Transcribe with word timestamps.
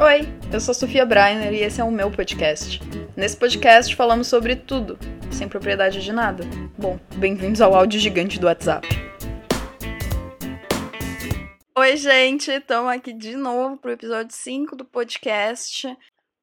Oi, 0.00 0.20
eu 0.52 0.60
sou 0.60 0.72
Sofia 0.72 1.04
Breiner 1.04 1.52
e 1.52 1.60
esse 1.60 1.80
é 1.80 1.84
o 1.84 1.90
meu 1.90 2.08
podcast. 2.08 2.80
Nesse 3.16 3.36
podcast 3.36 3.96
falamos 3.96 4.28
sobre 4.28 4.54
tudo, 4.54 4.96
sem 5.28 5.48
propriedade 5.48 6.00
de 6.00 6.12
nada. 6.12 6.44
Bom, 6.78 7.00
bem-vindos 7.16 7.60
ao 7.60 7.74
áudio 7.74 7.98
gigante 7.98 8.38
do 8.38 8.46
WhatsApp. 8.46 8.86
Oi, 11.76 11.96
gente, 11.96 12.48
estamos 12.48 12.92
aqui 12.92 13.12
de 13.12 13.36
novo 13.36 13.76
pro 13.76 13.90
episódio 13.90 14.32
5 14.32 14.76
do 14.76 14.84
podcast. 14.84 15.88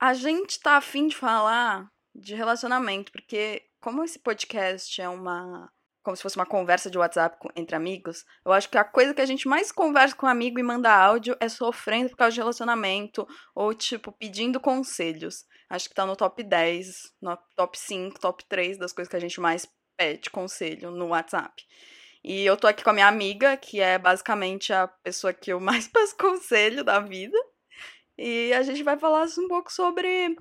A 0.01 0.13
gente 0.13 0.59
tá 0.59 0.75
afim 0.75 1.07
de 1.07 1.15
falar 1.15 1.87
de 2.13 2.35
relacionamento, 2.35 3.09
porque 3.09 3.63
como 3.79 4.03
esse 4.03 4.19
podcast 4.19 5.01
é 5.01 5.07
uma 5.07 5.71
como 6.05 6.15
se 6.15 6.21
fosse 6.21 6.35
uma 6.35 6.45
conversa 6.45 6.89
de 6.89 6.99
WhatsApp 6.99 7.35
entre 7.55 7.75
amigos, 7.75 8.23
eu 8.45 8.53
acho 8.53 8.69
que 8.69 8.77
a 8.77 8.83
coisa 8.83 9.11
que 9.11 9.21
a 9.21 9.25
gente 9.25 9.47
mais 9.47 9.71
conversa 9.71 10.15
com 10.15 10.27
um 10.27 10.29
amigo 10.29 10.59
e 10.59 10.63
manda 10.63 10.93
áudio 10.93 11.35
é 11.39 11.49
sofrendo 11.49 12.11
por 12.11 12.17
causa 12.17 12.35
de 12.35 12.39
relacionamento 12.39 13.27
ou, 13.55 13.73
tipo, 13.73 14.11
pedindo 14.11 14.59
conselhos. 14.59 15.45
Acho 15.67 15.89
que 15.89 15.95
tá 15.95 16.05
no 16.05 16.15
top 16.15 16.43
10, 16.43 17.11
no 17.19 17.35
top 17.55 17.77
5, 17.77 18.19
top 18.19 18.45
3 18.47 18.77
das 18.77 18.93
coisas 18.93 19.09
que 19.09 19.17
a 19.17 19.19
gente 19.19 19.41
mais 19.41 19.67
pede 19.97 20.29
conselho 20.29 20.91
no 20.91 21.07
WhatsApp. 21.07 21.63
E 22.23 22.45
eu 22.45 22.55
tô 22.55 22.67
aqui 22.67 22.83
com 22.83 22.91
a 22.91 22.93
minha 22.93 23.07
amiga, 23.07 23.57
que 23.57 23.81
é 23.81 23.97
basicamente 23.97 24.71
a 24.71 24.87
pessoa 24.87 25.33
que 25.33 25.51
eu 25.51 25.59
mais 25.61 25.87
peço 25.87 26.15
conselho 26.15 26.83
da 26.83 26.99
vida. 26.99 27.37
E 28.15 28.53
a 28.53 28.61
gente 28.61 28.83
vai 28.83 28.97
falar 28.97 29.25
um 29.39 29.47
pouco 29.47 29.73
sobre 29.73 30.35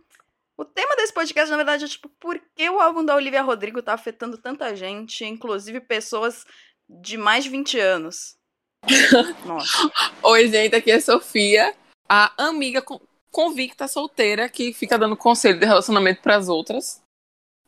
o 0.56 0.64
tema 0.64 0.94
desse 0.96 1.12
podcast, 1.12 1.50
na 1.50 1.56
verdade, 1.56 1.84
é 1.84 1.88
tipo, 1.88 2.08
por 2.20 2.40
que 2.54 2.68
o 2.70 2.80
álbum 2.80 3.04
da 3.04 3.14
Olivia 3.14 3.42
Rodrigo 3.42 3.82
tá 3.82 3.94
afetando 3.94 4.38
tanta 4.38 4.74
gente, 4.76 5.24
inclusive 5.24 5.80
pessoas 5.80 6.44
de 6.88 7.16
mais 7.16 7.44
de 7.44 7.50
20 7.50 7.78
anos. 7.80 8.36
Nossa. 9.44 9.90
Oi, 10.22 10.48
gente, 10.48 10.76
aqui 10.76 10.90
é 10.90 11.00
Sofia, 11.00 11.74
a 12.08 12.32
amiga 12.46 12.84
convicta 13.30 13.88
solteira 13.88 14.48
que 14.48 14.72
fica 14.72 14.96
dando 14.96 15.16
conselho 15.16 15.58
de 15.58 15.66
relacionamento 15.66 16.22
para 16.22 16.36
as 16.36 16.48
outras. 16.48 17.02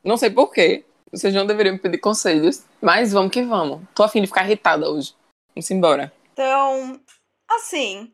Não 0.05 0.17
sei 0.17 0.31
porquê. 0.31 0.85
Vocês 1.11 1.35
não 1.35 1.47
deveriam 1.47 1.75
me 1.75 1.81
pedir 1.81 1.99
conselhos, 1.99 2.65
mas 2.81 3.13
vamos 3.13 3.33
que 3.33 3.43
vamos. 3.43 3.83
Tô 3.95 4.03
afim 4.03 4.21
de 4.21 4.27
ficar 4.27 4.45
irritada 4.45 4.89
hoje. 4.89 5.15
Vamos 5.55 5.71
embora. 5.71 6.13
Então, 6.33 7.01
assim, 7.49 8.13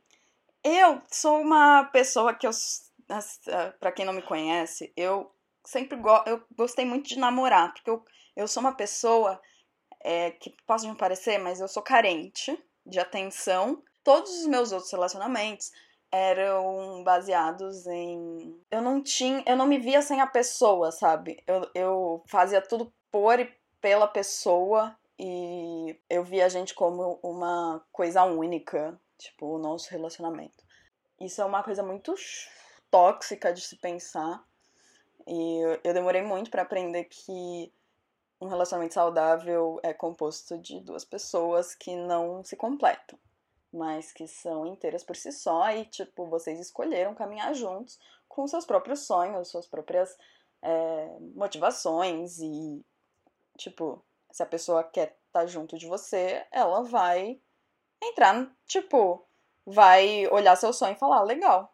eu 0.63 1.03
sou 1.11 1.41
uma 1.41 1.85
pessoa 1.85 2.33
que 2.33 2.47
eu 2.47 2.53
para 3.79 3.93
quem 3.93 4.05
não 4.05 4.13
me 4.13 4.23
conhece, 4.23 4.93
eu 4.97 5.31
sempre 5.65 5.97
go 5.97 6.23
eu 6.27 6.43
gostei 6.57 6.85
muito 6.85 7.09
de 7.09 7.19
namorar, 7.19 7.73
porque 7.73 7.91
eu, 7.91 8.05
eu 8.37 8.49
sou 8.49 8.61
uma 8.61 8.75
pessoa 8.75 9.41
é, 10.01 10.31
que 10.33 10.55
posso 10.67 10.89
me 10.89 10.97
parecer, 10.97 11.39
mas 11.39 11.61
eu 11.61 11.69
sou 11.69 11.83
carente 11.83 12.59
de 12.85 12.99
atenção. 12.99 13.83
Todos 14.03 14.31
os 14.41 14.47
meus 14.47 14.73
outros 14.73 14.91
relacionamentos 14.91 15.71
eram 16.11 17.03
baseados 17.05 17.87
em. 17.87 18.61
Eu 18.71 18.83
não 18.83 19.03
tinha. 19.03 19.43
Eu 19.47 19.57
não 19.57 19.67
me 19.67 19.79
via 19.79 20.03
sem 20.03 20.21
a 20.21 20.27
pessoa, 20.27 20.91
sabe? 20.91 21.43
Eu, 21.47 21.71
eu 21.75 22.25
fazia 22.27 22.61
tudo 22.61 22.93
por 23.11 23.39
e 23.39 23.51
pela 23.81 24.07
pessoa 24.07 24.97
e 25.19 25.99
eu 26.09 26.25
via 26.25 26.47
a 26.47 26.49
gente 26.49 26.75
como 26.75 27.19
uma 27.23 27.85
coisa 27.93 28.25
única, 28.25 28.99
tipo, 29.19 29.47
o 29.47 29.59
nosso 29.59 29.91
relacionamento. 29.91 30.65
Isso 31.21 31.41
é 31.41 31.45
uma 31.45 31.63
coisa 31.63 31.83
muito 31.83 32.15
tóxica 32.93 33.53
de 33.53 33.63
se 33.63 33.77
pensar. 33.77 34.45
E 35.27 35.79
eu 35.83 35.95
demorei 35.95 36.23
muito 36.23 36.51
para 36.51 36.63
aprender 36.63 37.05
que 37.05 37.73
um 38.41 38.47
relacionamento 38.47 38.95
saudável 38.95 39.81
é 39.83 39.95
composto 39.95 40.59
de 40.59 40.81
duas 40.81 41.05
pessoas 41.05 41.75
que 41.75 41.97
não 41.97 42.45
se 42.45 42.57
completam, 42.57 43.19
mas 43.73 44.13
que 44.13 44.27
são 44.29 44.67
inteiras 44.67 45.03
por 45.03 45.17
si 45.17 45.33
só 45.33 45.71
e, 45.71 45.87
tipo, 45.87 46.27
vocês 46.27 46.61
escolheram 46.61 47.15
caminhar 47.15 47.55
juntos 47.55 47.99
com 48.29 48.47
seus 48.47 48.67
próprios 48.67 49.07
sonhos, 49.07 49.49
suas 49.49 49.67
próprias 49.67 50.17
é, 50.61 51.17
motivações 51.35 52.41
e, 52.41 52.85
tipo, 53.57 54.05
se 54.31 54.43
a 54.43 54.47
pessoa 54.47 54.83
quer 54.83 55.17
estar 55.27 55.41
tá 55.41 55.47
junto 55.47 55.79
de 55.79 55.87
você, 55.87 56.45
ela 56.51 56.83
vai 56.83 57.41
entrar, 58.03 58.53
tipo, 58.67 59.25
vai 59.65 60.27
olhar 60.29 60.57
seu 60.57 60.73
sonho 60.73 60.95
e 60.95 60.99
falar, 60.99 61.23
legal, 61.23 61.72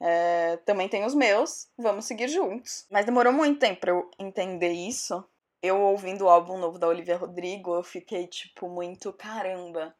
é, 0.00 0.56
também 0.58 0.88
tem 0.88 1.04
os 1.04 1.14
meus, 1.14 1.68
vamos 1.76 2.04
seguir 2.04 2.28
juntos. 2.28 2.86
Mas 2.90 3.04
demorou 3.04 3.32
muito 3.32 3.58
tempo 3.58 3.80
pra 3.80 3.90
eu 3.90 4.10
entender 4.18 4.72
isso. 4.72 5.24
Eu 5.60 5.80
ouvindo 5.80 6.24
o 6.24 6.28
álbum 6.28 6.56
novo 6.56 6.78
da 6.78 6.86
Olivia 6.86 7.16
Rodrigo, 7.16 7.74
eu 7.74 7.82
fiquei 7.82 8.26
tipo 8.26 8.68
muito 8.68 9.12
caramba. 9.12 9.94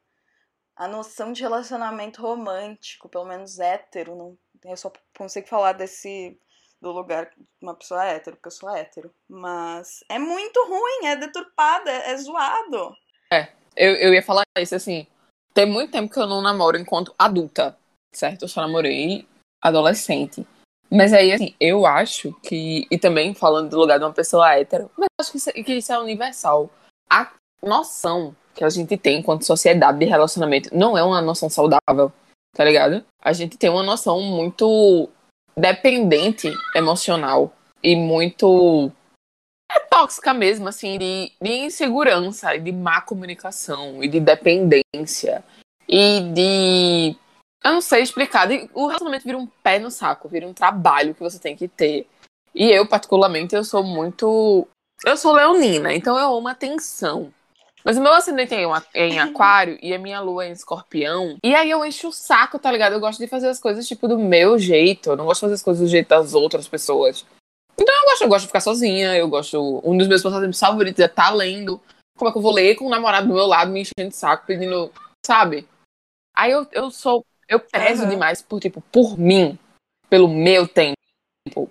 A 0.75 0.87
noção 0.87 1.33
de 1.33 1.41
relacionamento 1.41 2.21
romântico, 2.21 3.09
pelo 3.09 3.25
menos 3.25 3.59
hétero, 3.59 4.15
não, 4.15 4.37
eu 4.63 4.77
só 4.77 4.91
consigo 5.17 5.47
falar 5.47 5.73
desse 5.73 6.39
do 6.81 6.91
lugar 6.91 7.29
de 7.35 7.45
uma 7.61 7.75
pessoa 7.75 8.05
hétero, 8.05 8.37
porque 8.37 8.47
eu 8.47 8.51
sou 8.51 8.69
hétero. 8.69 9.13
Mas 9.27 9.99
é 10.07 10.17
muito 10.17 10.65
ruim, 10.65 11.07
é 11.07 11.17
deturpado, 11.17 11.89
é, 11.89 12.11
é 12.11 12.17
zoado. 12.17 12.95
É, 13.33 13.51
eu, 13.75 13.95
eu 13.95 14.13
ia 14.13 14.23
falar 14.23 14.43
isso 14.57 14.75
assim. 14.75 15.05
Tem 15.53 15.65
muito 15.65 15.91
tempo 15.91 16.13
que 16.13 16.19
eu 16.19 16.27
não 16.27 16.41
namoro 16.41 16.77
enquanto 16.77 17.13
adulta, 17.17 17.77
certo? 18.13 18.43
Eu 18.43 18.47
só 18.47 18.61
namorei 18.61 19.27
adolescente. 19.61 20.45
Mas 20.91 21.13
aí, 21.13 21.31
assim, 21.31 21.53
eu 21.59 21.85
acho 21.85 22.33
que. 22.41 22.87
E 22.89 22.97
também 22.97 23.33
falando 23.33 23.69
do 23.69 23.77
lugar 23.77 23.99
de 23.99 24.05
uma 24.05 24.13
pessoa 24.13 24.55
hétero, 24.55 24.89
mas 24.97 25.07
acho 25.21 25.31
que 25.31 25.37
isso, 25.37 25.51
que 25.51 25.73
isso 25.73 25.91
é 25.91 25.99
universal. 25.99 26.69
A 27.09 27.31
noção 27.61 28.35
que 28.55 28.63
a 28.63 28.69
gente 28.69 28.97
tem 28.97 29.19
enquanto 29.19 29.45
sociedade 29.45 29.99
de 29.99 30.05
relacionamento 30.05 30.75
não 30.75 30.97
é 30.97 31.03
uma 31.03 31.21
noção 31.21 31.49
saudável, 31.49 32.11
tá 32.55 32.63
ligado? 32.63 33.03
A 33.21 33.33
gente 33.33 33.57
tem 33.57 33.69
uma 33.69 33.83
noção 33.83 34.19
muito 34.21 35.09
dependente 35.55 36.51
emocional 36.75 37.53
e 37.83 37.95
muito 37.95 38.91
é 39.71 39.79
tóxica 39.81 40.33
mesmo, 40.33 40.67
assim, 40.67 40.97
de, 40.97 41.31
de 41.39 41.51
insegurança, 41.51 42.57
de 42.57 42.71
má 42.71 43.01
comunicação, 43.01 44.03
e 44.03 44.07
de 44.07 44.19
dependência, 44.19 45.43
e 45.87 46.21
de 46.33 47.15
eu 47.63 47.73
não 47.73 47.81
sei 47.81 48.01
explicar. 48.01 48.47
O 48.73 48.87
relacionamento 48.87 49.25
vira 49.25 49.37
um 49.37 49.47
pé 49.47 49.79
no 49.79 49.91
saco, 49.91 50.29
vira 50.29 50.47
um 50.47 50.53
trabalho 50.53 51.13
que 51.13 51.21
você 51.21 51.39
tem 51.39 51.55
que 51.55 51.67
ter. 51.67 52.07
E 52.55 52.69
eu, 52.69 52.87
particularmente, 52.87 53.55
eu 53.55 53.63
sou 53.63 53.83
muito. 53.83 54.67
Eu 55.05 55.15
sou 55.17 55.33
leonina, 55.33 55.93
então 55.93 56.17
eu 56.17 56.35
amo 56.35 56.47
atenção. 56.47 57.33
Mas 57.83 57.97
o 57.97 58.01
meu 58.01 58.13
ascendente 58.13 58.53
é 58.53 59.07
em 59.07 59.19
aquário 59.19 59.77
e 59.81 59.93
a 59.93 59.99
minha 59.99 60.19
lua 60.19 60.45
é 60.45 60.49
em 60.49 60.51
escorpião. 60.51 61.37
E 61.43 61.55
aí 61.55 61.69
eu 61.69 61.85
encho 61.85 62.09
o 62.09 62.13
saco, 62.13 62.59
tá 62.59 62.71
ligado? 62.71 62.93
Eu 62.93 62.99
gosto 62.99 63.19
de 63.19 63.27
fazer 63.27 63.47
as 63.47 63.59
coisas, 63.59 63.87
tipo, 63.87 64.07
do 64.07 64.17
meu 64.17 64.57
jeito. 64.57 65.11
Eu 65.11 65.17
não 65.17 65.25
gosto 65.25 65.39
de 65.39 65.41
fazer 65.41 65.53
as 65.55 65.63
coisas 65.63 65.87
do 65.87 65.89
jeito 65.89 66.07
das 66.07 66.33
outras 66.33 66.67
pessoas. 66.67 67.25
Então 67.77 67.95
eu 67.95 68.05
gosto, 68.09 68.21
eu 68.23 68.27
gosto 68.27 68.41
de 68.41 68.47
ficar 68.47 68.59
sozinha, 68.59 69.15
eu 69.15 69.27
gosto. 69.29 69.81
Um 69.83 69.97
dos 69.97 70.07
meus 70.07 70.21
passatempos 70.21 70.59
favoritos 70.59 70.99
é 70.99 71.05
estar 71.05 71.29
tá 71.29 71.33
lendo. 71.33 71.79
Como 72.17 72.29
é 72.29 72.31
que 72.31 72.37
eu 72.37 72.41
vou 72.41 72.53
ler 72.53 72.75
com 72.75 72.85
o 72.85 72.89
namorado 72.89 73.27
do 73.27 73.33
meu 73.33 73.45
lado 73.45 73.71
me 73.71 73.81
enchendo 73.81 74.09
de 74.09 74.15
saco, 74.15 74.45
pedindo. 74.45 74.91
Sabe? 75.25 75.67
Aí 76.35 76.51
eu, 76.51 76.67
eu 76.71 76.91
sou 76.91 77.25
eu 77.49 77.59
peço 77.59 78.03
uhum. 78.03 78.09
demais 78.09 78.41
por, 78.41 78.59
tipo, 78.59 78.79
por 78.91 79.17
mim, 79.17 79.57
pelo 80.07 80.27
meu 80.27 80.67
tempo, 80.67 80.95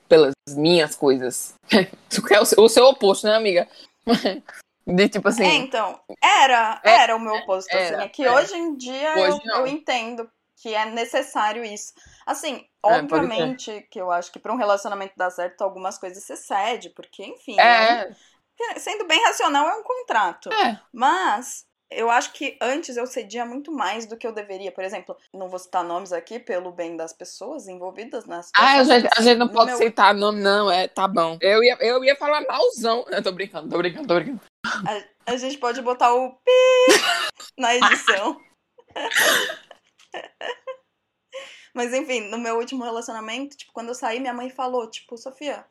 pelas 0.09 0.34
minhas 0.49 0.97
coisas. 0.97 1.55
Quer 2.28 2.41
o 2.41 2.69
seu, 2.69 2.84
oposto, 2.84 3.27
né, 3.27 3.37
amiga? 3.37 3.69
De 4.84 5.09
tipo 5.09 5.28
assim. 5.28 5.44
É, 5.44 5.55
então. 5.55 6.00
Era, 6.22 6.81
é, 6.83 6.91
era 7.03 7.17
o 7.17 7.21
meu 7.21 7.34
oposto, 7.34 7.69
assim, 7.69 7.78
era, 7.78 7.97
assim. 7.99 8.06
É 8.06 8.09
que 8.09 8.25
é. 8.25 8.33
hoje 8.33 8.56
em 8.56 8.75
dia 8.75 9.15
hoje 9.19 9.38
eu, 9.44 9.56
eu, 9.56 9.67
entendo 9.67 10.28
que 10.56 10.75
é 10.75 10.87
necessário 10.87 11.62
isso. 11.62 11.93
Assim, 12.27 12.67
é, 12.84 12.97
obviamente 12.97 13.87
que 13.91 14.00
eu 14.00 14.11
acho 14.11 14.33
que 14.33 14.38
para 14.38 14.53
um 14.53 14.56
relacionamento 14.56 15.12
dar 15.15 15.31
certo, 15.31 15.61
algumas 15.61 15.99
coisas 15.99 16.25
se 16.25 16.37
cede, 16.37 16.91
porque, 16.91 17.22
enfim. 17.22 17.61
É. 17.61 18.09
Né? 18.09 18.17
Sendo 18.78 19.06
bem 19.06 19.22
racional, 19.25 19.69
é 19.69 19.77
um 19.77 19.84
contrato. 19.84 20.50
É. 20.53 20.81
Mas 20.91 21.68
eu 21.91 22.10
acho 22.10 22.32
que 22.32 22.59
antes 22.60 22.97
eu 22.97 23.06
cedia 23.06 23.44
muito 23.47 23.72
mais 23.72 24.04
do 24.06 24.16
que 24.16 24.26
eu 24.26 24.32
deveria. 24.32 24.71
Por 24.71 24.84
exemplo, 24.84 25.16
não 25.32 25.49
vou 25.49 25.59
citar 25.59 25.82
nomes 25.82 26.12
aqui 26.12 26.38
pelo 26.38 26.71
bem 26.71 26.97
das 26.97 27.12
pessoas 27.12 27.66
envolvidas 27.66 28.26
nas 28.26 28.50
Ah, 28.55 28.79
a 28.79 28.85
gente, 28.85 29.08
a 29.17 29.23
gente 29.23 29.38
não 29.38 29.49
pode 29.49 29.70
meu... 29.70 29.79
citar 29.79 30.14
nome, 30.14 30.40
não, 30.40 30.70
é, 30.70 30.87
tá 30.87 31.08
bom. 31.08 31.38
Eu 31.40 31.64
ia, 31.64 31.79
eu 31.81 32.05
ia 32.05 32.14
falar 32.17 32.43
malzão. 32.46 33.06
Eu 33.08 33.23
tô 33.23 33.32
brincando, 33.32 33.70
tô 33.70 33.79
brincando, 33.79 34.06
tô 34.06 34.14
brincando. 34.14 34.40
A, 34.64 35.32
a 35.32 35.37
gente 35.37 35.56
pode 35.56 35.81
botar 35.81 36.12
o 36.12 36.32
pi 36.32 36.50
na 37.56 37.75
edição. 37.75 38.38
Mas 41.75 41.94
enfim, 41.94 42.29
no 42.29 42.38
meu 42.38 42.56
último 42.56 42.85
relacionamento, 42.85 43.56
tipo, 43.56 43.73
quando 43.73 43.88
eu 43.88 43.94
saí, 43.94 44.20
minha 44.20 44.35
mãe 44.35 44.50
falou, 44.50 44.90
tipo, 44.90 45.17
Sofia, 45.17 45.64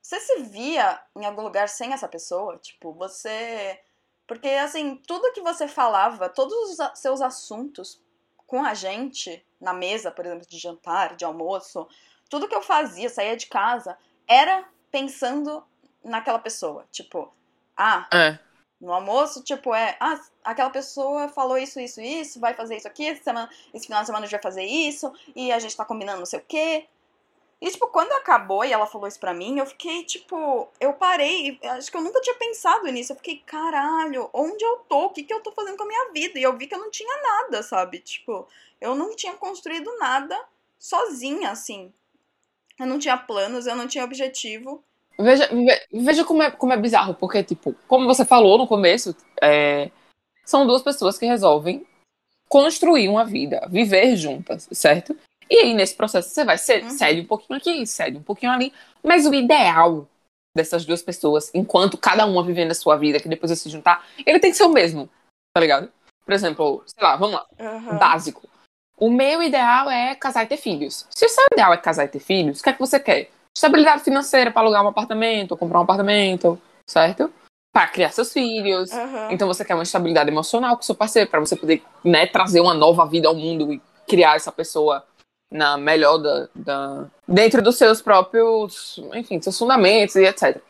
você 0.00 0.18
se 0.20 0.42
via 0.44 1.00
em 1.16 1.26
algum 1.26 1.42
lugar 1.42 1.68
sem 1.68 1.92
essa 1.92 2.08
pessoa? 2.08 2.58
Tipo, 2.58 2.94
você 2.94 3.78
porque, 4.26 4.48
assim, 4.48 4.96
tudo 5.06 5.32
que 5.32 5.40
você 5.40 5.66
falava, 5.68 6.28
todos 6.28 6.54
os 6.70 6.98
seus 6.98 7.20
assuntos 7.20 8.00
com 8.46 8.64
a 8.64 8.74
gente, 8.74 9.44
na 9.60 9.72
mesa, 9.72 10.10
por 10.10 10.26
exemplo, 10.26 10.46
de 10.46 10.58
jantar, 10.58 11.16
de 11.16 11.24
almoço, 11.24 11.88
tudo 12.28 12.48
que 12.48 12.54
eu 12.54 12.62
fazia, 12.62 13.08
saía 13.08 13.36
de 13.36 13.46
casa, 13.46 13.96
era 14.26 14.64
pensando 14.90 15.64
naquela 16.04 16.38
pessoa. 16.38 16.86
Tipo, 16.90 17.32
ah, 17.76 18.06
é. 18.12 18.38
No 18.80 18.92
almoço, 18.92 19.44
tipo, 19.44 19.72
é, 19.72 19.96
ah, 20.00 20.20
aquela 20.42 20.70
pessoa 20.70 21.28
falou 21.28 21.56
isso, 21.56 21.78
isso, 21.78 22.00
isso, 22.00 22.40
vai 22.40 22.52
fazer 22.52 22.76
isso 22.76 22.88
aqui, 22.88 23.14
semana, 23.16 23.48
esse 23.72 23.86
final 23.86 24.00
de 24.02 24.06
semana 24.06 24.24
a 24.24 24.26
gente 24.26 24.32
vai 24.32 24.42
fazer 24.42 24.64
isso, 24.64 25.12
e 25.36 25.52
a 25.52 25.58
gente 25.60 25.76
tá 25.76 25.84
combinando 25.84 26.18
não 26.18 26.26
sei 26.26 26.40
o 26.40 26.44
quê. 26.46 26.88
E, 27.62 27.70
tipo, 27.70 27.86
quando 27.86 28.10
acabou 28.10 28.64
e 28.64 28.72
ela 28.72 28.88
falou 28.88 29.06
isso 29.06 29.20
pra 29.20 29.32
mim, 29.32 29.56
eu 29.56 29.64
fiquei, 29.64 30.02
tipo, 30.02 30.68
eu 30.80 30.94
parei, 30.94 31.60
acho 31.62 31.92
que 31.92 31.96
eu 31.96 32.00
nunca 32.00 32.20
tinha 32.20 32.34
pensado 32.34 32.88
nisso. 32.88 33.12
Eu 33.12 33.16
fiquei, 33.16 33.40
caralho, 33.46 34.28
onde 34.32 34.64
eu 34.64 34.78
tô? 34.88 35.04
O 35.04 35.10
que, 35.10 35.22
que 35.22 35.32
eu 35.32 35.40
tô 35.40 35.52
fazendo 35.52 35.76
com 35.76 35.84
a 35.84 35.86
minha 35.86 36.10
vida? 36.12 36.40
E 36.40 36.42
eu 36.42 36.58
vi 36.58 36.66
que 36.66 36.74
eu 36.74 36.80
não 36.80 36.90
tinha 36.90 37.22
nada, 37.22 37.62
sabe? 37.62 38.00
Tipo, 38.00 38.48
eu 38.80 38.96
não 38.96 39.14
tinha 39.14 39.34
construído 39.34 39.96
nada 39.98 40.36
sozinha, 40.76 41.52
assim. 41.52 41.92
Eu 42.80 42.86
não 42.86 42.98
tinha 42.98 43.16
planos, 43.16 43.68
eu 43.68 43.76
não 43.76 43.86
tinha 43.86 44.02
objetivo. 44.02 44.82
Veja, 45.16 45.48
veja 45.92 46.24
como, 46.24 46.42
é, 46.42 46.50
como 46.50 46.72
é 46.72 46.76
bizarro, 46.76 47.14
porque, 47.14 47.44
tipo, 47.44 47.76
como 47.86 48.06
você 48.06 48.24
falou 48.24 48.58
no 48.58 48.66
começo, 48.66 49.14
é, 49.40 49.88
são 50.44 50.66
duas 50.66 50.82
pessoas 50.82 51.16
que 51.16 51.26
resolvem 51.26 51.86
construir 52.48 53.08
uma 53.08 53.24
vida, 53.24 53.68
viver 53.70 54.16
juntas, 54.16 54.68
certo? 54.72 55.16
E 55.50 55.56
aí, 55.56 55.74
nesse 55.74 55.94
processo, 55.94 56.28
você 56.28 56.44
vai 56.44 56.56
uhum. 56.56 56.90
cede 56.90 57.20
um 57.20 57.26
pouquinho 57.26 57.58
aqui, 57.58 57.86
cede 57.86 58.16
um 58.16 58.22
pouquinho 58.22 58.52
ali. 58.52 58.72
Mas 59.02 59.26
o 59.26 59.34
ideal 59.34 60.08
dessas 60.54 60.84
duas 60.84 61.02
pessoas, 61.02 61.50
enquanto 61.54 61.96
cada 61.96 62.26
uma 62.26 62.44
vivendo 62.44 62.70
a 62.70 62.74
sua 62.74 62.96
vida, 62.96 63.18
que 63.18 63.28
depois 63.28 63.50
vai 63.50 63.56
se 63.56 63.70
juntar, 63.70 64.04
ele 64.24 64.38
tem 64.38 64.50
que 64.50 64.56
ser 64.56 64.64
o 64.64 64.72
mesmo, 64.72 65.08
tá 65.54 65.60
ligado? 65.60 65.90
Por 66.24 66.32
exemplo, 66.32 66.82
sei 66.86 67.02
lá, 67.02 67.16
vamos 67.16 67.36
lá, 67.36 67.46
uhum. 67.58 67.98
básico. 67.98 68.48
O 68.98 69.10
meu 69.10 69.42
ideal 69.42 69.90
é 69.90 70.14
casar 70.14 70.44
e 70.44 70.46
ter 70.46 70.56
filhos. 70.56 71.06
Se 71.10 71.26
o 71.26 71.28
seu 71.28 71.44
ideal 71.52 71.72
é 71.72 71.76
casar 71.76 72.04
e 72.04 72.08
ter 72.08 72.20
filhos, 72.20 72.60
o 72.60 72.62
que 72.62 72.70
é 72.70 72.72
que 72.72 72.78
você 72.78 73.00
quer? 73.00 73.30
Estabilidade 73.56 74.02
financeira 74.02 74.50
para 74.50 74.62
alugar 74.62 74.84
um 74.84 74.88
apartamento, 74.88 75.56
comprar 75.56 75.80
um 75.80 75.82
apartamento, 75.82 76.60
certo? 76.88 77.32
Para 77.74 77.88
criar 77.88 78.10
seus 78.10 78.32
filhos. 78.32 78.92
Uhum. 78.92 79.30
Então 79.30 79.48
você 79.48 79.64
quer 79.64 79.74
uma 79.74 79.82
estabilidade 79.82 80.30
emocional 80.30 80.76
com 80.76 80.82
seu 80.82 80.94
parceiro, 80.94 81.28
para 81.28 81.40
você 81.40 81.56
poder 81.56 81.82
né, 82.04 82.26
trazer 82.26 82.60
uma 82.60 82.74
nova 82.74 83.04
vida 83.06 83.26
ao 83.26 83.34
mundo 83.34 83.72
e 83.72 83.82
criar 84.06 84.36
essa 84.36 84.52
pessoa 84.52 85.04
na 85.52 85.76
melhor 85.76 86.18
da, 86.18 86.48
da, 86.54 87.10
dentro 87.28 87.62
dos 87.62 87.76
seus 87.76 88.00
próprios, 88.00 88.98
enfim, 89.14 89.40
seus 89.40 89.58
fundamentos 89.58 90.16
e 90.16 90.24
etc. 90.24 90.60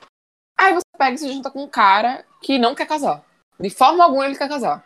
Aí 0.59 0.75
você 0.75 0.83
pega 0.99 1.15
e 1.15 1.19
se 1.19 1.33
junta 1.33 1.51
com 1.51 1.63
um 1.63 1.69
cara 1.69 2.25
que 2.43 2.59
não 2.59 2.75
quer 2.75 2.87
casar. 2.87 3.25
De 3.59 3.71
forma 3.71 4.05
alguma 4.05 4.27
ele 4.27 4.37
quer 4.37 4.49
casar. 4.49 4.85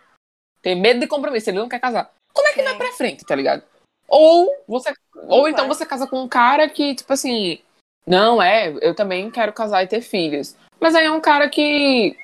Tem 0.62 0.78
medo 0.78 1.00
de 1.00 1.06
compromisso, 1.06 1.50
ele 1.50 1.58
não 1.58 1.68
quer 1.68 1.80
casar. 1.80 2.10
Como 2.32 2.46
é 2.48 2.52
que 2.52 2.60
Sim. 2.60 2.64
vai 2.64 2.76
pra 2.76 2.92
frente, 2.92 3.24
tá 3.24 3.34
ligado? 3.34 3.62
Ou 4.08 4.54
você. 4.68 4.92
ou 5.28 5.48
então 5.48 5.66
você 5.66 5.84
casa 5.84 6.06
com 6.06 6.20
um 6.22 6.28
cara 6.28 6.68
que, 6.68 6.94
tipo 6.94 7.12
assim, 7.12 7.58
não, 8.06 8.40
é, 8.40 8.68
eu 8.80 8.94
também 8.94 9.30
quero 9.30 9.52
casar 9.52 9.82
e 9.82 9.88
ter 9.88 10.00
filhos. 10.00 10.54
Mas 10.78 10.94
aí 10.94 11.06
é 11.06 11.10
um 11.10 11.20
cara 11.20 11.48
que 11.48 12.16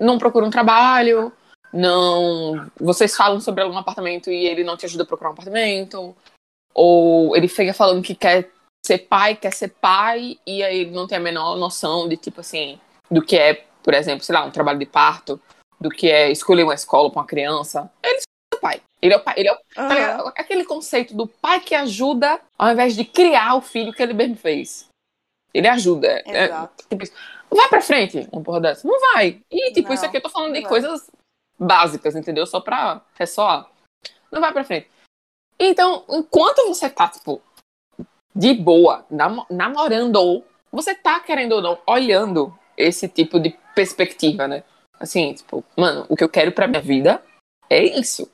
não 0.00 0.18
procura 0.18 0.44
um 0.44 0.50
trabalho, 0.50 1.32
não. 1.72 2.70
Vocês 2.76 3.16
falam 3.16 3.40
sobre 3.40 3.62
algum 3.62 3.76
apartamento 3.78 4.30
e 4.30 4.46
ele 4.46 4.64
não 4.64 4.76
te 4.76 4.86
ajuda 4.86 5.02
a 5.02 5.06
procurar 5.06 5.30
um 5.30 5.32
apartamento. 5.32 6.14
Ou 6.74 7.36
ele 7.36 7.48
fica 7.48 7.72
falando 7.72 8.02
que 8.02 8.14
quer 8.14 8.50
ser 8.84 8.98
pai, 8.98 9.36
quer 9.36 9.52
ser 9.52 9.68
pai, 9.68 10.38
e 10.46 10.62
aí 10.62 10.80
ele 10.80 10.90
não 10.90 11.06
tem 11.06 11.16
a 11.16 11.20
menor 11.20 11.56
noção 11.56 12.08
de, 12.08 12.16
tipo 12.16 12.40
assim, 12.40 12.78
do 13.10 13.22
que 13.22 13.36
é, 13.36 13.64
por 13.82 13.94
exemplo, 13.94 14.24
sei 14.24 14.34
lá, 14.34 14.44
um 14.44 14.50
trabalho 14.50 14.78
de 14.78 14.86
parto, 14.86 15.40
do 15.80 15.88
que 15.88 16.10
é 16.10 16.30
escolher 16.30 16.64
uma 16.64 16.74
escola 16.74 17.10
para 17.10 17.20
uma 17.20 17.26
criança. 17.26 17.90
Ele 18.02 18.18
é 18.52 18.56
o 18.56 18.60
pai. 18.60 18.82
Ele 19.00 19.14
é 19.14 19.16
o 19.16 19.20
pai. 19.20 19.34
Ele 19.36 19.48
é 19.48 19.52
o, 19.52 19.56
tá 19.76 20.32
aquele 20.36 20.64
conceito 20.64 21.14
do 21.14 21.26
pai 21.26 21.60
que 21.60 21.74
ajuda 21.74 22.40
ao 22.58 22.70
invés 22.70 22.96
de 22.96 23.04
criar 23.04 23.54
o 23.54 23.60
filho 23.60 23.92
que 23.92 24.02
ele 24.02 24.14
mesmo 24.14 24.36
fez. 24.36 24.88
Ele 25.52 25.68
ajuda. 25.68 26.22
É, 26.26 26.44
Exato. 26.44 26.84
É, 26.90 26.96
tipo, 26.96 27.14
vai 27.50 27.68
pra 27.68 27.80
frente, 27.80 28.28
uma 28.32 28.42
porra 28.42 28.60
dessa. 28.60 28.86
Não 28.86 28.98
vai. 29.12 29.40
E, 29.50 29.72
tipo, 29.72 29.88
não, 29.88 29.94
isso 29.94 30.04
aqui 30.04 30.16
eu 30.16 30.22
tô 30.22 30.28
falando 30.28 30.52
de 30.52 30.60
vai. 30.60 30.68
coisas 30.68 31.10
básicas, 31.58 32.16
entendeu? 32.16 32.46
Só 32.46 32.60
pra 32.60 33.00
ressoar. 33.14 33.70
Não 34.32 34.40
vai 34.40 34.52
pra 34.52 34.64
frente. 34.64 34.88
Então, 35.66 36.04
enquanto 36.10 36.66
você 36.68 36.90
tá, 36.90 37.08
tipo, 37.08 37.40
de 38.34 38.52
boa, 38.52 39.04
nam 39.10 39.46
namorando, 39.48 40.44
você 40.70 40.94
tá, 40.94 41.20
querendo 41.20 41.52
ou 41.52 41.62
não, 41.62 41.78
olhando 41.86 42.56
esse 42.76 43.08
tipo 43.08 43.40
de 43.40 43.56
perspectiva, 43.74 44.46
né? 44.46 44.62
Assim, 45.00 45.32
tipo, 45.32 45.64
mano, 45.76 46.04
o 46.08 46.16
que 46.16 46.22
eu 46.22 46.28
quero 46.28 46.52
pra 46.52 46.66
minha 46.66 46.82
vida 46.82 47.22
é 47.70 47.82
isso. 47.82 48.30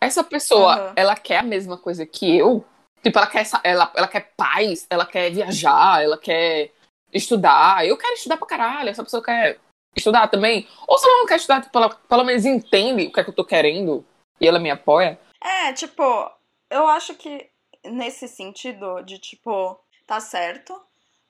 Essa 0.00 0.22
pessoa, 0.22 0.88
uhum. 0.88 0.92
ela 0.96 1.16
quer 1.16 1.38
a 1.38 1.42
mesma 1.42 1.78
coisa 1.78 2.04
que 2.04 2.36
eu. 2.36 2.64
Tipo, 3.02 3.18
ela 3.18 3.26
quer, 3.26 3.46
ela, 3.64 3.92
ela 3.94 4.08
quer 4.08 4.32
paz, 4.36 4.86
ela 4.90 5.06
quer 5.06 5.30
viajar, 5.30 6.02
ela 6.02 6.18
quer 6.18 6.72
estudar. 7.12 7.86
Eu 7.86 7.96
quero 7.96 8.14
estudar 8.14 8.36
pra 8.36 8.46
caralho. 8.46 8.90
Essa 8.90 9.02
pessoa 9.02 9.22
quer 9.22 9.58
estudar 9.96 10.28
também. 10.28 10.68
Ou 10.86 10.98
se 10.98 11.06
ela 11.06 11.18
não 11.18 11.26
quer 11.26 11.36
estudar, 11.36 11.62
tipo, 11.62 11.76
ela 11.78 11.88
pelo 11.88 12.24
menos 12.24 12.44
entende 12.44 13.06
o 13.06 13.12
que 13.12 13.20
é 13.20 13.24
que 13.24 13.30
eu 13.30 13.34
tô 13.34 13.44
querendo 13.44 14.04
e 14.40 14.46
ela 14.46 14.58
me 14.58 14.70
apoia. 14.70 15.18
É, 15.42 15.72
tipo, 15.72 16.30
eu 16.70 16.86
acho 16.86 17.14
que 17.14 17.50
nesse 17.84 18.28
sentido 18.28 19.02
de 19.02 19.18
tipo, 19.18 19.78
tá 20.06 20.20
certo. 20.20 20.80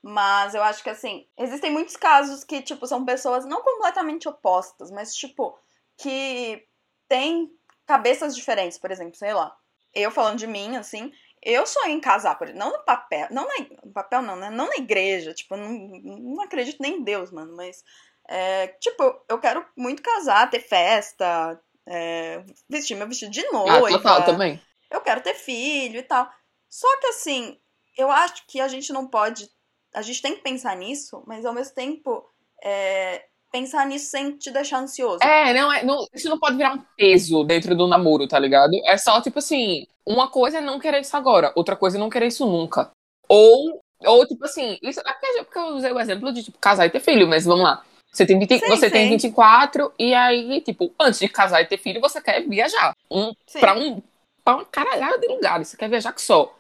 Mas 0.03 0.55
eu 0.55 0.63
acho 0.63 0.85
que 0.85 0.91
assim, 0.91 1.27
existem 1.37 1.73
muitos 1.73 1.97
casos 1.97 2.45
que, 2.45 2.63
tipo, 2.63 2.87
são 2.87 3.05
pessoas 3.05 3.45
não 3.45 3.61
completamente 3.61 4.29
opostas, 4.29 4.89
mas, 4.91 5.13
tipo, 5.17 5.59
que 5.97 6.65
têm 7.09 7.51
cabeças 7.85 8.37
diferentes, 8.37 8.79
por 8.79 8.93
exemplo, 8.93 9.17
sei 9.17 9.35
lá. 9.35 9.57
Eu 9.93 10.13
falando 10.13 10.39
de 10.39 10.47
mim, 10.47 10.77
assim, 10.77 11.13
eu 11.43 11.67
sonho 11.67 11.91
em 11.91 12.01
casar, 12.01 12.39
por 12.39 12.53
não 12.55 12.71
no 12.71 12.85
papel, 12.85 13.27
não 13.33 13.49
na, 13.49 13.55
no 13.85 13.93
papel 13.93 14.23
não, 14.23 14.37
né? 14.37 14.49
Não 14.49 14.69
na 14.69 14.77
igreja, 14.77 15.35
tipo, 15.35 15.57
não, 15.57 15.73
não 15.73 16.43
acredito 16.45 16.81
nem 16.81 16.99
em 16.99 17.03
Deus, 17.03 17.33
mano, 17.33 17.57
mas, 17.57 17.83
é, 18.29 18.69
tipo, 18.81 19.03
eu 19.29 19.41
quero 19.41 19.67
muito 19.77 20.03
casar, 20.03 20.49
ter 20.49 20.61
festa, 20.61 21.61
é, 21.85 22.45
vestir 22.69 22.95
meu 22.95 23.09
vestido 23.09 23.33
de 23.33 23.43
noiva. 23.51 23.89
Ah, 23.89 23.91
total, 23.91 24.25
também 24.25 24.61
eu 24.91 25.01
quero 25.01 25.23
ter 25.23 25.35
filho 25.35 25.99
e 25.99 26.03
tal. 26.03 26.29
Só 26.69 26.89
que 27.01 27.07
assim, 27.09 27.59
eu 27.97 28.11
acho 28.11 28.47
que 28.47 28.61
a 28.61 28.69
gente 28.69 28.93
não 28.93 29.07
pode. 29.07 29.49
A 29.95 30.03
gente 30.03 30.21
tem 30.23 30.35
que 30.35 30.43
pensar 30.43 30.77
nisso, 30.77 31.23
mas 31.27 31.45
ao 31.45 31.55
mesmo 31.55 31.75
tempo. 31.75 32.25
É, 32.63 33.25
pensar 33.53 33.87
nisso 33.87 34.11
sem 34.11 34.37
te 34.37 34.51
deixar 34.51 34.81
ansioso. 34.81 35.23
É, 35.23 35.55
não, 35.55 35.73
é, 35.73 35.83
não, 35.83 36.05
isso 36.13 36.29
não 36.29 36.39
pode 36.39 36.57
virar 36.57 36.75
um 36.75 36.83
peso 36.97 37.45
dentro 37.45 37.75
do 37.75 37.87
namoro, 37.87 38.27
tá 38.27 38.39
ligado? 38.39 38.73
É 38.85 38.99
só, 38.99 39.21
tipo 39.21 39.39
assim, 39.39 39.87
uma 40.05 40.29
coisa 40.29 40.59
é 40.59 40.61
não 40.61 40.79
querer 40.79 41.01
isso 41.01 41.17
agora, 41.17 41.53
outra 41.57 41.77
coisa 41.77 41.97
é 41.97 42.01
não 42.01 42.11
querer 42.11 42.27
isso 42.27 42.45
nunca. 42.45 42.91
Ou, 43.29 43.81
ou 44.05 44.27
tipo 44.27 44.45
assim, 44.45 44.79
isso 44.83 45.01
é 45.01 45.43
porque 45.43 45.59
eu 45.59 45.77
usei 45.77 45.93
o 45.93 46.01
exemplo 46.01 46.33
de, 46.33 46.43
tipo, 46.43 46.59
casar 46.59 46.87
e 46.87 46.91
ter 46.91 47.01
filho, 47.01 47.27
mas 47.27 47.45
vamos 47.45 47.65
lá. 47.65 47.83
Você 48.13 48.25
tem, 48.25 48.39
20, 48.39 48.59
sim, 48.59 48.67
você 48.67 48.87
sim. 48.87 48.93
tem 48.93 49.11
24 49.11 49.93
e 49.99 50.15
aí, 50.15 50.61
tipo, 50.63 50.95
antes 50.99 51.21
de 51.21 51.29
casar 51.29 51.61
e 51.61 51.67
ter 51.67 51.77
filho, 51.77 52.01
você 52.01 52.21
quer 52.21 52.47
viajar. 52.47 52.95
Um, 53.11 53.33
pra 53.61 53.75
um 53.75 54.03
pra 54.47 54.55
uma 54.55 54.65
caralhada 54.65 55.19
de 55.19 55.27
lugares. 55.27 55.67
Você 55.67 55.77
quer 55.77 55.89
viajar 55.89 56.13
que 56.13 56.23
só. 56.23 56.57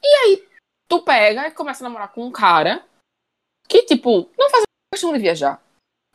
E 0.00 0.06
aí, 0.06 0.48
tu 0.88 1.02
pega 1.02 1.48
e 1.48 1.50
começa 1.50 1.82
a 1.82 1.88
namorar 1.88 2.12
com 2.12 2.24
um 2.24 2.30
cara 2.30 2.84
que, 3.68 3.82
tipo, 3.82 4.30
não 4.38 4.48
faz 4.48 4.62
a 4.62 4.94
questão 4.94 5.12
de 5.12 5.18
viajar. 5.18 5.60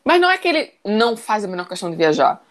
Mas 0.05 0.21
não 0.21 0.31
é 0.31 0.37
que 0.37 0.47
ele 0.47 0.73
não 0.85 1.17
faz 1.17 1.43
a 1.43 1.47
menor 1.47 1.67
questão 1.67 1.91
de 1.91 1.97
viajar. 1.97 2.41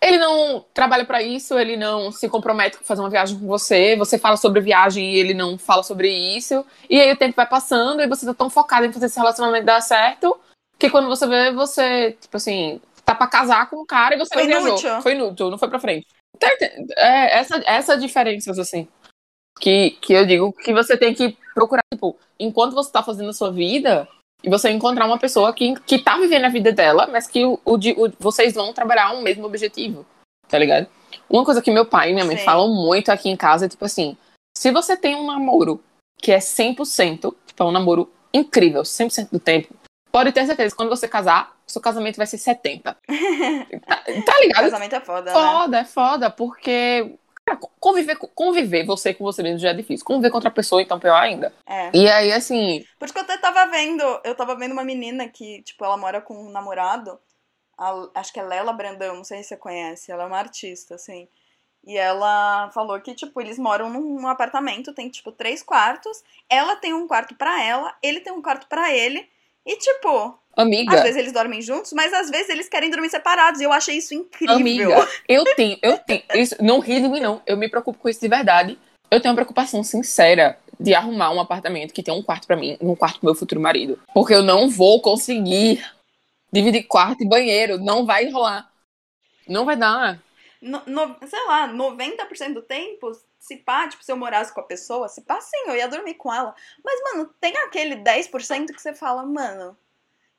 Ele 0.00 0.18
não 0.18 0.64
trabalha 0.72 1.04
para 1.04 1.22
isso, 1.22 1.58
ele 1.58 1.76
não 1.76 2.12
se 2.12 2.28
compromete 2.28 2.78
com 2.78 2.84
fazer 2.84 3.00
uma 3.00 3.10
viagem 3.10 3.38
com 3.38 3.46
você, 3.46 3.96
você 3.96 4.18
fala 4.18 4.36
sobre 4.36 4.60
viagem 4.60 5.14
e 5.14 5.18
ele 5.18 5.34
não 5.34 5.58
fala 5.58 5.82
sobre 5.82 6.08
isso. 6.08 6.64
E 6.88 7.00
aí 7.00 7.10
o 7.10 7.16
tempo 7.16 7.34
vai 7.34 7.48
passando 7.48 8.02
e 8.02 8.06
você 8.06 8.24
tá 8.24 8.34
tão 8.34 8.48
focado 8.48 8.86
em 8.86 8.92
fazer 8.92 9.06
esse 9.06 9.18
relacionamento 9.18 9.66
dar 9.66 9.80
certo 9.80 10.38
que 10.78 10.90
quando 10.90 11.08
você 11.08 11.26
vê, 11.26 11.50
você, 11.50 12.12
tipo 12.20 12.36
assim, 12.36 12.80
tá 13.04 13.14
pra 13.14 13.26
casar 13.26 13.68
com 13.68 13.80
um 13.80 13.86
cara 13.86 14.14
e 14.14 14.18
você 14.18 14.34
foi 14.34 14.42
não 14.42 14.48
viajou. 14.48 14.68
Inútil. 14.68 15.02
Foi 15.02 15.12
inútil, 15.12 15.50
não 15.50 15.58
foi 15.58 15.68
pra 15.68 15.80
frente. 15.80 16.06
É, 16.96 17.38
essa, 17.38 17.62
essa 17.66 17.96
diferenças, 17.96 18.58
assim, 18.58 18.88
que, 19.60 19.90
que 20.00 20.12
eu 20.12 20.26
digo 20.26 20.52
que 20.52 20.72
você 20.72 20.96
tem 20.96 21.14
que 21.14 21.36
procurar, 21.54 21.82
tipo, 21.92 22.16
enquanto 22.38 22.74
você 22.74 22.90
tá 22.90 23.02
fazendo 23.02 23.30
a 23.30 23.34
sua 23.34 23.50
vida, 23.50 24.08
e 24.42 24.50
você 24.50 24.70
encontrar 24.70 25.06
uma 25.06 25.18
pessoa 25.18 25.52
que, 25.52 25.74
que 25.80 25.98
tá 25.98 26.16
vivendo 26.18 26.44
a 26.44 26.50
vida 26.50 26.72
dela, 26.72 27.06
mas 27.06 27.26
que 27.26 27.44
o, 27.44 27.58
o, 27.64 27.74
o 27.74 28.12
vocês 28.18 28.54
vão 28.54 28.72
trabalhar 28.72 29.12
um 29.12 29.22
mesmo 29.22 29.44
objetivo, 29.46 30.06
tá 30.48 30.58
ligado? 30.58 30.86
Uma 31.28 31.44
coisa 31.44 31.62
que 31.62 31.70
meu 31.70 31.86
pai 31.86 32.10
e 32.10 32.12
minha 32.12 32.24
mãe 32.24 32.36
Sim. 32.36 32.44
falam 32.44 32.72
muito 32.72 33.10
aqui 33.10 33.28
em 33.28 33.36
casa 33.36 33.66
é, 33.66 33.68
tipo 33.68 33.84
assim, 33.84 34.16
se 34.56 34.70
você 34.70 34.96
tem 34.96 35.16
um 35.16 35.26
namoro 35.26 35.82
que 36.18 36.30
é 36.32 36.38
100%, 36.38 37.34
tipo, 37.46 37.62
é 37.62 37.66
um 37.66 37.72
namoro 37.72 38.10
incrível, 38.32 38.82
100% 38.82 39.30
do 39.30 39.40
tempo, 39.40 39.74
pode 40.16 40.32
ter 40.32 40.46
certeza, 40.46 40.74
quando 40.74 40.88
você 40.88 41.06
casar, 41.06 41.54
seu 41.66 41.82
casamento 41.82 42.16
vai 42.16 42.26
ser 42.26 42.38
70. 42.38 42.96
tá, 43.86 43.96
tá 44.24 44.40
ligado? 44.40 44.62
Casamento 44.62 44.94
é 44.94 45.00
foda. 45.00 45.30
Foda, 45.30 45.68
né? 45.68 45.80
é 45.80 45.84
foda, 45.84 46.30
porque 46.30 47.18
cara, 47.44 47.60
conviver, 47.78 48.16
conviver 48.34 48.86
você 48.86 49.12
com 49.12 49.22
você 49.22 49.42
mesmo 49.42 49.58
já 49.58 49.68
é 49.68 49.74
difícil. 49.74 50.06
Conviver 50.06 50.30
com 50.30 50.38
outra 50.38 50.50
pessoa, 50.50 50.80
então, 50.80 50.98
pior 50.98 51.20
ainda. 51.20 51.52
É. 51.66 51.90
E 51.92 52.08
aí, 52.08 52.32
assim. 52.32 52.82
Por 52.98 53.04
isso 53.04 53.12
que 53.12 53.20
eu 53.20 53.24
até 53.24 53.36
tava 53.36 53.70
vendo. 53.70 54.02
Eu 54.24 54.34
tava 54.34 54.56
vendo 54.56 54.72
uma 54.72 54.84
menina 54.84 55.28
que, 55.28 55.60
tipo, 55.60 55.84
ela 55.84 55.98
mora 55.98 56.22
com 56.22 56.46
um 56.46 56.50
namorado. 56.50 57.20
A, 57.76 58.08
acho 58.14 58.32
que 58.32 58.40
é 58.40 58.42
Lela 58.42 58.72
Brandão, 58.72 59.16
não 59.16 59.24
sei 59.24 59.42
se 59.42 59.50
você 59.50 59.56
conhece. 59.58 60.10
Ela 60.10 60.22
é 60.22 60.26
uma 60.26 60.38
artista, 60.38 60.94
assim. 60.94 61.28
E 61.84 61.94
ela 61.94 62.70
falou 62.70 62.98
que, 63.02 63.14
tipo, 63.14 63.38
eles 63.38 63.58
moram 63.58 63.90
num 63.90 64.26
apartamento, 64.26 64.94
tem, 64.94 65.10
tipo, 65.10 65.30
três 65.30 65.62
quartos. 65.62 66.24
Ela 66.48 66.74
tem 66.76 66.94
um 66.94 67.06
quarto 67.06 67.34
para 67.34 67.62
ela, 67.62 67.94
ele 68.02 68.20
tem 68.20 68.32
um 68.32 68.40
quarto 68.40 68.66
para 68.66 68.94
ele. 68.94 69.28
E 69.66 69.76
tipo, 69.76 70.38
Amiga, 70.56 70.94
às 70.96 71.02
vezes 71.02 71.16
eles 71.16 71.32
dormem 71.32 71.60
juntos, 71.60 71.92
mas 71.92 72.12
às 72.14 72.30
vezes 72.30 72.48
eles 72.48 72.68
querem 72.68 72.88
dormir 72.90 73.10
separados. 73.10 73.60
E 73.60 73.64
eu 73.64 73.72
achei 73.72 73.96
isso 73.96 74.14
incrível. 74.14 74.54
amiga, 74.56 75.08
eu 75.28 75.44
tenho, 75.56 75.76
eu 75.82 75.98
tenho. 75.98 76.22
Isso, 76.34 76.54
não 76.62 76.78
ri 76.78 77.00
de 77.00 77.08
mim, 77.08 77.20
não. 77.20 77.42
Eu 77.46 77.56
me 77.56 77.68
preocupo 77.68 77.98
com 77.98 78.08
isso 78.08 78.20
de 78.20 78.28
verdade. 78.28 78.78
Eu 79.10 79.20
tenho 79.20 79.32
uma 79.32 79.36
preocupação 79.36 79.82
sincera 79.84 80.58
de 80.78 80.94
arrumar 80.94 81.30
um 81.30 81.40
apartamento 81.40 81.92
que 81.92 82.02
tenha 82.02 82.16
um 82.16 82.22
quarto 82.22 82.46
pra 82.46 82.56
mim, 82.56 82.76
um 82.80 82.94
quarto 82.94 83.18
pro 83.20 83.26
meu 83.26 83.34
futuro 83.34 83.60
marido. 83.60 83.98
Porque 84.14 84.34
eu 84.34 84.42
não 84.42 84.68
vou 84.70 85.00
conseguir 85.02 85.84
dividir 86.52 86.84
quarto 86.84 87.22
e 87.22 87.28
banheiro. 87.28 87.78
Não 87.78 88.06
vai 88.06 88.30
rolar. 88.30 88.70
Não 89.48 89.64
vai 89.64 89.76
dar. 89.76 90.20
No, 90.62 90.82
no- 90.86 91.16
sei 91.26 91.44
lá, 91.46 91.68
90% 91.68 92.54
do 92.54 92.62
tempo, 92.62 93.12
se 93.46 93.56
pá, 93.58 93.86
tipo, 93.86 94.02
se 94.02 94.10
eu 94.10 94.16
morasse 94.16 94.52
com 94.52 94.60
a 94.60 94.64
pessoa, 94.64 95.08
se 95.08 95.22
pá, 95.22 95.40
sim, 95.40 95.68
eu 95.68 95.76
ia 95.76 95.86
dormir 95.86 96.14
com 96.14 96.34
ela. 96.34 96.52
Mas, 96.84 97.00
mano, 97.04 97.30
tem 97.40 97.56
aquele 97.58 97.94
10% 97.94 98.72
que 98.72 98.82
você 98.82 98.92
fala, 98.92 99.24
mano, 99.24 99.76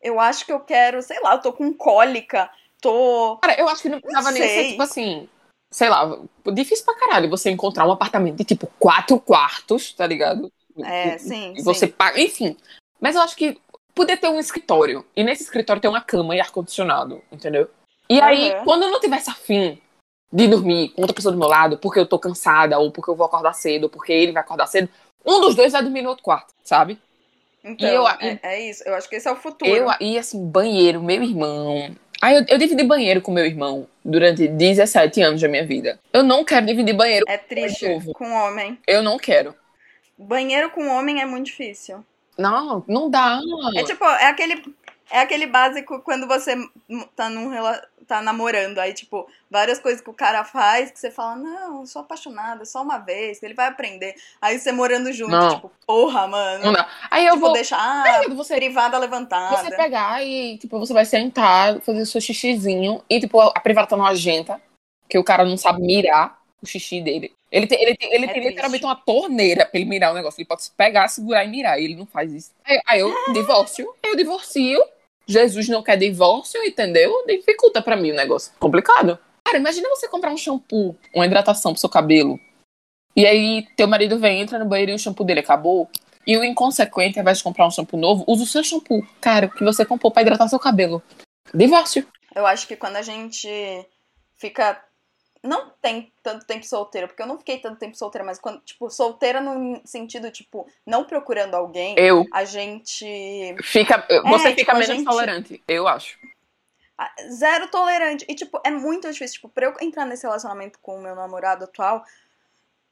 eu 0.02 0.20
acho 0.20 0.46
que 0.46 0.52
eu 0.52 0.60
quero, 0.60 1.02
sei 1.02 1.18
lá, 1.22 1.36
eu 1.36 1.42
tô 1.42 1.54
com 1.54 1.74
cólica, 1.74 2.52
tô. 2.82 3.38
Cara, 3.42 3.58
eu 3.58 3.70
acho 3.70 3.82
que 3.82 3.88
não 3.88 4.02
precisava 4.02 4.32
nem 4.32 4.50
ser, 4.50 4.68
tipo 4.68 4.82
assim, 4.82 5.30
sei 5.72 5.88
lá, 5.88 6.20
difícil 6.54 6.84
pra 6.84 7.00
caralho 7.00 7.30
você 7.30 7.50
encontrar 7.50 7.88
um 7.88 7.94
apartamento 7.94 8.36
de, 8.36 8.44
tipo, 8.44 8.68
quatro 8.78 9.18
quartos, 9.22 9.94
tá 9.94 10.06
ligado? 10.06 10.52
É, 10.84 11.18
sim. 11.18 11.54
E 11.56 11.64
você 11.64 11.88
sim. 11.88 11.94
paga, 11.94 12.20
enfim. 12.20 12.58
Mas 13.00 13.16
eu 13.16 13.22
acho 13.22 13.38
que 13.38 13.58
poder 13.96 14.18
ter 14.18 14.28
um 14.28 14.40
escritório. 14.40 15.06
E 15.16 15.24
nesse 15.24 15.44
escritório 15.44 15.82
ter 15.82 15.88
uma 15.88 16.02
cama 16.02 16.36
e 16.36 16.42
ar-condicionado, 16.42 17.24
entendeu? 17.32 17.70
E 18.10 18.20
aí, 18.20 18.52
Aham. 18.52 18.64
quando 18.66 18.84
eu 18.84 18.92
não 18.92 19.00
tivesse 19.00 19.30
afim 19.30 19.82
de 20.32 20.48
dormir 20.48 20.90
com 20.90 21.02
outra 21.02 21.16
pessoa 21.16 21.32
do 21.32 21.38
meu 21.38 21.48
lado, 21.48 21.78
porque 21.78 22.00
eu 22.00 22.06
tô 22.06 22.20
cansada, 22.20 22.78
ou 22.80 22.92
porque 22.92 23.10
eu 23.10 23.16
vou 23.16 23.26
acordar 23.26 23.54
cedo, 23.54 23.84
ou 23.86 23.90
porque 23.90 24.12
ele 24.12 24.32
vai 24.32 24.42
acordar 24.44 24.68
cedo, 24.68 24.90
um 25.26 25.40
dos 25.42 25.56
dois 25.56 25.72
vai 25.72 25.82
dormir 25.82 26.02
no 26.02 26.10
outro 26.10 26.24
quarto, 26.24 26.54
sabe? 26.64 27.00
Então, 27.64 27.90
eu- 27.90 28.08
é, 28.08 28.40
é 28.44 28.70
isso. 28.70 28.84
Eu 28.86 28.96
acho 28.96 29.10
que 29.10 29.16
esse 29.16 29.28
é 29.28 29.32
o 29.32 29.36
futuro. 29.36 29.70
Eu, 29.72 29.90
e 30.00 30.18
assim, 30.18 30.46
banheiro, 30.46 31.02
meu 31.04 31.22
irmão. 31.22 31.94
Aí 32.22 32.36
eu, 32.36 32.46
eu 32.48 32.58
dividi 32.58 32.84
banheiro 32.84 33.22
com 33.22 33.32
meu 33.32 33.46
irmão 33.46 33.88
durante 34.04 34.48
17 34.48 35.22
anos 35.22 35.42
da 35.42 35.48
minha 35.48 35.66
vida. 35.66 36.00
Eu 36.14 36.24
não 36.24 36.44
quero 36.46 36.66
dividir 36.66 36.94
banheiro. 36.96 37.26
É 37.28 37.38
triste 37.38 37.88
novo. 37.88 38.14
com 38.14 38.32
homem. 38.32 38.78
Eu 38.88 39.04
não 39.04 39.18
quero. 39.18 39.54
Banheiro 40.18 40.70
com 40.72 40.88
homem 40.88 41.22
é 41.22 41.26
muito 41.26 41.48
difícil. 41.48 42.04
Não, 42.38 42.84
não 42.88 43.10
dá. 43.10 43.40
É 43.76 43.84
tipo, 43.84 44.04
é 44.06 44.28
aquele. 44.28 44.64
É 45.10 45.20
aquele 45.20 45.48
básico 45.48 46.02
quando 46.02 46.28
você 46.28 46.56
tá 47.16 47.30
num 47.30 47.52
tá 48.08 48.22
namorando, 48.22 48.80
aí, 48.80 48.94
tipo, 48.94 49.28
várias 49.52 49.80
coisas 49.80 50.02
que 50.02 50.10
o 50.10 50.14
cara 50.14 50.46
faz 50.46 50.90
que 50.90 50.98
você 50.98 51.12
fala, 51.12 51.36
não, 51.36 51.82
eu 51.82 51.86
sou 51.86 52.02
apaixonada, 52.02 52.64
só 52.64 52.82
uma 52.82 52.98
vez, 52.98 53.44
ele 53.44 53.54
vai 53.54 53.68
aprender. 53.68 54.16
Aí 54.42 54.58
você 54.58 54.72
morando 54.72 55.12
junto, 55.12 55.32
Não. 55.32 55.56
tipo, 55.56 55.72
porra, 55.86 56.26
mano. 56.26 56.64
Não 56.64 56.74
dá. 56.74 56.88
Aí 57.12 57.26
eu 57.26 57.34
tipo, 57.34 57.46
vou. 57.46 57.54
deixar 57.54 57.78
ah, 57.78 58.22
Você, 58.30 58.56
privada 58.56 58.98
levantada. 58.98 59.58
você 59.58 59.76
pegar 59.76 60.24
e, 60.26 60.58
tipo, 60.58 60.80
você 60.80 60.94
vai 60.94 61.04
sentar, 61.04 61.82
fazer 61.82 62.02
o 62.02 62.06
seu 62.06 62.22
xixizinho, 62.22 63.04
e, 63.10 63.20
tipo, 63.20 63.42
a 63.42 63.60
privada 63.60 63.88
tá 63.88 63.98
nojenta, 63.98 64.62
que 65.10 65.18
o 65.18 65.24
cara 65.24 65.44
não 65.44 65.58
sabe 65.58 65.82
mirar 65.82 66.40
o 66.62 66.66
xixi 66.66 67.02
dele. 67.02 67.34
Ele 67.52 67.66
tem, 67.66 67.82
ele 67.82 67.96
tem, 67.96 68.14
ele 68.14 68.26
É 68.26 68.34
tem 68.34 68.48
literalmente 68.48 68.84
uma 68.84 68.96
torneira 68.96 69.66
pra 69.66 69.80
ele 69.80 69.90
mirar 69.90 70.12
o 70.12 70.16
negócio. 70.16 70.40
Ele 70.40 70.48
pode 70.48 70.64
pegar, 70.76 71.08
segurar 71.08 71.46
e 71.46 71.48
mirar. 71.48 71.80
E 71.80 71.86
ele 71.86 71.96
não 71.96 72.06
faz 72.06 72.34
isso. 72.34 72.52
Aí, 72.66 72.82
aí 72.86 73.00
eu 73.00 73.14
divórcio. 73.32 73.94
Eu 74.04 74.18
divorcio. 74.18 74.84
Jesus 75.28 75.68
não 75.68 75.84
quer 75.84 75.98
divórcio, 75.98 76.64
entendeu? 76.64 77.26
Dificulta 77.28 77.82
pra 77.82 77.98
mim 77.98 78.12
o 78.12 78.16
negócio. 78.16 78.54
Complicado. 78.60 79.20
Cara, 79.46 79.58
imagina 79.58 79.90
você 79.90 80.08
comprar 80.08 80.32
um 80.32 80.38
shampoo, 80.38 80.96
uma 81.14 81.26
hidratação 81.26 81.74
pro 81.74 81.80
seu 81.80 81.90
cabelo. 81.90 82.40
E 83.16 83.26
aí 83.26 83.68
teu 83.76 83.88
marido 83.88 84.18
vem, 84.20 84.42
entra 84.42 84.60
no 84.60 84.66
banheiro 84.66 84.92
e 84.92 84.96
o 84.96 85.00
shampoo 85.00 85.26
dele 85.26 85.42
acabou. 85.42 85.90
E 86.26 86.38
o 86.38 86.44
inconsequente, 86.44 87.18
ao 87.18 87.22
invés 87.22 87.38
de 87.38 87.44
comprar 87.44 87.66
um 87.66 87.72
shampoo 87.72 87.98
novo, 87.98 88.26
usa 88.28 88.44
o 88.44 88.48
seu 88.48 88.64
shampoo, 88.64 89.06
cara, 89.22 89.48
que 89.48 89.64
você 89.64 89.86
comprou 89.86 90.12
pra 90.12 90.22
hidratar 90.22 90.48
seu 90.50 90.60
cabelo. 90.60 91.02
Divórcio. 91.54 92.06
Eu 92.36 92.46
acho 92.46 92.68
que 92.68 92.76
quando 92.76 92.98
a 92.98 93.02
gente 93.02 93.50
fica. 94.38 94.82
Não 95.48 95.70
tem 95.82 96.12
tanto 96.22 96.46
tempo 96.46 96.66
solteira, 96.66 97.08
porque 97.08 97.22
eu 97.22 97.28
não 97.28 97.38
fiquei 97.38 97.58
tanto 97.60 97.80
tempo 97.80 97.96
solteira, 97.96 98.26
mas 98.26 98.38
quando, 98.38 98.60
tipo, 98.62 98.90
solteira 98.90 99.40
no 99.40 99.80
sentido, 99.86 100.30
tipo, 100.30 100.68
não 100.86 101.06
procurando 101.06 101.56
alguém, 101.56 101.96
Eu. 101.98 102.26
a 102.34 102.44
gente. 102.44 103.56
Fica, 103.64 104.06
você 104.26 104.50
tipo, 104.50 104.60
fica 104.60 104.72
a 104.74 104.76
menos 104.76 104.88
gente- 104.96 105.06
tolerante, 105.06 105.64
eu 105.68 105.88
acho. 105.88 106.18
Zero 107.32 107.68
tolerante. 107.70 108.26
E, 108.28 108.36
tipo, 108.36 108.60
é 108.66 108.72
muito 108.72 109.10
difícil. 109.12 109.36
Tipo, 109.36 109.50
pra 109.50 109.68
eu 109.68 109.76
entrar 109.80 110.04
nesse 110.06 110.24
relacionamento 110.26 110.80
com 110.80 110.98
o 110.98 111.02
meu 111.02 111.16
namorado 111.16 111.64
atual, 111.64 112.04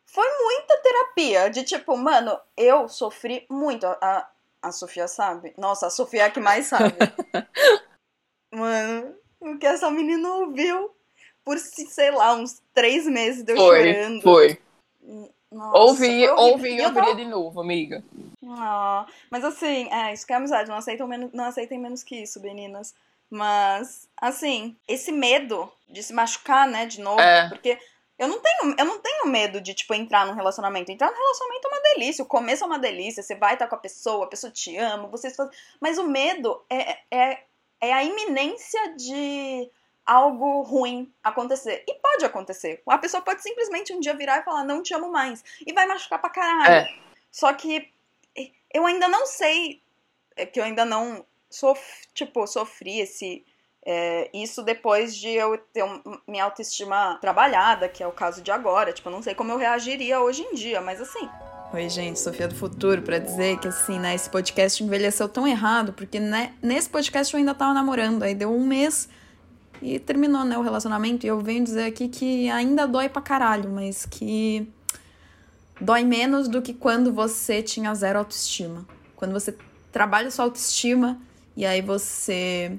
foi 0.05 0.27
muita 0.43 0.77
terapia. 0.77 1.49
De 1.49 1.63
tipo, 1.63 1.97
mano, 1.97 2.39
eu 2.55 2.87
sofri 2.87 3.45
muito. 3.49 3.85
A, 3.85 3.97
a, 4.01 4.29
a 4.61 4.71
Sofia 4.71 5.07
sabe? 5.07 5.53
Nossa, 5.57 5.87
a 5.87 5.89
Sofia 5.89 6.21
é 6.21 6.25
a 6.25 6.29
que 6.31 6.39
mais 6.39 6.67
sabe. 6.67 6.93
mano, 8.51 9.15
o 9.39 9.57
que 9.57 9.65
essa 9.65 9.89
menina 9.91 10.29
ouviu 10.35 10.94
por, 11.45 11.57
sei 11.59 12.11
lá, 12.11 12.33
uns 12.33 12.61
três 12.73 13.05
meses 13.05 13.43
de 13.43 13.53
eu 13.53 13.57
Foi, 13.57 13.93
chorando. 13.93 14.21
foi. 14.21 14.59
Nossa, 15.51 15.77
ouvi, 15.77 16.27
ouvi 16.27 16.69
E 16.71 16.77
eu 16.79 16.87
ouviria 16.87 16.91
tava 16.91 17.15
de 17.15 17.25
novo, 17.25 17.61
amiga. 17.61 18.03
ah, 18.49 19.05
mas 19.31 19.45
assim, 19.45 19.87
é, 19.93 20.11
isso 20.13 20.25
que 20.27 20.33
é 20.33 20.35
amizade, 20.35 20.67
não 20.69 20.75
aceitam 20.75 21.07
menos, 21.07 21.31
não 21.31 21.45
aceitem 21.45 21.79
menos 21.79 22.03
que 22.03 22.15
isso, 22.23 22.41
meninas. 22.41 22.93
Mas, 23.29 24.07
assim, 24.17 24.75
esse 24.87 25.11
medo 25.11 25.71
de 25.87 26.03
se 26.03 26.13
machucar, 26.13 26.67
né, 26.67 26.85
de 26.85 26.99
novo, 26.99 27.21
É. 27.21 27.47
porque 27.49 27.77
eu 28.19 28.27
não 28.27 28.39
tenho, 28.39 28.75
eu 28.77 28.85
não 28.85 28.99
tenho 28.99 29.27
medo 29.27 29.61
de, 29.61 29.73
tipo, 29.73 29.93
entrar 29.93 30.25
num 30.25 30.33
relacionamento. 30.33 30.91
Entrar 30.91 31.09
num 31.11 31.17
relacionamento 31.17 31.67
é 31.67 31.71
uma 31.71 31.81
delícia, 31.81 32.23
o 32.23 32.27
começo 32.27 32.63
é 32.63 32.67
uma 32.67 32.79
delícia, 32.79 33.23
você 33.23 33.35
vai 33.35 33.53
estar 33.53 33.67
com 33.67 33.75
a 33.75 33.79
pessoa, 33.79 34.25
a 34.25 34.29
pessoa 34.29 34.51
te 34.51 34.75
ama, 34.77 35.07
vocês 35.07 35.35
fazem... 35.35 35.53
Mas 35.79 35.97
o 35.97 36.07
medo 36.07 36.61
é, 36.69 36.97
é, 37.11 37.43
é 37.81 37.93
a 37.93 38.03
iminência 38.03 38.93
de 38.95 39.69
algo 40.05 40.61
ruim 40.61 41.11
acontecer. 41.23 41.83
E 41.87 41.95
pode 41.95 42.23
acontecer. 42.25 42.81
A 42.87 42.97
pessoa 42.97 43.21
pode 43.21 43.41
simplesmente 43.41 43.93
um 43.93 43.99
dia 43.99 44.13
virar 44.13 44.39
e 44.39 44.43
falar, 44.43 44.63
não 44.63 44.83
te 44.83 44.93
amo 44.93 45.11
mais. 45.11 45.43
E 45.65 45.73
vai 45.73 45.85
machucar 45.87 46.19
pra 46.19 46.29
caralho. 46.29 46.71
É. 46.73 46.93
Só 47.31 47.51
que 47.53 47.89
eu 48.73 48.85
ainda 48.85 49.07
não 49.07 49.25
sei, 49.25 49.81
é 50.35 50.45
que 50.45 50.59
eu 50.59 50.63
ainda 50.63 50.85
não 50.85 51.25
sof, 51.49 51.81
tipo, 52.13 52.45
sofri 52.45 52.99
esse 52.99 53.45
é, 53.87 54.31
isso 54.33 54.63
depois 54.63 55.15
de 55.15 55.29
eu 55.29 55.59
ter 55.71 55.83
um- 55.83 56.01
minha 56.27 56.43
autoestima 56.43 57.19
trabalhada, 57.21 57.87
que 57.87 58.01
é 58.01 58.07
o 58.07 58.11
caso 58.11 58.41
de 58.41 58.49
agora. 58.51 58.91
Tipo, 58.91 59.09
eu 59.09 59.13
não 59.13 59.21
sei 59.21 59.35
como 59.35 59.51
eu 59.51 59.57
reagiria 59.57 60.19
hoje 60.19 60.41
em 60.41 60.55
dia, 60.55 60.81
mas 60.81 60.99
assim. 60.99 61.29
Oi, 61.71 61.87
gente, 61.89 62.19
Sofia 62.19 62.47
do 62.47 62.55
Futuro, 62.55 63.03
pra 63.03 63.19
dizer 63.19 63.59
que 63.59 63.67
assim, 63.67 63.99
né, 63.99 64.15
esse 64.15 64.27
podcast 64.29 64.83
envelheceu 64.83 65.29
tão 65.29 65.47
errado, 65.47 65.93
porque 65.93 66.19
né, 66.19 66.53
nesse 66.63 66.89
podcast 66.89 67.31
eu 67.33 67.37
ainda 67.37 67.53
tava 67.53 67.73
namorando, 67.75 68.23
aí 68.23 68.33
deu 68.33 68.51
um 68.51 68.65
mês 68.65 69.07
e 69.81 69.99
terminou, 69.99 70.43
né, 70.43 70.57
o 70.57 70.61
relacionamento, 70.61 71.25
e 71.25 71.29
eu 71.29 71.39
venho 71.39 71.63
dizer 71.63 71.85
aqui 71.85 72.07
que 72.07 72.49
ainda 72.49 72.87
dói 72.87 73.09
pra 73.09 73.21
caralho, 73.21 73.69
mas 73.69 74.05
que 74.05 74.67
dói 75.79 76.03
menos 76.03 76.47
do 76.47 76.61
que 76.61 76.73
quando 76.73 77.13
você 77.13 77.61
tinha 77.61 77.93
zero 77.93 78.19
autoestima. 78.19 78.85
Quando 79.15 79.31
você 79.31 79.55
trabalha 79.91 80.29
sua 80.31 80.45
autoestima 80.45 81.19
e 81.55 81.65
aí 81.65 81.81
você 81.81 82.77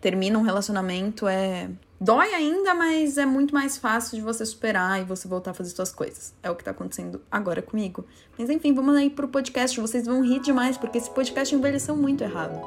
termina 0.00 0.38
um 0.38 0.42
relacionamento, 0.42 1.26
é. 1.26 1.70
Dói 2.00 2.34
ainda, 2.34 2.74
mas 2.74 3.16
é 3.16 3.24
muito 3.24 3.54
mais 3.54 3.78
fácil 3.78 4.16
de 4.16 4.22
você 4.22 4.44
superar 4.44 5.00
e 5.00 5.04
você 5.04 5.26
voltar 5.26 5.52
a 5.52 5.54
fazer 5.54 5.70
suas 5.70 5.90
coisas. 5.90 6.34
É 6.42 6.50
o 6.50 6.54
que 6.54 6.62
tá 6.62 6.72
acontecendo 6.72 7.22
agora 7.30 7.62
comigo. 7.62 8.04
Mas 8.36 8.50
enfim, 8.50 8.74
vamos 8.74 8.94
aí 8.94 9.08
pro 9.08 9.28
podcast. 9.28 9.80
Vocês 9.80 10.04
vão 10.04 10.22
rir 10.22 10.40
demais, 10.40 10.76
porque 10.76 10.98
esse 10.98 11.08
podcast 11.08 11.54
envelheceu 11.54 11.96
muito 11.96 12.22
errado. 12.22 12.60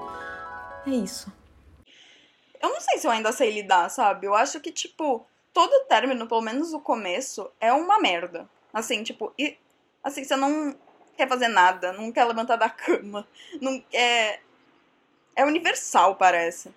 É 0.88 0.90
isso. 0.90 1.32
Eu 2.62 2.70
não 2.70 2.82
sei 2.82 2.98
se 2.98 3.08
eu 3.08 3.12
ainda 3.12 3.32
sei 3.32 3.52
lidar, 3.52 3.90
sabe? 3.90 4.28
Eu 4.28 4.34
acho 4.34 4.60
que, 4.60 4.72
tipo, 4.72 5.26
todo 5.54 5.86
término, 5.88 6.28
pelo 6.28 6.42
menos 6.42 6.74
o 6.74 6.80
começo, 6.80 7.50
é 7.60 7.72
uma 7.74 8.00
merda. 8.00 8.48
Assim, 8.74 9.04
tipo, 9.04 9.34
e 9.38 9.58
assim, 10.04 10.24
você 10.24 10.36
não 10.36 10.76
quer 11.16 11.28
fazer 11.28 11.48
nada, 11.48 11.92
não 11.94 12.12
quer 12.12 12.26
levantar 12.26 12.56
da 12.56 12.70
cama, 12.70 13.28
não 13.60 13.80
quer. 13.82 14.42
É 15.36 15.46
universal, 15.46 16.16
parece. 16.16 16.72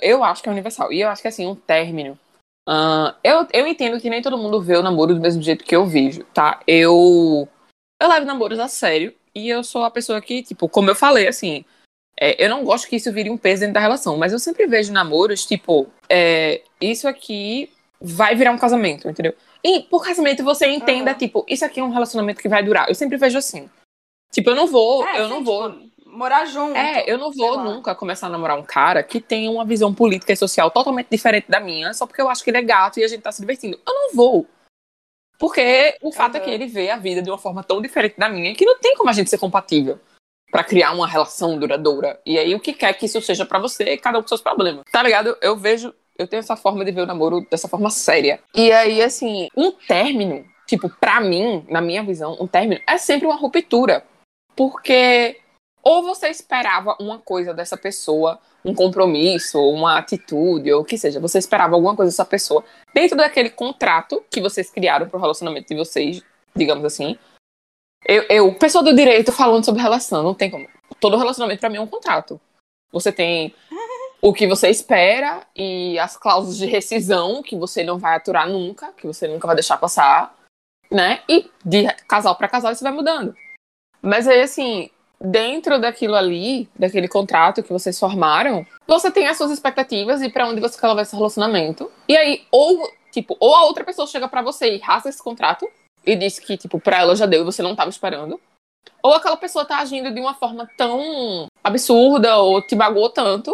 Eu 0.00 0.22
acho 0.22 0.42
que 0.42 0.48
é 0.48 0.52
universal. 0.52 0.92
E 0.92 1.00
eu 1.00 1.08
acho 1.08 1.22
que, 1.22 1.28
assim, 1.28 1.46
um 1.46 1.54
término. 1.54 2.18
ah, 2.68 3.16
eu, 3.24 3.46
eu 3.52 3.66
entendo 3.66 4.00
que 4.00 4.10
nem 4.10 4.22
todo 4.22 4.38
mundo 4.38 4.60
vê 4.60 4.76
o 4.76 4.82
namoro 4.82 5.14
do 5.14 5.20
mesmo 5.20 5.42
jeito 5.42 5.64
que 5.64 5.74
eu 5.74 5.86
vejo, 5.86 6.24
tá? 6.26 6.60
Eu. 6.66 7.48
Eu 8.00 8.08
levo 8.08 8.26
namoros 8.26 8.58
a 8.58 8.68
sério. 8.68 9.14
E 9.34 9.48
eu 9.48 9.64
sou 9.64 9.84
a 9.84 9.90
pessoa 9.90 10.20
que, 10.20 10.42
tipo, 10.42 10.68
como 10.68 10.90
eu 10.90 10.94
falei, 10.94 11.26
assim. 11.26 11.64
É, 12.22 12.44
eu 12.44 12.48
não 12.48 12.62
gosto 12.62 12.86
que 12.86 12.94
isso 12.94 13.12
vire 13.12 13.28
um 13.28 13.36
peso 13.36 13.62
dentro 13.62 13.74
da 13.74 13.80
relação. 13.80 14.16
Mas 14.16 14.32
eu 14.32 14.38
sempre 14.38 14.64
vejo 14.68 14.92
namoros, 14.92 15.44
tipo. 15.44 15.88
é, 16.08 16.62
isso 16.80 17.08
aqui 17.08 17.68
vai 18.00 18.36
virar 18.36 18.52
um 18.52 18.58
casamento, 18.58 19.08
entendeu? 19.08 19.34
E 19.64 19.80
por 19.82 20.04
casamento 20.04 20.44
você 20.44 20.68
entenda, 20.68 21.10
Aham. 21.10 21.18
tipo, 21.18 21.44
isso 21.48 21.64
aqui 21.64 21.80
é 21.80 21.84
um 21.84 21.90
relacionamento 21.90 22.40
que 22.40 22.48
vai 22.48 22.62
durar. 22.62 22.88
Eu 22.88 22.94
sempre 22.94 23.16
vejo 23.16 23.38
assim. 23.38 23.68
Tipo, 24.30 24.50
eu 24.50 24.54
não 24.54 24.68
vou. 24.68 25.04
É, 25.04 25.20
eu 25.20 25.28
não 25.28 25.42
vou. 25.42 25.72
tipo, 25.72 25.92
morar 26.06 26.44
junto. 26.44 26.76
É, 26.76 27.04
eu 27.10 27.18
não 27.18 27.32
vou 27.32 27.56
lá. 27.56 27.64
nunca 27.64 27.92
começar 27.92 28.28
a 28.28 28.30
namorar 28.30 28.56
um 28.56 28.62
cara 28.62 29.02
que 29.02 29.20
tenha 29.20 29.50
uma 29.50 29.64
visão 29.64 29.92
política 29.92 30.32
e 30.32 30.36
social 30.36 30.70
totalmente 30.70 31.08
diferente 31.10 31.50
da 31.50 31.58
minha, 31.58 31.92
só 31.92 32.06
porque 32.06 32.22
eu 32.22 32.28
acho 32.28 32.44
que 32.44 32.50
ele 32.50 32.58
é 32.58 32.62
gato 32.62 33.00
e 33.00 33.04
a 33.04 33.08
gente 33.08 33.22
tá 33.22 33.32
se 33.32 33.40
divertindo. 33.40 33.80
Eu 33.84 33.92
não 33.92 34.14
vou. 34.14 34.46
Porque 35.40 35.96
o 36.00 36.12
fato 36.12 36.36
é 36.36 36.40
que 36.40 36.50
ele 36.50 36.66
vê 36.66 36.88
a 36.88 36.96
vida 36.96 37.20
de 37.20 37.28
uma 37.28 37.38
forma 37.38 37.64
tão 37.64 37.82
diferente 37.82 38.14
da 38.16 38.28
minha 38.28 38.54
que 38.54 38.64
não 38.64 38.78
tem 38.78 38.94
como 38.96 39.10
a 39.10 39.12
gente 39.12 39.28
ser 39.28 39.38
compatível. 39.38 39.98
Para 40.52 40.62
criar 40.62 40.92
uma 40.92 41.08
relação 41.08 41.58
duradoura. 41.58 42.20
E 42.26 42.38
aí 42.38 42.54
o 42.54 42.60
que 42.60 42.74
quer 42.74 42.92
que 42.92 43.06
isso 43.06 43.20
seja 43.22 43.46
para 43.46 43.58
você, 43.58 43.96
cada 43.96 44.18
um 44.18 44.22
com 44.22 44.28
seus 44.28 44.42
problemas. 44.42 44.84
Tá 44.92 45.02
ligado? 45.02 45.34
Eu 45.40 45.56
vejo, 45.56 45.94
eu 46.18 46.28
tenho 46.28 46.40
essa 46.40 46.54
forma 46.54 46.84
de 46.84 46.92
ver 46.92 47.00
o 47.00 47.06
namoro 47.06 47.40
dessa 47.50 47.66
forma 47.66 47.88
séria. 47.88 48.38
E 48.54 48.70
aí 48.70 49.02
assim, 49.02 49.48
um 49.56 49.72
término, 49.72 50.44
tipo, 50.66 50.90
para 51.00 51.22
mim, 51.22 51.64
na 51.70 51.80
minha 51.80 52.02
visão, 52.02 52.36
um 52.38 52.46
término 52.46 52.82
é 52.86 52.98
sempre 52.98 53.26
uma 53.26 53.36
ruptura. 53.36 54.04
Porque 54.54 55.40
ou 55.82 56.02
você 56.02 56.28
esperava 56.28 56.94
uma 57.00 57.18
coisa 57.18 57.54
dessa 57.54 57.76
pessoa, 57.76 58.38
um 58.62 58.74
compromisso, 58.74 59.58
uma 59.58 59.98
atitude, 59.98 60.70
ou 60.70 60.82
o 60.82 60.84
que 60.84 60.98
seja, 60.98 61.18
você 61.18 61.38
esperava 61.38 61.74
alguma 61.74 61.96
coisa 61.96 62.12
dessa 62.12 62.26
pessoa 62.26 62.62
dentro 62.94 63.16
daquele 63.16 63.50
contrato 63.50 64.22
que 64.30 64.40
vocês 64.40 64.70
criaram 64.70 65.08
pro 65.08 65.18
relacionamento 65.18 65.68
de 65.68 65.74
vocês, 65.74 66.22
digamos 66.54 66.84
assim. 66.84 67.18
Eu, 68.04 68.22
eu 68.28 68.54
pessoa 68.54 68.82
do 68.82 68.94
direito 68.94 69.32
falando 69.32 69.64
sobre 69.64 69.82
relação, 69.82 70.22
não 70.22 70.34
tem 70.34 70.50
como. 70.50 70.68
Todo 71.00 71.16
relacionamento 71.16 71.60
para 71.60 71.70
mim 71.70 71.76
é 71.76 71.80
um 71.80 71.86
contrato. 71.86 72.40
Você 72.92 73.10
tem 73.10 73.54
o 74.20 74.32
que 74.32 74.46
você 74.46 74.68
espera 74.68 75.42
e 75.56 75.98
as 75.98 76.16
cláusulas 76.16 76.56
de 76.56 76.66
rescisão 76.66 77.42
que 77.42 77.56
você 77.56 77.82
não 77.82 77.98
vai 77.98 78.16
aturar 78.16 78.48
nunca, 78.48 78.92
que 78.92 79.06
você 79.06 79.26
nunca 79.26 79.46
vai 79.46 79.56
deixar 79.56 79.78
passar, 79.78 80.34
né? 80.90 81.22
E 81.28 81.50
de 81.64 81.86
casal 82.06 82.36
para 82.36 82.48
casal 82.48 82.72
isso 82.72 82.84
vai 82.84 82.92
mudando. 82.92 83.34
Mas 84.00 84.28
aí 84.28 84.42
assim, 84.42 84.90
dentro 85.20 85.80
daquilo 85.80 86.14
ali, 86.14 86.68
daquele 86.76 87.08
contrato 87.08 87.62
que 87.62 87.72
vocês 87.72 87.98
formaram, 87.98 88.66
você 88.86 89.10
tem 89.10 89.28
as 89.28 89.36
suas 89.36 89.50
expectativas 89.50 90.20
e 90.22 90.28
para 90.28 90.48
onde 90.48 90.60
você 90.60 90.78
quer 90.78 90.88
levar 90.88 91.02
esse 91.02 91.14
relacionamento. 91.14 91.90
E 92.08 92.16
aí, 92.16 92.44
ou, 92.50 92.90
tipo, 93.10 93.36
ou 93.38 93.54
a 93.54 93.64
outra 93.64 93.84
pessoa 93.84 94.06
chega 94.06 94.28
para 94.28 94.42
você 94.42 94.74
e 94.74 94.78
rasga 94.78 95.08
esse 95.08 95.22
contrato 95.22 95.68
e 96.04 96.16
diz 96.16 96.38
que, 96.38 96.56
tipo, 96.56 96.80
pra 96.80 97.00
ela 97.00 97.16
já 97.16 97.26
deu 97.26 97.42
e 97.42 97.44
você 97.44 97.62
não 97.62 97.76
tava 97.76 97.90
esperando. 97.90 98.40
Ou 99.02 99.14
aquela 99.14 99.36
pessoa 99.36 99.64
tá 99.64 99.78
agindo 99.78 100.12
de 100.12 100.20
uma 100.20 100.34
forma 100.34 100.68
tão 100.76 101.46
absurda 101.62 102.38
ou 102.38 102.60
te 102.62 102.74
bagou 102.74 103.08
tanto 103.10 103.52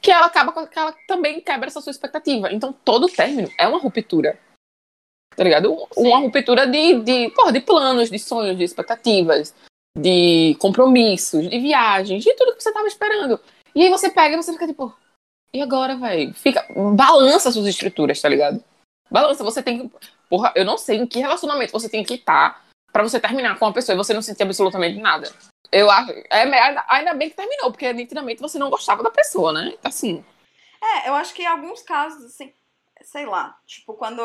que 0.00 0.10
ela 0.10 0.26
acaba 0.26 0.66
que 0.66 0.78
ela 0.78 0.94
também 1.08 1.40
quebra 1.40 1.68
essa 1.68 1.80
sua 1.80 1.90
expectativa. 1.90 2.52
Então, 2.52 2.72
todo 2.84 3.08
término 3.08 3.50
é 3.58 3.66
uma 3.66 3.78
ruptura. 3.78 4.38
Tá 5.34 5.42
ligado? 5.42 5.76
Sim. 5.92 6.06
Uma 6.06 6.18
ruptura 6.18 6.66
de, 6.66 7.00
de, 7.00 7.30
porra, 7.30 7.52
de 7.52 7.60
planos, 7.60 8.10
de 8.10 8.18
sonhos, 8.18 8.56
de 8.56 8.64
expectativas, 8.64 9.54
de 9.96 10.56
compromissos, 10.60 11.48
de 11.48 11.58
viagens, 11.58 12.22
de 12.22 12.34
tudo 12.34 12.54
que 12.54 12.62
você 12.62 12.72
tava 12.72 12.86
esperando. 12.86 13.40
E 13.74 13.82
aí 13.82 13.90
você 13.90 14.10
pega 14.10 14.34
e 14.34 14.36
você 14.36 14.52
fica 14.52 14.66
tipo, 14.66 14.94
e 15.54 15.62
agora, 15.62 15.96
velho? 15.96 16.34
Fica, 16.34 16.66
balança 16.94 17.50
suas 17.52 17.66
estruturas, 17.66 18.20
tá 18.20 18.28
ligado? 18.28 18.62
Balança, 19.14 19.44
você 19.44 19.62
tem 19.62 19.88
que. 19.88 19.96
Porra, 20.28 20.52
eu 20.56 20.64
não 20.64 20.76
sei 20.76 20.96
em 20.96 21.06
que 21.06 21.20
relacionamento 21.20 21.70
você 21.70 21.88
tem 21.88 22.02
que 22.02 22.14
estar 22.14 22.54
tá 22.54 22.60
para 22.92 23.04
você 23.04 23.20
terminar 23.20 23.56
com 23.56 23.64
uma 23.64 23.72
pessoa 23.72 23.94
e 23.94 23.96
você 23.96 24.12
não 24.12 24.20
sentir 24.20 24.42
absolutamente 24.42 24.98
nada. 24.98 25.32
Eu 25.70 25.88
acho. 25.88 26.10
É, 26.28 26.42
ainda 26.88 27.14
bem 27.14 27.30
que 27.30 27.36
terminou, 27.36 27.70
porque 27.70 27.92
nitidamente 27.92 28.42
você 28.42 28.58
não 28.58 28.68
gostava 28.68 29.04
da 29.04 29.12
pessoa, 29.12 29.52
né? 29.52 29.78
Assim. 29.84 30.24
É, 30.82 31.08
eu 31.08 31.14
acho 31.14 31.32
que 31.32 31.44
em 31.44 31.46
alguns 31.46 31.80
casos, 31.80 32.24
assim, 32.24 32.52
sei 33.02 33.24
lá, 33.24 33.56
tipo, 33.64 33.94
quando. 33.94 34.20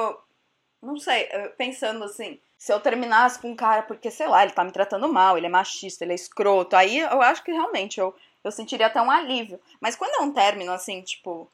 Não 0.81 0.97
sei, 0.97 1.27
pensando 1.55 2.05
assim, 2.05 2.39
se 2.57 2.73
eu 2.73 2.79
terminasse 2.79 3.37
com 3.37 3.51
um 3.51 3.55
cara 3.55 3.83
porque, 3.83 4.09
sei 4.09 4.27
lá, 4.27 4.41
ele 4.41 4.53
tá 4.53 4.63
me 4.63 4.71
tratando 4.71 5.11
mal, 5.11 5.37
ele 5.37 5.45
é 5.45 5.49
machista, 5.49 6.03
ele 6.03 6.13
é 6.13 6.15
escroto, 6.15 6.75
aí 6.75 6.97
eu 6.97 7.21
acho 7.21 7.43
que 7.43 7.51
realmente 7.51 7.99
eu, 7.99 8.15
eu 8.43 8.51
sentiria 8.51 8.87
até 8.87 8.99
um 8.99 9.11
alívio. 9.11 9.59
Mas 9.79 9.95
quando 9.95 10.19
é 10.19 10.25
um 10.25 10.33
término, 10.33 10.71
assim, 10.71 11.03
tipo. 11.03 11.47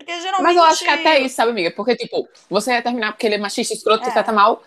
Porque 0.00 0.20
geralmente. 0.20 0.42
Mas 0.42 0.56
eu 0.56 0.62
acho 0.64 0.84
que 0.84 0.90
até 0.90 1.20
isso, 1.20 1.36
sabe, 1.36 1.50
amiga? 1.50 1.70
Porque, 1.70 1.96
tipo, 1.96 2.28
você 2.48 2.72
ia 2.72 2.82
terminar 2.82 3.12
porque 3.12 3.26
ele 3.26 3.36
é 3.36 3.38
machista, 3.38 3.74
escroto, 3.74 4.08
é. 4.08 4.12
trata 4.12 4.32
mal. 4.32 4.62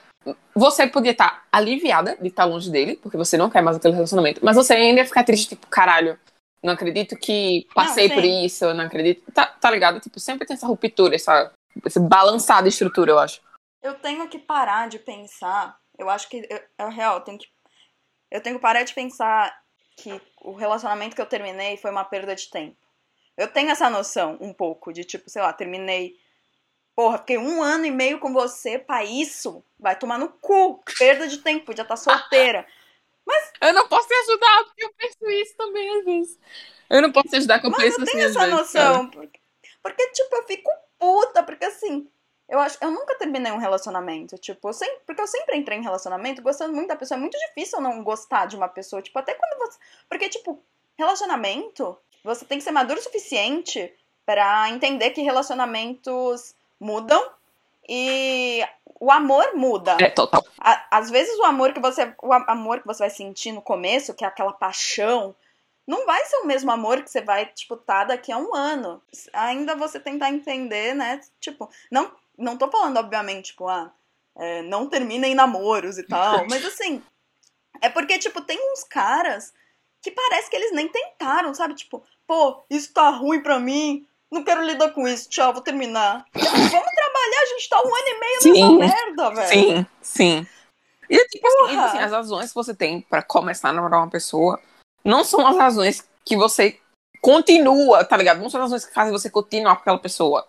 Você 0.56 0.88
podia 0.88 1.12
estar 1.12 1.30
tá 1.30 1.44
aliviada 1.52 2.16
de 2.22 2.28
estar 2.28 2.44
tá 2.44 2.50
longe 2.50 2.70
dele, 2.70 2.98
porque 3.02 3.18
você 3.18 3.36
não 3.38 3.50
quer 3.50 3.62
mais 3.62 3.78
aquele 3.78 3.94
relacionamento. 3.94 4.40
Mas 4.44 4.56
você 4.56 4.74
ainda 4.74 5.02
ia 5.02 5.06
ficar 5.06 5.24
triste, 5.24 5.50
tipo, 5.50 5.68
caralho, 5.68 6.18
não 6.64 6.74
acredito 6.74 7.18
que 7.18 7.68
passei 7.76 8.08
não, 8.08 8.16
por 8.16 8.24
isso, 8.24 8.64
eu 8.64 8.74
não 8.74 8.86
acredito. 8.86 9.24
Tá, 9.34 9.48
tá 9.48 9.70
ligado? 9.70 10.00
Tipo, 10.00 10.20
sempre 10.20 10.48
tem 10.48 10.54
essa 10.54 10.68
ruptura, 10.68 11.16
essa, 11.16 11.52
esse 11.86 12.00
balançar 12.00 12.64
de 12.64 12.70
estrutura, 12.70 13.12
eu 13.12 13.20
acho 13.20 13.42
eu 13.84 13.94
tenho 13.96 14.28
que 14.30 14.40
parar 14.40 14.88
de 14.88 14.98
pensar. 14.98 15.78
Eu 16.00 16.10
acho 16.10 16.30
que 16.30 16.48
é 16.78 16.90
real, 16.90 17.16
eu 17.18 17.22
tenho 17.22 17.38
que 17.38 17.48
eu 18.32 18.42
tenho 18.42 18.56
que 18.56 18.62
parar 18.62 18.82
de 18.82 18.94
pensar 18.96 19.56
que 19.96 20.20
o 20.42 20.54
relacionamento 20.54 21.16
que 21.16 21.22
eu 21.22 21.26
terminei 21.28 21.78
foi 21.78 21.92
uma 21.92 22.04
perda 22.04 22.36
de 22.36 22.50
tempo. 22.50 22.76
Eu 23.38 23.48
tenho 23.48 23.70
essa 23.72 23.90
noção 23.90 24.38
um 24.40 24.54
pouco 24.54 24.94
de 24.94 25.04
tipo, 25.04 25.30
sei 25.30 25.42
lá, 25.42 25.52
terminei. 25.52 26.18
Porra, 26.96 27.18
fiquei 27.18 27.38
um 27.38 27.64
ano 27.64 27.86
e 27.86 27.92
meio 27.92 28.20
com 28.20 28.32
você, 28.32 28.78
pra 28.78 29.04
isso. 29.04 29.64
Vai 29.80 29.98
tomar 29.98 30.20
no 30.20 30.30
cu. 30.30 30.84
Perda 30.98 31.28
de 31.28 31.40
tempo, 31.40 31.66
podia 31.66 31.82
estar 31.82 31.96
tá 31.96 31.98
solteira. 31.98 32.68
Mas. 33.26 33.52
Eu 33.62 33.74
não 33.74 33.88
posso 33.88 34.08
te 34.08 34.14
ajudar, 34.14 34.64
porque 34.66 34.86
eu 34.86 34.94
penso 34.96 35.30
isso 35.30 35.56
também 35.58 35.98
às 35.98 36.06
vezes. 36.06 36.40
Eu 36.90 37.02
não 37.02 37.12
posso 37.12 37.30
te 37.30 37.36
ajudar 37.38 37.62
com 37.62 37.68
eu 37.68 37.74
penso 37.74 38.02
eu 38.02 38.06
tenho 38.06 38.26
assim, 38.26 38.38
essa 38.38 38.48
noção. 38.48 39.10
Porque, 39.10 39.40
porque, 39.82 40.08
tipo, 40.12 40.36
eu 40.36 40.44
fico 40.46 40.70
puta, 41.00 41.44
porque 41.44 41.66
assim, 41.66 42.08
eu 42.48 42.60
acho, 42.60 42.78
eu 42.82 42.92
nunca 42.92 43.18
terminei 43.18 43.52
um 43.52 43.58
relacionamento, 43.58 44.38
tipo, 44.38 44.70
eu 44.70 44.74
sempre, 44.74 45.02
porque 45.06 45.22
eu 45.22 45.28
sempre 45.28 45.58
entrei 45.58 45.78
em 45.78 45.84
relacionamento 45.84 46.42
gostando 46.42 46.74
muito 46.74 46.90
da 46.90 46.96
pessoa. 46.96 47.18
É 47.18 47.20
muito 47.20 47.38
difícil 47.38 47.82
não 47.82 48.04
gostar 48.04 48.46
de 48.46 48.56
uma 48.56 48.68
pessoa, 48.68 49.02
tipo, 49.02 49.18
até 49.18 49.34
quando 49.34 49.58
você, 49.60 49.80
porque 50.08 50.30
tipo, 50.30 50.64
relacionamento, 50.96 51.98
você 52.24 52.46
tem 52.46 52.58
que 52.58 52.64
ser 52.64 52.72
maduro 52.72 53.00
o 53.00 53.04
suficiente 53.04 53.94
para 54.26 54.70
entender 54.70 55.10
que 55.12 55.22
relacionamentos 55.22 56.56
mudam 56.80 57.24
e 57.88 58.66
o 59.00 59.12
amor 59.12 59.54
muda. 59.56 59.98
É 60.00 60.10
total. 60.10 60.44
às 60.90 61.10
vezes 61.10 61.38
o 61.38 61.44
amor 61.44 61.74
que 61.74 61.80
você, 61.80 62.14
o 62.22 62.32
amor 62.34 62.80
que 62.80 62.88
você 62.88 63.00
vai 63.00 63.10
sentir 63.10 63.52
no 63.52 63.62
começo, 63.62 64.14
que 64.14 64.24
é 64.24 64.28
aquela 64.28 64.54
paixão, 64.54 65.36
não 65.86 66.06
vai 66.06 66.24
ser 66.26 66.38
o 66.38 66.46
mesmo 66.46 66.72
amor 66.72 67.04
que 67.04 67.12
você 67.12 67.22
vai, 67.22 67.46
tipo, 67.48 67.76
tá 67.76 68.06
daqui 68.06 68.32
a 68.32 68.38
um 68.38 68.56
ano. 68.56 69.02
Ainda 69.34 69.76
você 69.76 70.00
tentar 70.00 70.30
entender, 70.30 70.96
né? 70.96 71.20
Tipo, 71.40 71.70
não 71.92 72.12
não 72.36 72.58
tô 72.58 72.68
falando, 72.70 72.98
obviamente, 72.98 73.48
tipo, 73.48 73.68
ah, 73.68 73.92
é, 74.36 74.64
não 74.64 74.88
terminem 74.88 75.36
namoros 75.36 75.98
e 76.00 76.04
tal, 76.04 76.46
mas 76.50 76.66
assim, 76.66 77.04
é 77.80 77.90
porque, 77.90 78.18
tipo, 78.18 78.42
tem 78.42 78.58
uns 78.72 78.84
caras 78.84 79.54
que 80.02 80.12
parece 80.12 80.50
que 80.50 80.56
eles 80.56 80.72
nem 80.72 80.88
tentaram, 80.88 81.54
sabe? 81.54 81.76
Tipo, 81.76 82.04
pô, 82.34 82.66
isso 82.68 82.92
tá 82.92 83.12
ruim 83.12 83.44
pra 83.44 83.60
mim, 83.60 84.08
não 84.32 84.44
quero 84.44 84.66
lidar 84.66 84.90
com 84.90 85.08
isso, 85.08 85.30
tchau, 85.30 85.54
vou 85.54 85.62
terminar. 85.62 86.26
Vamos 86.34 86.70
trabalhar, 86.72 87.42
a 87.42 87.46
gente 87.46 87.70
tá 87.70 87.78
um 87.78 87.96
ano 87.96 88.08
e 88.08 88.20
meio 88.20 88.42
sim, 88.42 88.78
nessa 88.78 88.96
merda, 88.96 89.30
velho. 89.30 89.50
Sim, 89.50 89.86
sim. 90.02 90.48
E 91.08 91.28
tipo 91.28 91.48
assim, 91.48 91.78
assim, 91.78 92.00
as 92.00 92.12
razões 92.12 92.50
que 92.50 92.56
você 92.56 92.74
tem 92.74 93.02
para 93.02 93.22
começar 93.22 93.70
a 93.70 93.74
namorar 93.74 94.00
uma 94.00 94.10
pessoa 94.10 94.60
não 95.06 95.24
são 95.24 95.46
as 95.46 95.56
razões 95.56 96.10
que 96.26 96.36
você 96.36 96.80
continua, 97.22 98.04
tá 98.04 98.18
ligado? 98.18 98.42
Não 98.42 98.50
são 98.50 98.60
as 98.62 98.66
razões 98.66 98.86
que 98.86 98.94
fazem 98.94 99.12
você 99.12 99.30
continuar 99.30 99.76
com 99.76 99.82
aquela 99.82 100.00
pessoa. 100.00 100.48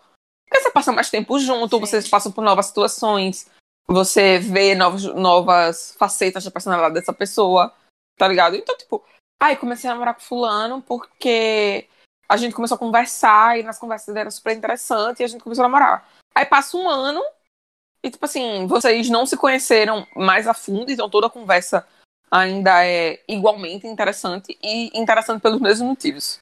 Porque 0.48 0.62
você 0.62 0.70
passa 0.70 0.90
mais 0.90 1.10
tempo 1.10 1.38
junto, 1.38 1.76
Sim. 1.76 1.80
vocês 1.80 2.08
passam 2.08 2.32
por 2.32 2.42
novas 2.42 2.66
situações, 2.66 3.50
você 3.86 4.38
vê 4.38 4.74
novos, 4.74 5.04
novas 5.04 5.94
facetas 5.98 6.44
da 6.44 6.50
personalidade 6.50 6.94
dessa 6.94 7.12
pessoa, 7.12 7.74
tá 8.16 8.26
ligado? 8.26 8.56
Então, 8.56 8.74
tipo, 8.78 9.04
aí 9.42 9.56
comecei 9.56 9.88
a 9.88 9.92
namorar 9.92 10.14
com 10.14 10.20
fulano 10.20 10.82
porque 10.82 11.88
a 12.28 12.36
gente 12.36 12.54
começou 12.54 12.76
a 12.76 12.78
conversar 12.78 13.58
e 13.58 13.62
nas 13.62 13.78
conversas 13.78 14.14
era 14.16 14.30
super 14.30 14.56
interessante 14.56 15.20
e 15.20 15.24
a 15.24 15.26
gente 15.26 15.42
começou 15.42 15.64
a 15.64 15.68
namorar. 15.68 16.08
Aí 16.34 16.44
passa 16.46 16.76
um 16.76 16.88
ano 16.88 17.22
e, 18.02 18.10
tipo 18.10 18.24
assim, 18.24 18.66
vocês 18.66 19.08
não 19.08 19.24
se 19.24 19.36
conheceram 19.36 20.06
mais 20.14 20.46
a 20.46 20.52
fundo, 20.52 20.90
então 20.90 21.08
toda 21.08 21.26
a 21.26 21.30
conversa 21.30 21.86
ainda 22.30 22.84
é 22.84 23.22
igualmente 23.28 23.86
interessante 23.86 24.58
e 24.62 24.90
interessante 24.98 25.40
pelos 25.40 25.60
mesmos 25.60 25.88
motivos. 25.88 26.38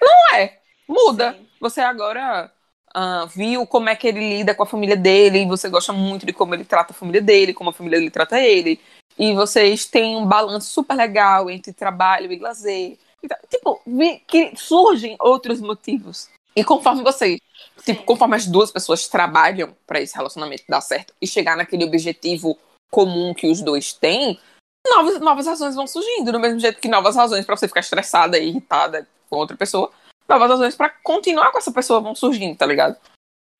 Não 0.00 0.36
é. 0.36 0.60
Muda. 0.88 1.32
Sim. 1.32 1.48
Você 1.60 1.80
agora 1.80 2.52
uh, 2.96 3.26
viu 3.28 3.66
como 3.66 3.88
é 3.88 3.96
que 3.96 4.06
ele 4.06 4.36
lida 4.36 4.54
com 4.54 4.62
a 4.62 4.66
família 4.66 4.96
dele, 4.96 5.40
e 5.40 5.46
você 5.46 5.68
gosta 5.68 5.92
muito 5.92 6.26
de 6.26 6.32
como 6.32 6.54
ele 6.54 6.64
trata 6.64 6.92
a 6.92 6.96
família 6.96 7.20
dele, 7.20 7.54
como 7.54 7.70
a 7.70 7.72
família 7.72 7.98
dele 7.98 8.10
trata 8.10 8.40
ele, 8.40 8.80
e 9.18 9.34
vocês 9.34 9.84
têm 9.84 10.16
um 10.16 10.26
balanço 10.26 10.70
super 10.70 10.94
legal 10.94 11.50
entre 11.50 11.72
trabalho 11.72 12.32
e 12.32 12.38
lazer. 12.38 12.98
Então, 13.22 13.36
tipo, 13.48 13.80
que 14.26 14.52
surgem 14.56 15.16
outros 15.20 15.60
motivos. 15.60 16.28
E 16.56 16.64
conforme 16.64 17.02
vocês, 17.02 17.38
tipo, 17.84 18.02
conforme 18.02 18.36
as 18.36 18.46
duas 18.46 18.70
pessoas 18.70 19.08
trabalham 19.08 19.74
para 19.86 20.00
esse 20.00 20.14
relacionamento 20.14 20.64
dar 20.68 20.80
certo 20.80 21.14
e 21.20 21.26
chegar 21.26 21.56
naquele 21.56 21.84
objetivo 21.84 22.58
comum 22.90 23.32
que 23.32 23.46
os 23.46 23.62
dois 23.62 23.92
têm, 23.92 24.38
novas, 24.86 25.20
novas 25.20 25.46
razões 25.46 25.74
vão 25.74 25.86
surgindo. 25.86 26.32
Do 26.32 26.40
mesmo 26.40 26.58
jeito 26.58 26.80
que 26.80 26.88
novas 26.88 27.16
razões 27.16 27.46
para 27.46 27.56
você 27.56 27.68
ficar 27.68 27.80
estressada 27.80 28.38
e 28.38 28.48
irritada 28.48 29.08
com 29.30 29.36
outra 29.36 29.56
pessoa 29.56 29.90
novas 30.28 30.50
razões 30.50 30.74
para 30.74 30.88
continuar 31.02 31.50
com 31.52 31.58
essa 31.58 31.72
pessoa 31.72 32.00
vão 32.00 32.14
surgindo, 32.14 32.56
tá 32.56 32.66
ligado? 32.66 32.96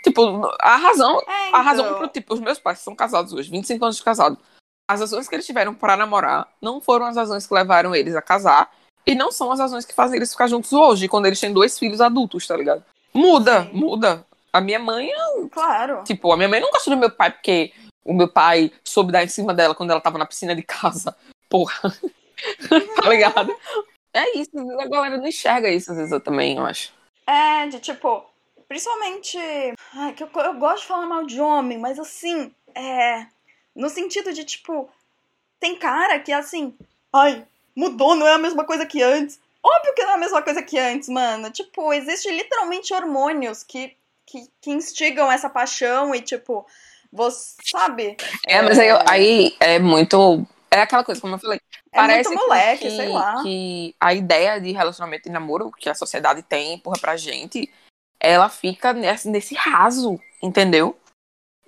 Tipo, 0.02 0.50
a 0.60 0.76
razão, 0.76 1.20
é, 1.28 1.48
então. 1.48 1.60
a 1.60 1.62
razão 1.62 1.94
pro 1.94 2.08
tipo, 2.08 2.34
os 2.34 2.40
meus 2.40 2.58
pais 2.58 2.80
são 2.80 2.94
casados 2.94 3.32
hoje, 3.32 3.50
25 3.50 3.84
anos 3.84 3.96
de 3.96 4.02
casado. 4.02 4.36
As 4.90 5.00
razões 5.00 5.28
que 5.28 5.34
eles 5.34 5.46
tiveram 5.46 5.74
para 5.74 5.96
namorar 5.96 6.48
não 6.60 6.80
foram 6.80 7.06
as 7.06 7.16
razões 7.16 7.46
que 7.46 7.54
levaram 7.54 7.94
eles 7.94 8.16
a 8.16 8.22
casar 8.22 8.70
e 9.06 9.14
não 9.14 9.30
são 9.30 9.50
as 9.52 9.60
razões 9.60 9.84
que 9.84 9.94
fazem 9.94 10.16
eles 10.16 10.32
ficar 10.32 10.48
juntos 10.48 10.72
hoje, 10.72 11.08
quando 11.08 11.26
eles 11.26 11.40
têm 11.40 11.52
dois 11.52 11.78
filhos 11.78 12.00
adultos, 12.00 12.46
tá 12.46 12.56
ligado? 12.56 12.84
Muda, 13.14 13.64
Sim. 13.64 13.70
muda. 13.72 14.26
A 14.52 14.60
minha 14.60 14.78
mãe, 14.78 15.10
claro. 15.50 16.02
Tipo, 16.04 16.32
a 16.32 16.36
minha 16.36 16.48
mãe 16.48 16.60
não 16.60 16.70
gosta 16.70 16.90
do 16.90 16.96
meu 16.96 17.10
pai 17.10 17.30
porque 17.30 17.72
o 18.04 18.12
meu 18.12 18.28
pai 18.28 18.70
soube 18.84 19.12
dar 19.12 19.24
em 19.24 19.28
cima 19.28 19.54
dela 19.54 19.74
quando 19.74 19.90
ela 19.90 20.00
tava 20.00 20.18
na 20.18 20.26
piscina 20.26 20.54
de 20.54 20.62
casa. 20.62 21.16
Porra. 21.48 21.94
tá 23.00 23.08
ligado? 23.08 23.54
É 24.14 24.38
isso, 24.38 24.50
a 24.78 24.86
galera 24.86 25.16
não 25.16 25.26
enxerga 25.26 25.70
isso 25.70 25.90
às 25.90 25.96
vezes 25.96 26.12
eu 26.12 26.20
também, 26.20 26.56
eu 26.56 26.66
acho. 26.66 26.92
É, 27.26 27.66
de 27.66 27.80
tipo, 27.80 28.24
principalmente. 28.68 29.38
Ai, 29.94 30.12
que 30.12 30.22
eu, 30.22 30.28
eu 30.34 30.54
gosto 30.54 30.82
de 30.82 30.88
falar 30.88 31.06
mal 31.06 31.24
de 31.24 31.40
homem, 31.40 31.78
mas 31.78 31.98
assim, 31.98 32.52
é. 32.74 33.26
No 33.74 33.88
sentido 33.88 34.32
de, 34.32 34.44
tipo, 34.44 34.88
tem 35.58 35.76
cara 35.76 36.18
que 36.20 36.32
assim, 36.32 36.74
ai, 37.12 37.44
mudou, 37.74 38.14
não 38.14 38.26
é 38.26 38.34
a 38.34 38.38
mesma 38.38 38.64
coisa 38.64 38.84
que 38.84 39.02
antes. 39.02 39.40
Óbvio 39.62 39.94
que 39.94 40.02
não 40.02 40.10
é 40.10 40.14
a 40.14 40.18
mesma 40.18 40.42
coisa 40.42 40.62
que 40.62 40.78
antes, 40.78 41.08
mano. 41.08 41.50
Tipo, 41.50 41.92
existe 41.92 42.30
literalmente 42.30 42.92
hormônios 42.92 43.62
que, 43.62 43.96
que, 44.26 44.46
que 44.60 44.70
instigam 44.70 45.30
essa 45.30 45.48
paixão 45.48 46.14
e, 46.14 46.20
tipo, 46.20 46.66
você 47.12 47.54
sabe. 47.64 48.16
É, 48.46 48.60
mas 48.60 48.78
aí, 48.78 48.88
aí 49.08 49.56
é 49.60 49.78
muito. 49.78 50.44
É 50.72 50.80
aquela 50.80 51.04
coisa, 51.04 51.20
como 51.20 51.34
eu 51.34 51.38
falei. 51.38 51.60
É 51.92 51.96
parece 51.96 52.30
muito 52.30 52.46
moleque, 52.46 52.84
que, 52.84 52.90
sei 52.96 53.08
lá. 53.10 53.42
Que 53.42 53.94
a 54.00 54.14
ideia 54.14 54.58
de 54.58 54.72
relacionamento 54.72 55.28
e 55.28 55.32
namoro 55.32 55.70
que 55.70 55.88
a 55.88 55.94
sociedade 55.94 56.42
tem, 56.42 56.74
empurra 56.74 56.98
pra 56.98 57.16
gente, 57.16 57.70
ela 58.18 58.48
fica 58.48 58.94
nesse, 58.94 59.28
nesse 59.28 59.54
raso, 59.54 60.18
entendeu? 60.42 60.96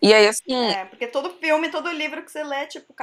E 0.02 0.12
aí, 0.12 0.26
assim. 0.26 0.54
É, 0.54 0.84
porque 0.84 1.06
todo 1.06 1.30
filme, 1.30 1.70
todo 1.70 1.90
livro 1.90 2.22
que 2.22 2.30
você 2.30 2.44
lê 2.44 2.66
tipo 2.66 2.94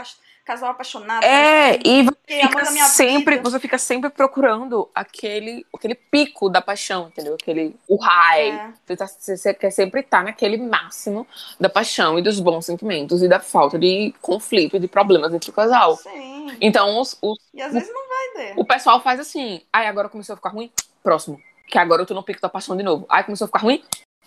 casal 0.46 0.70
apaixonado. 0.70 1.24
É, 1.24 1.80
e 1.84 2.04
você 2.04 2.16
fica, 2.28 2.66
sempre, 2.66 3.40
você 3.40 3.60
fica 3.60 3.78
sempre 3.78 4.10
procurando 4.10 4.90
aquele, 4.94 5.66
aquele 5.74 5.96
pico 5.96 6.50
da 6.50 6.62
paixão, 6.62 7.08
entendeu? 7.08 7.34
Aquele 7.34 7.76
o 7.88 7.98
high. 7.98 8.50
É. 8.50 8.74
Você, 8.86 8.96
tá, 8.96 9.08
você 9.08 9.54
quer 9.54 9.72
sempre 9.72 10.02
estar 10.02 10.20
tá 10.20 10.24
naquele 10.26 10.58
máximo 10.58 11.26
da 11.60 11.70
paixão 11.70 12.20
e 12.20 12.22
dos 12.22 12.40
bons 12.40 12.66
sentimentos 12.66 13.24
e 13.24 13.28
da 13.28 13.40
falta 13.40 13.80
de 13.80 14.14
conflito 14.22 14.76
e 14.76 14.80
de 14.80 14.88
problemas 14.88 15.34
entre 15.34 15.50
o 15.50 15.54
casal. 15.54 15.96
Sim. 15.98 16.56
Então, 16.62 17.00
os, 17.00 17.18
os 17.22 17.38
e 17.54 17.62
às 17.62 17.72
o, 17.72 17.74
vezes 17.74 17.92
não 17.92 18.08
vai 18.08 18.46
ter. 18.46 18.60
O 18.60 18.66
pessoal 18.66 19.02
faz 19.02 19.20
assim, 19.20 19.62
aí 19.74 19.88
agora 19.88 20.10
começou 20.10 20.34
a 20.34 20.38
ficar 20.38 20.50
ruim, 20.50 20.72
próximo. 21.04 21.42
Que 21.68 21.78
agora 21.80 22.02
eu 22.02 22.06
tô 22.06 22.14
no 22.14 22.22
pico 22.22 22.42
da 22.42 22.50
paixão 22.50 22.76
de 22.76 22.84
novo. 22.84 23.06
Aí 23.10 23.24
começou 23.24 23.46
a 23.46 23.48
ficar 23.48 23.60
ruim, 23.60 23.82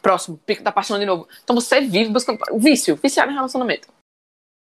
Próximo, 0.04 0.36
pico 0.36 0.62
da 0.62 0.70
paixão 0.70 0.98
de 0.98 1.06
novo. 1.06 1.26
Então 1.42 1.56
você 1.56 1.80
vive 1.80 2.10
buscando. 2.10 2.38
Vício, 2.58 2.94
viciado 2.94 3.32
em 3.32 3.34
relacionamento. 3.34 3.88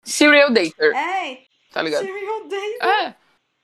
Serial 0.05 0.53
dater. 0.53 0.95
É. 0.95 1.43
Tá 1.73 1.81
ligado? 1.81 2.05
Serial 2.05 2.43
dater. 2.43 2.83
É. 2.87 3.17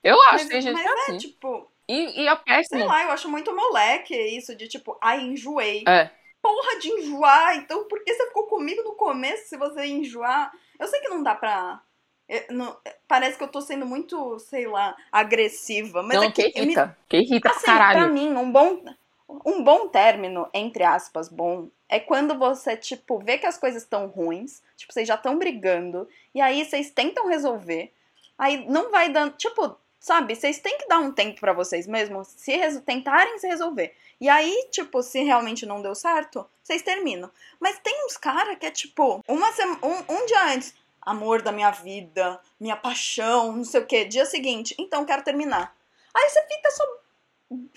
Eu 0.03 0.19
acho, 0.23 0.31
mas, 0.31 0.47
tem 0.47 0.61
gente 0.63 0.73
mas 0.73 0.81
que 0.81 0.89
é, 0.89 0.91
é 0.91 1.01
assim. 1.01 1.17
tipo. 1.19 1.71
E, 1.87 2.23
e 2.23 2.27
é 2.27 2.35
péssimo. 2.35 2.79
Sei 2.79 2.87
lá, 2.87 3.03
eu 3.03 3.11
acho 3.11 3.29
muito 3.29 3.55
moleque 3.55 4.15
isso 4.15 4.55
de 4.55 4.67
tipo, 4.67 4.97
ai, 4.99 5.21
enjoei. 5.21 5.83
É. 5.87 6.09
Porra 6.41 6.79
de 6.79 6.89
enjoar, 6.89 7.57
então 7.57 7.87
por 7.87 8.03
que 8.03 8.15
você 8.15 8.25
ficou 8.25 8.47
comigo 8.47 8.81
no 8.81 8.93
começo 8.93 9.47
se 9.47 9.55
você 9.55 9.85
enjoar? 9.85 10.51
Eu 10.79 10.87
sei 10.87 10.99
que 11.01 11.09
não 11.09 11.21
dá 11.21 11.35
pra. 11.35 11.83
Eu, 12.27 12.45
não, 12.49 12.77
parece 13.07 13.37
que 13.37 13.43
eu 13.43 13.47
tô 13.47 13.61
sendo 13.61 13.85
muito, 13.85 14.39
sei 14.39 14.65
lá, 14.65 14.97
agressiva. 15.11 16.01
Mas 16.01 16.17
não, 16.17 16.23
é 16.23 16.31
que, 16.31 16.49
que 16.49 16.59
irrita. 16.59 16.87
Me, 16.87 16.95
que 17.07 17.17
irrita 17.17 17.51
assim, 17.51 17.65
caralho. 17.67 17.99
Pra 17.99 18.07
mim, 18.07 18.29
um 18.33 18.51
bom. 18.51 18.83
Um 19.29 19.63
bom 19.63 19.87
término, 19.87 20.49
entre 20.53 20.83
aspas, 20.83 21.29
bom, 21.29 21.69
é 21.87 21.99
quando 21.99 22.37
você, 22.37 22.75
tipo, 22.75 23.19
vê 23.19 23.37
que 23.37 23.45
as 23.45 23.59
coisas 23.59 23.83
estão 23.83 24.07
ruins, 24.07 24.61
tipo, 24.75 24.91
vocês 24.91 25.07
já 25.07 25.13
estão 25.13 25.37
brigando, 25.37 26.09
e 26.33 26.41
aí 26.41 26.65
vocês 26.65 26.89
tentam 26.89 27.27
resolver, 27.27 27.93
aí 28.37 28.65
não 28.67 28.89
vai 28.89 29.09
dando, 29.09 29.37
tipo, 29.37 29.77
sabe, 29.99 30.35
vocês 30.35 30.59
têm 30.59 30.79
que 30.79 30.87
dar 30.87 30.97
um 30.97 31.11
tempo 31.11 31.39
para 31.39 31.53
vocês 31.53 31.85
mesmos, 31.85 32.27
se 32.29 32.81
tentarem 32.81 33.37
se 33.37 33.47
resolver. 33.47 33.95
E 34.19 34.27
aí, 34.27 34.67
tipo, 34.71 35.03
se 35.03 35.21
realmente 35.23 35.65
não 35.65 35.81
deu 35.81 35.93
certo, 35.93 36.45
vocês 36.63 36.81
terminam. 36.81 37.29
Mas 37.59 37.79
tem 37.79 38.05
uns 38.05 38.17
caras 38.17 38.57
que 38.57 38.65
é 38.65 38.71
tipo, 38.71 39.23
uma 39.27 39.49
um, 39.83 40.13
um 40.15 40.25
dia 40.25 40.53
antes, 40.53 40.73
amor 41.01 41.41
da 41.41 41.51
minha 41.51 41.71
vida, 41.71 42.39
minha 42.59 42.75
paixão, 42.75 43.51
não 43.51 43.63
sei 43.63 43.81
o 43.81 43.85
que, 43.85 44.05
dia 44.05 44.25
seguinte, 44.25 44.75
então 44.77 45.05
quero 45.05 45.23
terminar. 45.23 45.75
Aí 46.13 46.29
você 46.29 46.41
fica 46.47 46.71
só 46.71 46.83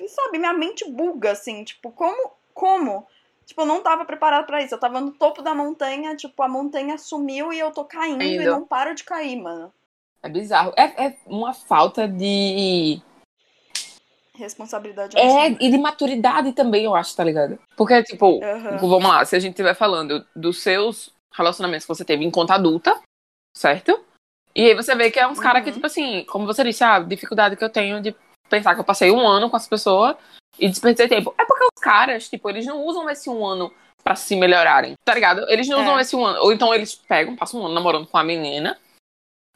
sabe, 0.08 0.38
minha 0.38 0.52
mente 0.52 0.90
buga, 0.90 1.32
assim, 1.32 1.64
tipo, 1.64 1.90
como, 1.92 2.32
como? 2.52 3.06
Tipo, 3.46 3.62
eu 3.62 3.66
não 3.66 3.82
tava 3.82 4.04
preparado 4.04 4.46
para 4.46 4.62
isso. 4.62 4.74
Eu 4.74 4.80
tava 4.80 5.00
no 5.00 5.12
topo 5.12 5.42
da 5.42 5.54
montanha, 5.54 6.14
tipo, 6.16 6.42
a 6.42 6.48
montanha 6.48 6.96
sumiu 6.98 7.52
e 7.52 7.58
eu 7.58 7.70
tô 7.70 7.85
caindo 7.85 8.22
e 8.22 8.38
não 8.44 8.64
paro 8.64 8.94
de 8.94 9.04
cair, 9.04 9.37
mano. 9.37 9.72
É 10.22 10.28
bizarro. 10.28 10.72
É, 10.76 11.06
é 11.06 11.16
uma 11.26 11.52
falta 11.52 12.06
de. 12.06 13.02
Responsabilidade. 14.35 15.18
É, 15.18 15.48
e 15.61 15.70
de 15.70 15.76
maturidade 15.76 16.52
também, 16.52 16.85
eu 16.85 16.94
acho, 16.94 17.14
tá 17.14 17.24
ligado? 17.24 17.58
Porque, 17.76 18.02
tipo, 18.04 18.40
uhum. 18.42 18.78
vamos 18.78 19.08
lá, 19.08 19.24
se 19.24 19.37
a 19.37 19.38
gente 19.38 19.52
estiver 19.52 19.74
falando 19.74 20.24
dos 20.35 20.62
seus 20.62 21.12
relacionamentos 21.32 21.85
que 21.85 21.94
você 21.94 22.04
teve 22.04 22.24
enquanto 22.24 22.52
adulta, 22.52 22.98
certo? 23.54 24.00
E 24.54 24.66
aí 24.66 24.74
você 24.74 24.94
vê 24.94 25.11
que 25.11 25.18
é 25.18 25.26
uns 25.26 25.38
uhum. 25.38 25.44
caras 25.44 25.64
que, 25.64 25.72
tipo 25.72 25.87
assim, 25.87 26.24
como 26.24 26.46
você 26.46 26.62
disse, 26.64 26.85
a 26.85 27.00
dificuldade 27.00 27.56
que 27.56 27.64
eu 27.64 27.70
tenho 27.70 28.00
de 28.00 28.14
pensar 28.52 28.74
que 28.74 28.80
eu 28.80 28.84
passei 28.84 29.10
um 29.10 29.26
ano 29.26 29.48
com 29.48 29.56
as 29.56 29.66
pessoas 29.66 30.14
e 30.58 30.68
desperdicei 30.68 31.08
tempo. 31.08 31.34
É 31.38 31.44
porque 31.44 31.64
os 31.64 31.82
caras, 31.82 32.28
tipo, 32.28 32.48
eles 32.50 32.66
não 32.66 32.84
usam 32.84 33.08
esse 33.08 33.30
um 33.30 33.44
ano 33.44 33.72
para 34.04 34.14
se 34.14 34.36
melhorarem, 34.36 34.94
tá 35.04 35.14
ligado? 35.14 35.48
Eles 35.48 35.66
não 35.68 35.78
é. 35.78 35.82
usam 35.82 36.00
esse 36.00 36.14
um 36.14 36.24
ano. 36.24 36.40
Ou 36.40 36.52
então 36.52 36.74
eles 36.74 36.94
pegam, 36.94 37.34
passam 37.34 37.60
um 37.60 37.66
ano 37.66 37.74
namorando 37.74 38.06
com 38.06 38.18
a 38.18 38.24
menina. 38.24 38.78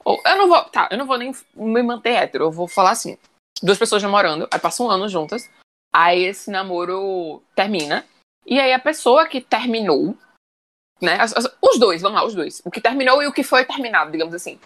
Ou 0.04 0.20
eu 0.24 0.37
não 0.37 0.48
vou. 0.48 0.64
Tá, 0.64 0.88
eu 0.90 0.96
não 0.96 1.06
vou 1.06 1.18
nem 1.18 1.32
me 1.54 1.82
manter 1.82 2.11
hétero. 2.11 2.44
Eu 2.44 2.52
vou 2.52 2.66
falar 2.66 2.90
assim. 2.90 3.18
Duas 3.62 3.78
pessoas 3.78 4.02
namorando, 4.02 4.46
aí 4.52 4.61
passam 4.61 4.87
um 4.87 4.90
ano 4.90 5.09
juntas. 5.09 5.50
Aí 5.94 6.24
esse 6.24 6.50
namoro 6.50 7.42
termina. 7.54 8.06
E 8.46 8.61
aí 8.61 8.72
a 8.72 8.78
pessoa 8.78 9.26
que 9.26 9.40
terminou, 9.40 10.16
né? 11.00 11.18
Os 11.62 11.78
dois, 11.78 12.02
vamos 12.02 12.20
lá, 12.20 12.26
os 12.26 12.35
dois. 12.35 12.62
O 12.64 12.70
que 12.70 12.80
terminou 12.80 13.22
e 13.22 13.26
o 13.26 13.32
que 13.32 13.42
foi 13.42 13.64
terminado, 13.64 14.12
digamos 14.12 14.35
assim. 14.35 14.61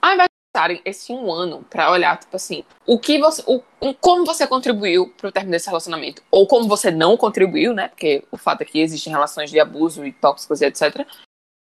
Ao 0.00 0.12
invés 0.12 0.31
passarem 0.52 0.80
esse 0.84 1.12
um 1.12 1.32
ano 1.32 1.64
para 1.68 1.90
olhar, 1.90 2.18
tipo 2.18 2.36
assim, 2.36 2.62
o 2.86 2.98
que 2.98 3.18
você. 3.18 3.42
O, 3.46 3.62
como 3.94 4.24
você 4.24 4.46
contribuiu 4.46 5.08
pro 5.16 5.32
término 5.32 5.52
desse 5.52 5.66
relacionamento. 5.66 6.22
Ou 6.30 6.46
como 6.46 6.68
você 6.68 6.90
não 6.90 7.16
contribuiu, 7.16 7.72
né? 7.72 7.88
Porque 7.88 8.22
o 8.30 8.36
fato 8.36 8.60
é 8.60 8.64
que 8.64 8.80
existem 8.80 9.12
relações 9.12 9.50
de 9.50 9.58
abuso 9.58 10.06
e 10.06 10.12
tóxicos 10.12 10.60
e 10.60 10.66
etc. 10.66 11.06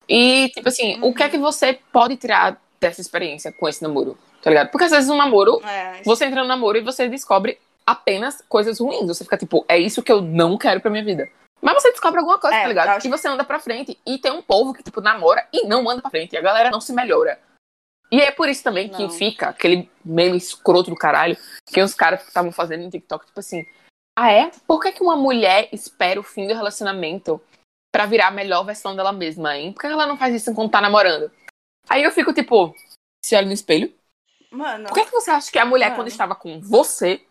E, 0.10 0.50
tipo 0.50 0.68
assim, 0.68 1.00
uhum. 1.00 1.10
o 1.10 1.14
que 1.14 1.24
é 1.24 1.30
que 1.30 1.38
você 1.38 1.80
pode 1.94 2.18
tirar 2.18 2.60
dessa 2.80 3.00
experiência 3.00 3.52
com 3.52 3.70
esse 3.70 3.82
namoro? 3.84 4.18
Tá 4.42 4.50
ligado? 4.50 4.72
Porque 4.72 4.86
às 4.86 4.92
vezes 4.92 5.10
um 5.10 5.16
namoro, 5.16 5.62
é, 5.64 6.02
você 6.04 6.26
entra 6.26 6.42
no 6.42 6.48
namoro 6.48 6.78
e 6.78 6.82
você 6.82 7.08
descobre 7.08 7.60
apenas 7.86 8.44
coisas 8.50 8.80
ruins. 8.80 9.08
Você 9.08 9.24
fica 9.24 9.38
tipo, 9.38 9.64
é 9.70 9.78
isso 9.78 10.02
que 10.02 10.12
eu 10.12 10.22
não 10.22 10.58
quero 10.58 10.82
pra 10.82 10.90
minha 10.90 11.06
vida. 11.06 11.30
Mas 11.62 11.76
você 11.76 11.92
descobre 11.92 12.20
alguma 12.20 12.40
coisa, 12.40 12.58
é, 12.58 12.64
tá 12.64 12.68
ligado? 12.68 12.90
Acho... 12.90 13.06
E 13.06 13.10
você 13.10 13.28
anda 13.28 13.44
pra 13.44 13.60
frente. 13.60 13.98
E 14.04 14.18
tem 14.18 14.32
um 14.32 14.42
povo 14.42 14.74
que, 14.74 14.82
tipo, 14.82 15.00
namora 15.00 15.48
e 15.54 15.68
não 15.68 15.88
anda 15.88 16.02
pra 16.02 16.10
frente. 16.10 16.34
E 16.34 16.38
a 16.38 16.42
galera 16.42 16.72
não 16.72 16.82
se 16.82 16.92
melhora. 16.92 17.38
E 18.12 18.20
é 18.20 18.30
por 18.30 18.50
isso 18.50 18.62
também 18.62 18.90
que 18.90 19.08
fica 19.10 19.50
aquele 19.50 19.90
meme 20.04 20.36
escroto 20.36 20.90
do 20.90 20.98
caralho 20.98 21.38
que 21.66 21.82
os 21.82 21.94
caras 21.94 22.28
estavam 22.28 22.52
fazendo 22.52 22.84
no 22.84 22.90
TikTok, 22.90 23.26
tipo 23.26 23.40
assim. 23.40 23.66
Ah, 24.18 24.30
é? 24.30 24.52
Por 24.68 24.82
que, 24.82 24.92
que 24.92 25.02
uma 25.02 25.16
mulher 25.16 25.70
espera 25.72 26.20
o 26.20 26.24
fim 26.24 26.46
do 26.46 26.54
relacionamento 26.54 27.42
para 27.90 28.06
virar 28.06 28.28
a 28.28 28.32
melhor 28.32 28.64
versão 28.64 28.96
dela 28.96 29.14
mesma, 29.14 29.58
hein? 29.58 29.72
Por 29.72 29.82
que 29.82 29.88
ela 29.88 30.06
não 30.06 30.18
faz 30.18 30.36
isso 30.36 30.52
enquanto 30.52 30.72
tá 30.72 30.82
namorando? 30.82 31.32
Aí 31.90 32.04
eu 32.04 32.12
fico 32.12 32.34
tipo, 32.34 32.76
se 33.24 33.36
olha 33.36 33.48
no 33.48 33.54
espelho. 33.54 33.94
Mano. 34.52 34.90
Por 34.90 34.96
que, 34.96 35.06
que 35.06 35.12
você 35.12 35.32
acha 35.32 35.50
que 35.50 35.58
a 35.58 35.66
mulher, 35.66 35.92
mano. 35.92 35.96
quando 35.98 36.08
estava 36.10 36.36
com 36.36 36.60
você, 36.60 37.26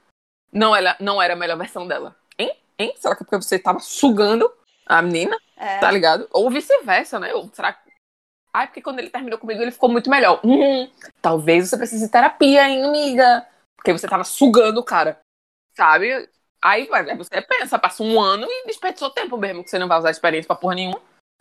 não 0.50 0.74
era, 0.74 0.96
não 0.98 1.20
era 1.20 1.34
a 1.34 1.36
melhor 1.36 1.58
versão 1.58 1.86
dela? 1.86 2.16
Hein? 2.38 2.56
Hein? 2.78 2.94
Será 2.96 3.14
que 3.14 3.22
é 3.22 3.26
porque 3.26 3.42
você 3.42 3.58
tava 3.58 3.80
sugando 3.80 4.50
a 4.86 5.02
menina? 5.02 5.36
É. 5.56 5.78
Tá 5.78 5.90
ligado? 5.90 6.26
Ou 6.32 6.50
vice-versa, 6.50 7.20
né? 7.20 7.34
Ou 7.34 7.50
será 7.52 7.74
que 7.74 7.89
Ai, 8.52 8.66
porque 8.66 8.82
quando 8.82 8.98
ele 8.98 9.10
terminou 9.10 9.38
comigo, 9.38 9.62
ele 9.62 9.70
ficou 9.70 9.88
muito 9.88 10.10
melhor. 10.10 10.40
Hum, 10.44 10.88
talvez 11.22 11.68
você 11.68 11.76
precise 11.76 12.06
de 12.06 12.10
terapia, 12.12 12.68
hein, 12.68 12.84
amiga? 12.84 13.46
Porque 13.76 13.92
você 13.92 14.08
tava 14.08 14.24
sugando 14.24 14.80
o 14.80 14.84
cara. 14.84 15.18
Sabe? 15.76 16.28
Aí 16.62 16.88
você 17.16 17.40
pensa, 17.40 17.78
passa 17.78 18.02
um 18.02 18.20
ano 18.20 18.46
e 18.48 18.66
desperdiçou 18.66 19.10
tempo 19.10 19.36
mesmo, 19.38 19.64
que 19.64 19.70
você 19.70 19.78
não 19.78 19.88
vai 19.88 19.98
usar 19.98 20.10
experiência 20.10 20.46
pra 20.46 20.56
porra 20.56 20.74
nenhuma. 20.74 21.00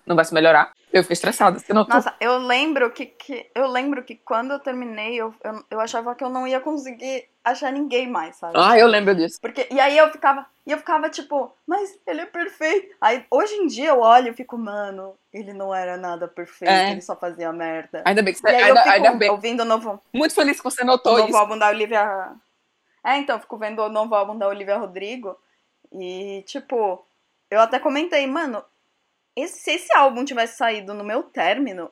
Não 0.10 0.16
vai 0.16 0.26
se 0.26 0.34
melhorar. 0.34 0.74
Eu 0.92 1.04
fiquei 1.04 1.14
estressada. 1.14 1.60
Você 1.60 1.72
notou? 1.72 1.94
Nossa, 1.94 2.16
eu 2.20 2.40
lembro 2.40 2.90
que, 2.90 3.06
que, 3.06 3.48
eu 3.54 3.68
lembro 3.68 4.04
que 4.04 4.16
quando 4.16 4.54
eu 4.54 4.60
terminei, 4.60 5.22
eu, 5.22 5.32
eu, 5.44 5.64
eu 5.70 5.80
achava 5.80 6.16
que 6.16 6.24
eu 6.24 6.30
não 6.30 6.48
ia 6.48 6.60
conseguir 6.60 7.30
achar 7.44 7.72
ninguém 7.72 8.10
mais, 8.10 8.38
sabe? 8.38 8.56
Ah, 8.58 8.76
eu 8.76 8.88
lembro 8.88 9.14
disso. 9.14 9.38
Porque, 9.40 9.68
e 9.70 9.80
aí 9.80 9.96
eu 9.96 10.12
ficava, 10.12 10.48
e 10.66 10.72
eu 10.72 10.80
ficava 10.80 11.08
tipo, 11.08 11.54
mas 11.68 11.96
ele 12.08 12.22
é 12.22 12.26
perfeito. 12.26 12.96
Aí 13.00 13.24
hoje 13.30 13.54
em 13.54 13.68
dia 13.68 13.90
eu 13.90 14.00
olho 14.00 14.30
e 14.30 14.34
fico, 14.34 14.58
mano, 14.58 15.14
ele 15.32 15.54
não 15.54 15.76
era 15.76 15.96
nada 15.96 16.28
perfeito, 16.28 16.72
é. 16.72 16.92
ele 16.92 17.02
só 17.02 17.16
fazia 17.16 17.54
merda. 17.54 18.02
Ainda 18.04 18.24
bem 18.24 18.34
que 18.34 18.40
você 18.40 18.48
e 18.48 18.56
aí 18.56 18.64
ainda, 18.64 18.80
eu 18.80 18.84
fico 18.84 18.96
ainda 18.96 19.12
bem. 19.12 19.30
ouvindo 19.30 19.60
o 19.60 19.66
novo. 19.66 20.02
Muito 20.12 20.34
feliz 20.34 20.58
que 20.58 20.64
você 20.64 20.84
notou 20.84 21.14
o 21.14 21.18
novo 21.18 21.30
isso. 21.30 21.38
álbum 21.38 21.56
da 21.56 21.68
Olivia. 21.68 22.32
É, 23.06 23.16
então, 23.18 23.36
eu 23.36 23.40
fico 23.40 23.58
vendo 23.60 23.80
o 23.84 23.90
novo 23.90 24.16
álbum 24.16 24.36
da 24.36 24.48
Olivia 24.48 24.76
Rodrigo. 24.76 25.38
E, 25.94 26.44
tipo, 26.48 27.06
eu 27.50 27.62
até 27.62 27.78
comentei, 27.80 28.26
mano, 28.26 28.64
esse, 29.42 29.60
se 29.60 29.72
esse 29.72 29.94
álbum 29.94 30.26
tivesse 30.26 30.58
saído 30.58 30.94
no 30.94 31.04
meu 31.04 31.24
término, 31.24 31.92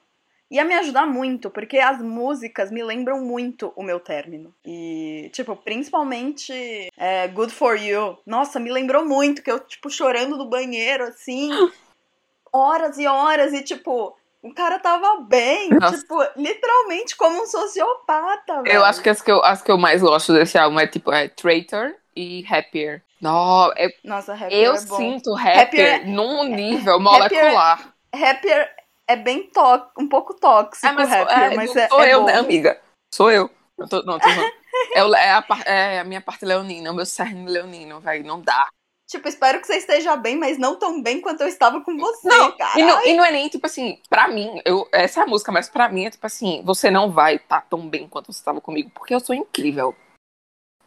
ia 0.50 0.64
me 0.64 0.74
ajudar 0.76 1.06
muito, 1.06 1.50
porque 1.50 1.78
as 1.78 2.02
músicas 2.02 2.72
me 2.72 2.84
lembram 2.84 3.22
muito 3.22 3.74
o 3.76 3.84
meu 3.84 4.00
término. 4.00 4.54
E, 4.66 5.30
tipo, 5.34 5.56
principalmente 5.56 6.90
é, 6.98 7.28
Good 7.28 7.54
For 7.54 7.76
You. 7.78 8.18
Nossa, 8.26 8.60
me 8.60 8.72
lembrou 8.72 9.06
muito 9.06 9.42
que 9.42 9.52
eu, 9.52 9.60
tipo, 9.60 9.90
chorando 9.90 10.38
no 10.38 10.50
banheiro, 10.50 11.04
assim, 11.04 11.50
horas 12.52 12.98
e 12.98 13.06
horas, 13.06 13.54
e, 13.54 13.62
tipo, 13.62 14.16
o 14.42 14.54
cara 14.54 14.80
tava 14.80 15.22
bem. 15.22 15.70
Nossa. 15.70 15.98
Tipo, 15.98 16.16
literalmente 16.38 17.16
como 17.16 17.44
um 17.44 17.46
sociopata, 17.46 18.64
velho. 18.64 18.76
Eu 18.76 18.86
acho 18.86 19.02
que 19.02 19.10
as 19.10 19.22
que 19.22 19.32
eu, 19.32 19.44
as 19.44 19.62
que 19.62 19.72
eu 19.72 19.78
mais 19.78 20.02
gosto 20.02 20.34
desse 20.34 20.58
álbum 20.58 20.80
é 20.80 20.88
tipo 20.88 21.12
é 21.12 21.28
Traitor 21.28 21.94
e 22.16 22.46
Happier. 22.50 23.04
Não, 23.22 23.72
é- 23.76 23.90
Nossa, 24.04 24.34
Happier 24.34 24.52
eu 24.64 24.74
é 24.74 24.78
sinto 24.78 25.36
Happier, 25.36 25.60
Happier- 25.96 26.08
num 26.08 26.44
nível 26.50 27.00
molecular. 27.00 27.94
Happier 28.14 28.70
é 29.08 29.16
bem 29.16 29.50
tó 29.50 29.90
um 29.98 30.08
pouco 30.08 30.34
tóxico, 30.34 30.86
É, 30.86 30.92
mas, 30.92 31.12
Happier, 31.12 31.52
é, 31.52 31.56
mas 31.56 31.76
é, 31.76 31.88
sou 31.88 32.02
é 32.04 32.14
eu, 32.14 32.20
bom. 32.22 32.26
né, 32.28 32.34
amiga? 32.36 32.82
Sou 33.14 33.32
eu. 33.32 33.50
Não 33.78 33.88
tô, 33.88 34.02
não, 34.04 34.20
tô 34.20 34.28
é, 34.28 35.00
é 35.00 35.32
a, 35.32 35.46
é 35.66 36.00
a 36.00 36.04
minha 36.04 36.22
parte 36.22 36.44
leonina, 36.46 36.92
o 36.92 36.96
meu 36.96 37.06
cerne 37.06 37.48
leonino, 37.50 38.00
velho. 38.00 38.26
Não 38.26 38.42
dá. 38.42 38.68
Tipo, 39.10 39.28
espero 39.30 39.62
que 39.62 39.68
você 39.68 39.78
esteja 39.78 40.18
bem, 40.18 40.36
mas 40.36 40.58
não 40.58 40.78
tão 40.78 41.02
bem 41.02 41.22
quanto 41.22 41.40
eu 41.42 41.48
estava 41.48 41.80
com 41.82 41.96
você, 41.98 42.28
Não, 42.28 42.52
cara. 42.58 42.78
E 42.78 42.84
não, 42.84 43.06
e 43.06 43.14
não 43.14 43.24
é 43.24 43.32
nem, 43.32 43.48
tipo 43.48 43.66
assim, 43.66 44.02
pra 44.10 44.28
mim, 44.28 44.62
eu, 44.66 44.86
essa 44.92 45.22
é 45.22 45.24
a 45.24 45.28
música, 45.28 45.50
mas 45.52 45.70
pra 45.70 45.88
mim 45.88 46.06
é 46.06 46.10
tipo 46.12 46.26
assim, 46.28 46.62
você 46.66 46.92
não 46.92 47.10
vai 47.10 47.36
estar 47.36 47.62
tão 47.70 47.88
bem 47.88 48.08
quanto 48.10 48.34
você 48.34 48.40
estava 48.40 48.60
comigo, 48.60 48.92
porque 48.94 49.16
eu 49.16 49.22
sou 49.22 49.34
incrível. 49.34 49.96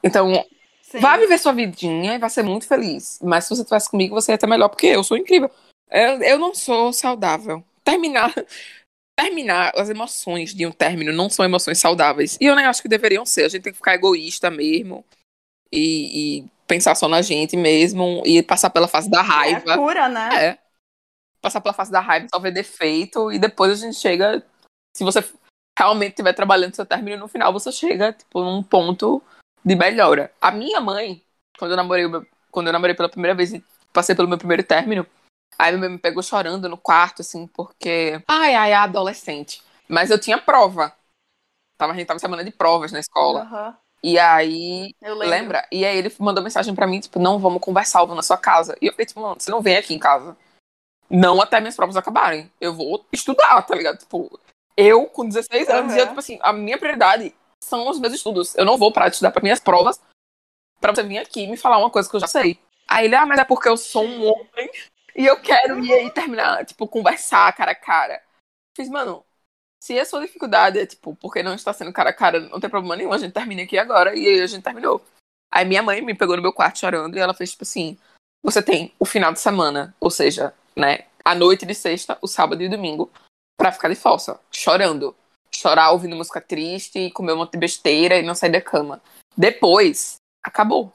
Então, 0.02 0.30
Sim. 0.90 0.98
vai 0.98 1.18
viver 1.20 1.38
sua 1.38 1.52
vidinha 1.52 2.14
e 2.14 2.18
vai 2.18 2.28
ser 2.28 2.42
muito 2.42 2.66
feliz. 2.66 3.18
Mas 3.22 3.44
se 3.44 3.50
você 3.50 3.62
estivesse 3.62 3.88
comigo, 3.88 4.14
você 4.14 4.32
ia 4.32 4.34
estar 4.34 4.46
melhor, 4.48 4.68
porque 4.68 4.86
eu 4.86 5.04
sou 5.04 5.16
incrível. 5.16 5.48
Eu, 5.88 6.20
eu 6.22 6.38
não 6.38 6.52
sou 6.54 6.92
saudável. 6.92 7.62
Terminar. 7.84 8.34
Terminar 9.18 9.72
as 9.76 9.88
emoções 9.90 10.54
de 10.54 10.66
um 10.66 10.72
término 10.72 11.12
não 11.12 11.28
são 11.28 11.44
emoções 11.44 11.78
saudáveis. 11.78 12.36
E 12.40 12.46
eu 12.46 12.56
nem 12.56 12.64
acho 12.64 12.82
que 12.82 12.88
deveriam 12.88 13.24
ser. 13.24 13.44
A 13.44 13.48
gente 13.48 13.62
tem 13.62 13.72
que 13.72 13.78
ficar 13.78 13.94
egoísta 13.94 14.50
mesmo. 14.50 15.04
E, 15.70 16.40
e 16.40 16.44
pensar 16.66 16.94
só 16.94 17.06
na 17.06 17.22
gente 17.22 17.56
mesmo. 17.56 18.22
E 18.24 18.42
passar 18.42 18.70
pela 18.70 18.88
fase 18.88 19.08
da 19.10 19.20
É 19.20 19.22
raiva. 19.22 19.74
a 19.74 19.78
cura, 19.78 20.08
né? 20.08 20.28
É. 20.34 20.58
Passar 21.40 21.60
pela 21.60 21.74
fase 21.74 21.92
da 21.92 22.00
raiva, 22.00 22.26
só 22.32 22.38
ver 22.38 22.50
defeito, 22.50 23.32
e 23.32 23.38
depois 23.38 23.72
a 23.72 23.76
gente 23.76 23.96
chega. 23.96 24.44
Se 24.94 25.04
você 25.04 25.24
realmente 25.78 26.10
estiver 26.10 26.32
trabalhando 26.34 26.74
seu 26.74 26.84
término, 26.84 27.16
no 27.16 27.28
final 27.28 27.52
você 27.52 27.70
chega, 27.72 28.12
tipo, 28.12 28.42
num 28.42 28.62
ponto 28.62 29.22
de 29.64 29.74
melhora. 29.74 30.32
A 30.40 30.50
minha 30.50 30.80
mãe, 30.80 31.22
quando 31.58 31.72
eu 31.72 31.76
namorei, 31.76 32.06
quando 32.50 32.66
eu 32.66 32.72
namorei 32.72 32.94
pela 32.94 33.08
primeira 33.08 33.34
vez 33.34 33.52
e 33.52 33.64
passei 33.92 34.14
pelo 34.14 34.28
meu 34.28 34.38
primeiro 34.38 34.62
término, 34.62 35.06
aí 35.58 35.72
minha 35.72 35.80
mãe 35.80 35.90
me 35.90 35.98
pegou 35.98 36.22
chorando 36.22 36.68
no 36.68 36.76
quarto, 36.76 37.22
assim, 37.22 37.46
porque. 37.46 38.22
Ai, 38.26 38.54
ai, 38.54 38.72
adolescente. 38.72 39.62
Mas 39.88 40.10
eu 40.10 40.20
tinha 40.20 40.38
prova. 40.38 40.92
Tava, 41.76 41.92
a 41.92 41.96
gente 41.96 42.06
tava 42.06 42.18
em 42.18 42.20
semana 42.20 42.44
de 42.44 42.50
provas 42.50 42.92
na 42.92 43.00
escola. 43.00 43.42
Aham. 43.42 43.76
E 44.02 44.18
aí. 44.18 44.94
Lembra? 45.02 45.66
E 45.70 45.84
aí 45.84 45.98
ele 45.98 46.14
mandou 46.18 46.42
mensagem 46.42 46.74
pra 46.74 46.86
mim, 46.86 47.00
tipo, 47.00 47.18
não, 47.18 47.38
vamos 47.38 47.60
conversar, 47.60 48.00
eu 48.00 48.06
vou 48.06 48.16
na 48.16 48.22
sua 48.22 48.38
casa. 48.38 48.76
E 48.80 48.86
eu 48.86 48.92
fiquei, 48.92 49.06
tipo, 49.06 49.20
mano, 49.20 49.36
você 49.38 49.50
não 49.50 49.60
vem 49.60 49.76
aqui 49.76 49.94
em 49.94 49.98
casa. 49.98 50.36
Não 51.08 51.40
até 51.40 51.60
minhas 51.60 51.76
provas 51.76 51.96
acabarem. 51.96 52.50
Eu 52.60 52.72
vou 52.72 53.04
estudar, 53.12 53.60
tá 53.62 53.74
ligado? 53.74 53.98
Tipo, 53.98 54.38
eu 54.76 55.06
com 55.06 55.26
16 55.26 55.68
anos, 55.68 55.94
e 55.94 55.98
eu, 55.98 56.06
tipo 56.06 56.18
assim, 56.18 56.38
a 56.40 56.52
minha 56.52 56.78
prioridade 56.78 57.34
são 57.62 57.88
os 57.88 57.98
meus 57.98 58.14
estudos. 58.14 58.54
Eu 58.56 58.64
não 58.64 58.78
vou 58.78 58.92
parar 58.92 59.08
de 59.08 59.14
estudar 59.14 59.30
pra 59.30 59.42
minhas 59.42 59.60
provas 59.60 60.00
pra 60.80 60.94
você 60.94 61.02
vir 61.02 61.18
aqui 61.18 61.42
e 61.42 61.46
me 61.46 61.56
falar 61.56 61.78
uma 61.78 61.90
coisa 61.90 62.08
que 62.08 62.16
eu 62.16 62.20
já 62.20 62.26
sei. 62.26 62.58
Aí 62.88 63.04
ele, 63.04 63.14
ah, 63.14 63.26
mas 63.26 63.38
é 63.38 63.44
porque 63.44 63.68
eu 63.68 63.76
sou 63.76 64.04
um 64.04 64.26
homem 64.26 64.70
e 65.14 65.26
eu 65.26 65.40
quero 65.40 65.78
ir 65.84 65.92
aí 65.92 66.10
terminar, 66.10 66.64
tipo, 66.64 66.88
conversar 66.88 67.52
cara 67.54 67.72
a 67.72 67.74
cara. 67.74 68.22
Fiz, 68.76 68.88
mano, 68.88 69.24
se 69.82 69.98
a 69.98 70.04
sua 70.04 70.20
dificuldade 70.20 70.78
é, 70.78 70.86
tipo, 70.86 71.14
porque 71.16 71.42
não 71.42 71.54
está 71.54 71.72
sendo 71.72 71.92
cara 71.92 72.10
a 72.10 72.14
cara, 72.14 72.40
não 72.40 72.60
tem 72.60 72.70
problema 72.70 72.96
nenhum, 72.96 73.12
a 73.12 73.18
gente 73.18 73.32
termina 73.32 73.62
aqui 73.62 73.78
agora. 73.78 74.16
E 74.16 74.26
aí 74.26 74.40
a 74.40 74.46
gente 74.46 74.62
terminou. 74.62 75.04
Aí 75.52 75.64
minha 75.64 75.82
mãe 75.82 76.00
me 76.00 76.14
pegou 76.14 76.36
no 76.36 76.42
meu 76.42 76.52
quarto 76.52 76.78
chorando 76.78 77.16
e 77.16 77.20
ela 77.20 77.34
fez, 77.34 77.50
tipo 77.50 77.64
assim, 77.64 77.98
você 78.42 78.62
tem 78.62 78.94
o 78.98 79.04
final 79.04 79.32
de 79.32 79.40
semana, 79.40 79.94
ou 80.00 80.10
seja, 80.10 80.54
né, 80.76 81.06
a 81.24 81.34
noite 81.34 81.66
de 81.66 81.74
sexta, 81.74 82.18
o 82.22 82.28
sábado 82.28 82.62
e 82.62 82.66
o 82.66 82.70
domingo, 82.70 83.10
pra 83.56 83.72
ficar 83.72 83.88
de 83.88 83.94
falsa, 83.94 84.40
chorando. 84.50 85.14
Chorar 85.54 85.90
ouvindo 85.90 86.16
música 86.16 86.40
triste 86.40 86.98
e 86.98 87.10
comer 87.10 87.32
um 87.32 87.38
monte 87.38 87.52
de 87.52 87.58
besteira 87.58 88.16
e 88.18 88.22
não 88.22 88.34
sair 88.34 88.50
da 88.50 88.60
cama. 88.60 89.02
Depois, 89.36 90.16
acabou. 90.42 90.92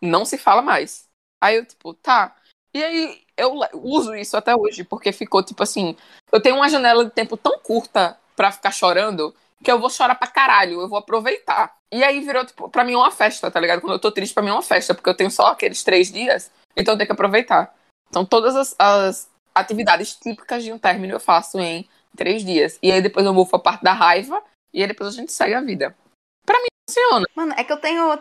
Não 0.00 0.24
se 0.24 0.36
fala 0.36 0.62
mais. 0.62 1.08
Aí 1.40 1.56
eu, 1.56 1.64
tipo, 1.64 1.94
tá. 1.94 2.36
E 2.74 2.82
aí 2.82 3.22
eu 3.36 3.58
uso 3.74 4.14
isso 4.14 4.36
até 4.36 4.54
hoje, 4.54 4.84
porque 4.84 5.12
ficou, 5.12 5.42
tipo 5.42 5.62
assim, 5.62 5.96
eu 6.30 6.40
tenho 6.40 6.56
uma 6.56 6.68
janela 6.68 7.04
de 7.04 7.10
tempo 7.10 7.36
tão 7.36 7.58
curta 7.58 8.18
pra 8.36 8.52
ficar 8.52 8.70
chorando 8.70 9.34
que 9.62 9.70
eu 9.70 9.78
vou 9.78 9.90
chorar 9.90 10.16
pra 10.16 10.26
caralho, 10.26 10.80
eu 10.80 10.88
vou 10.88 10.98
aproveitar. 10.98 11.74
E 11.92 12.02
aí 12.02 12.20
virou, 12.20 12.44
tipo, 12.44 12.68
pra 12.68 12.84
mim 12.84 12.94
uma 12.94 13.10
festa, 13.10 13.50
tá 13.50 13.60
ligado? 13.60 13.80
Quando 13.80 13.92
eu 13.92 13.98
tô 13.98 14.10
triste, 14.10 14.34
pra 14.34 14.42
mim 14.42 14.50
é 14.50 14.52
uma 14.52 14.62
festa, 14.62 14.94
porque 14.94 15.08
eu 15.08 15.16
tenho 15.16 15.30
só 15.30 15.48
aqueles 15.48 15.84
três 15.84 16.10
dias, 16.10 16.50
então 16.76 16.94
eu 16.94 16.98
tenho 16.98 17.06
que 17.06 17.12
aproveitar. 17.12 17.74
Então 18.08 18.24
todas 18.24 18.56
as, 18.56 18.74
as 18.78 19.30
atividades 19.54 20.14
típicas 20.14 20.64
de 20.64 20.72
um 20.72 20.78
término 20.78 21.14
eu 21.14 21.20
faço 21.20 21.58
em 21.60 21.88
três 22.16 22.44
dias. 22.44 22.78
E 22.82 22.90
aí 22.90 23.00
depois 23.00 23.24
eu 23.26 23.34
mofo 23.34 23.56
a 23.56 23.58
parte 23.58 23.82
da 23.82 23.92
raiva, 23.92 24.42
e 24.72 24.82
aí 24.82 24.88
depois 24.88 25.08
a 25.08 25.12
gente 25.12 25.32
segue 25.32 25.54
a 25.54 25.60
vida. 25.60 25.96
Pra 26.44 26.58
mim 26.60 26.68
funciona. 26.88 27.26
Mano, 27.34 27.54
é 27.56 27.64
que 27.64 27.72
eu 27.72 27.78
tenho. 27.78 28.18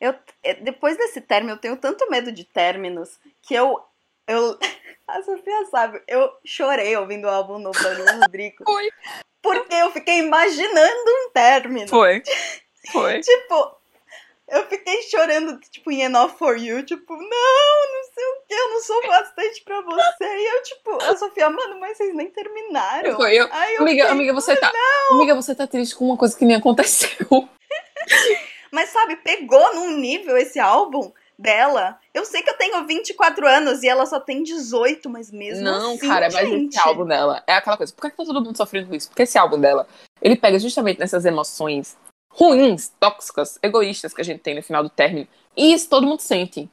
Eu, 0.00 0.14
é, 0.42 0.54
depois 0.54 0.96
desse 0.96 1.20
término, 1.20 1.54
eu 1.54 1.58
tenho 1.58 1.76
tanto 1.76 2.08
medo 2.10 2.30
de 2.30 2.44
términos 2.44 3.18
que 3.42 3.54
eu. 3.54 3.80
eu 4.26 4.58
a 5.08 5.22
Sofia 5.22 5.66
sabe, 5.66 6.02
eu 6.08 6.30
chorei 6.44 6.96
ouvindo 6.96 7.26
o 7.26 7.30
álbum 7.30 7.58
novo 7.58 7.80
da 7.82 7.90
Olivia 7.90 8.12
Rodrigo. 8.14 8.64
Foi. 8.66 8.88
Porque 9.42 9.74
eu 9.74 9.92
fiquei 9.92 10.18
imaginando 10.18 11.10
um 11.10 11.30
término. 11.32 11.88
Foi. 11.88 12.22
Foi. 12.92 13.20
Tipo, 13.20 13.75
eu 14.48 14.64
fiquei 14.68 15.02
chorando, 15.02 15.58
tipo, 15.70 15.90
em 15.90 16.02
Enough 16.02 16.36
for 16.38 16.56
You, 16.56 16.84
tipo, 16.84 17.12
não, 17.14 17.20
não 17.22 18.04
sei 18.14 18.24
o 18.24 18.46
que, 18.46 18.54
eu 18.54 18.70
não 18.70 18.80
sou 18.80 19.06
bastante 19.06 19.62
pra 19.64 19.80
você. 19.80 20.24
E 20.24 20.56
eu, 20.56 20.62
tipo, 20.62 21.02
a 21.02 21.16
Sofia, 21.16 21.50
mano, 21.50 21.80
mas 21.80 21.96
vocês 21.96 22.14
nem 22.14 22.30
terminaram. 22.30 23.16
Foi 23.16 23.34
eu. 23.34 23.48
Aí 23.50 23.74
eu 23.74 23.82
Amiga, 23.82 24.02
fiquei, 24.02 24.12
amiga, 24.12 24.32
você 24.32 24.56
tá. 24.56 24.72
Amiga, 25.10 25.34
você 25.34 25.54
tá 25.54 25.66
triste 25.66 25.96
com 25.96 26.04
uma 26.06 26.16
coisa 26.16 26.36
que 26.36 26.44
nem 26.44 26.56
aconteceu. 26.56 27.26
Mas 28.70 28.90
sabe, 28.90 29.16
pegou 29.16 29.74
num 29.74 29.96
nível 29.96 30.36
esse 30.36 30.58
álbum 30.58 31.10
dela. 31.38 31.98
Eu 32.12 32.24
sei 32.24 32.42
que 32.42 32.50
eu 32.50 32.56
tenho 32.56 32.86
24 32.86 33.46
anos 33.46 33.82
e 33.82 33.88
ela 33.88 34.06
só 34.06 34.18
tem 34.20 34.42
18, 34.42 35.08
mas 35.08 35.30
mesmo 35.30 35.64
Não, 35.64 35.92
assim, 35.94 36.06
cara, 36.06 36.28
mas 36.32 36.48
gente. 36.48 36.76
esse 36.76 36.86
álbum 36.86 37.06
dela 37.06 37.42
é 37.46 37.54
aquela 37.54 37.76
coisa. 37.76 37.92
Por 37.92 38.02
que, 38.02 38.10
que 38.10 38.16
tá 38.16 38.24
todo 38.24 38.44
mundo 38.44 38.56
sofrendo 38.56 38.88
com 38.88 38.94
isso? 38.94 39.08
Porque 39.08 39.22
esse 39.22 39.38
álbum 39.38 39.58
dela, 39.58 39.86
ele 40.20 40.36
pega 40.36 40.58
justamente 40.58 40.98
nessas 40.98 41.24
emoções 41.24 41.96
ruins, 42.36 42.92
tóxicas, 43.00 43.58
egoístas 43.62 44.12
que 44.12 44.20
a 44.20 44.24
gente 44.24 44.40
tem 44.40 44.54
no 44.54 44.62
final 44.62 44.82
do 44.82 44.90
término. 44.90 45.26
E 45.56 45.72
isso 45.72 45.88
todo 45.88 46.06
mundo 46.06 46.20
sente. 46.20 46.70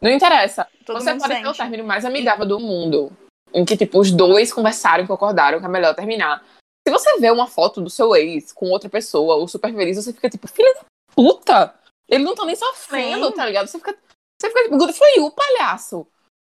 Não 0.00 0.10
interessa. 0.10 0.66
Todo 0.84 1.00
Você 1.00 1.14
pode 1.14 1.28
ter 1.28 1.42
o 1.42 1.46
sente. 1.46 1.58
término 1.58 1.84
mais 1.84 2.04
amigável 2.04 2.46
do 2.46 2.58
mundo. 2.58 3.12
Em 3.52 3.64
que, 3.64 3.76
tipo, 3.76 4.00
os 4.00 4.10
dois 4.10 4.52
conversaram 4.52 5.04
e 5.04 5.06
concordaram 5.06 5.60
que 5.60 5.66
é 5.66 5.68
melhor 5.68 5.94
terminar. 5.94 6.42
Se 6.86 6.90
você 6.90 7.18
vê 7.18 7.30
uma 7.30 7.46
foto 7.46 7.80
do 7.80 7.90
seu 7.90 8.14
ex 8.16 8.52
com 8.52 8.70
outra 8.70 8.88
pessoa, 8.88 9.36
ou 9.36 9.46
super 9.46 9.72
feliz, 9.74 9.96
você 9.96 10.12
fica 10.12 10.30
tipo, 10.30 10.48
filha 10.48 10.72
da 10.74 10.84
puta! 11.14 11.74
Ele 12.08 12.24
não 12.24 12.34
tá 12.34 12.44
nem 12.44 12.56
sofrendo, 12.56 13.26
Sim. 13.26 13.32
tá 13.32 13.46
ligado? 13.46 13.66
Você 13.66 13.78
fica, 13.78 13.98
você 14.40 14.48
fica 14.48 14.62
tipo, 14.64 14.92
for 14.92 15.08
you, 15.16 15.30
palhaço! 15.30 16.06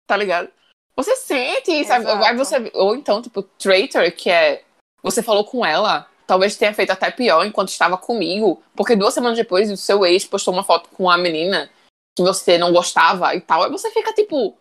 Tá 0.06 0.16
ligado? 0.16 0.50
Você 0.94 1.16
sente, 1.16 1.84
sabe? 1.84 2.06
Aí 2.06 2.36
você, 2.36 2.70
ou 2.74 2.94
então, 2.94 3.20
tipo, 3.20 3.42
traitor, 3.42 4.10
que 4.12 4.30
é. 4.30 4.64
Você 5.02 5.22
falou 5.22 5.44
com 5.44 5.64
ela, 5.64 6.08
talvez 6.26 6.56
tenha 6.56 6.74
feito 6.74 6.90
até 6.90 7.10
pior 7.10 7.44
enquanto 7.44 7.68
estava 7.68 7.96
comigo, 7.96 8.62
porque 8.74 8.96
duas 8.96 9.14
semanas 9.14 9.38
depois 9.38 9.70
o 9.70 9.76
seu 9.76 10.04
ex 10.04 10.24
postou 10.24 10.52
uma 10.52 10.64
foto 10.64 10.88
com 10.90 11.08
a 11.08 11.16
menina 11.16 11.70
que 12.16 12.22
você 12.22 12.58
não 12.58 12.72
gostava 12.72 13.34
e 13.34 13.40
tal. 13.40 13.62
Aí 13.62 13.70
você 13.70 13.90
fica 13.90 14.12
tipo. 14.12 14.56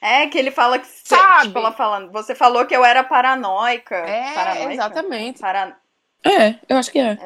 É, 0.00 0.28
que 0.28 0.38
ele 0.38 0.50
fala 0.50 0.78
que. 0.78 0.86
Sabe? 0.86 1.48
Tipo, 1.48 1.58
ela 1.58 1.72
falando, 1.72 2.10
você 2.10 2.34
falou 2.34 2.64
que 2.64 2.74
eu 2.74 2.84
era 2.84 3.04
paranoica. 3.04 3.96
É, 3.96 4.34
paranoica? 4.34 4.72
exatamente. 4.72 5.40
Para... 5.40 5.76
É, 6.24 6.54
eu 6.68 6.76
acho 6.76 6.90
que 6.90 6.98
é. 6.98 7.18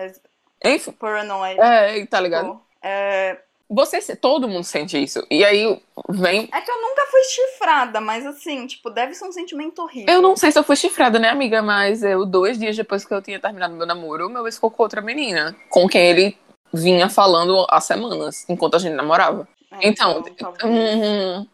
É, 0.62 0.74
Enfim. 0.74 0.92
paranoid. 0.92 1.60
É, 1.60 2.06
tá 2.06 2.20
ligado? 2.20 2.54
Pô, 2.54 2.60
É, 2.82 3.38
Você, 3.70 4.14
todo 4.14 4.46
mundo 4.48 4.62
sente 4.64 5.03
isso. 5.03 5.27
E 5.31 5.44
aí 5.44 5.81
vem. 6.11 6.48
é 6.53 6.61
que 6.61 6.70
eu 6.70 6.83
nunca 6.83 7.07
fui 7.11 7.24
chifrada, 7.24 8.00
mas 8.00 8.27
assim, 8.27 8.66
tipo, 8.66 8.90
deve 8.90 9.14
ser 9.14 9.24
um 9.24 9.33
sentimento 9.33 9.81
horrível. 9.83 10.12
Eu 10.14 10.20
não 10.22 10.37
sei 10.37 10.53
se 10.53 10.59
eu 10.59 10.64
fui 10.64 10.77
chifrada, 10.77 11.18
né, 11.18 11.31
amiga? 11.31 11.62
Mas 11.62 12.03
eu, 12.03 12.27
dois 12.27 12.59
dias 12.59 12.77
depois 12.77 13.05
que 13.05 13.14
eu 13.14 13.22
tinha 13.22 13.40
terminado 13.40 13.74
meu 13.74 13.87
namoro, 13.87 14.29
meu 14.29 14.46
ex 14.46 14.57
ficou 14.57 14.70
com 14.70 14.83
outra 14.83 15.00
menina. 15.00 15.57
Com 15.70 15.88
quem 15.88 16.03
ele 16.11 16.38
vinha 16.72 17.09
falando 17.09 17.66
há 17.70 17.81
semanas, 17.81 18.44
enquanto 18.48 18.74
a 18.74 18.79
gente 18.79 18.94
namorava. 18.94 19.48
É, 19.72 19.88
Então, 19.88 20.22
talvez. 20.22 20.64
hum, 20.64 21.46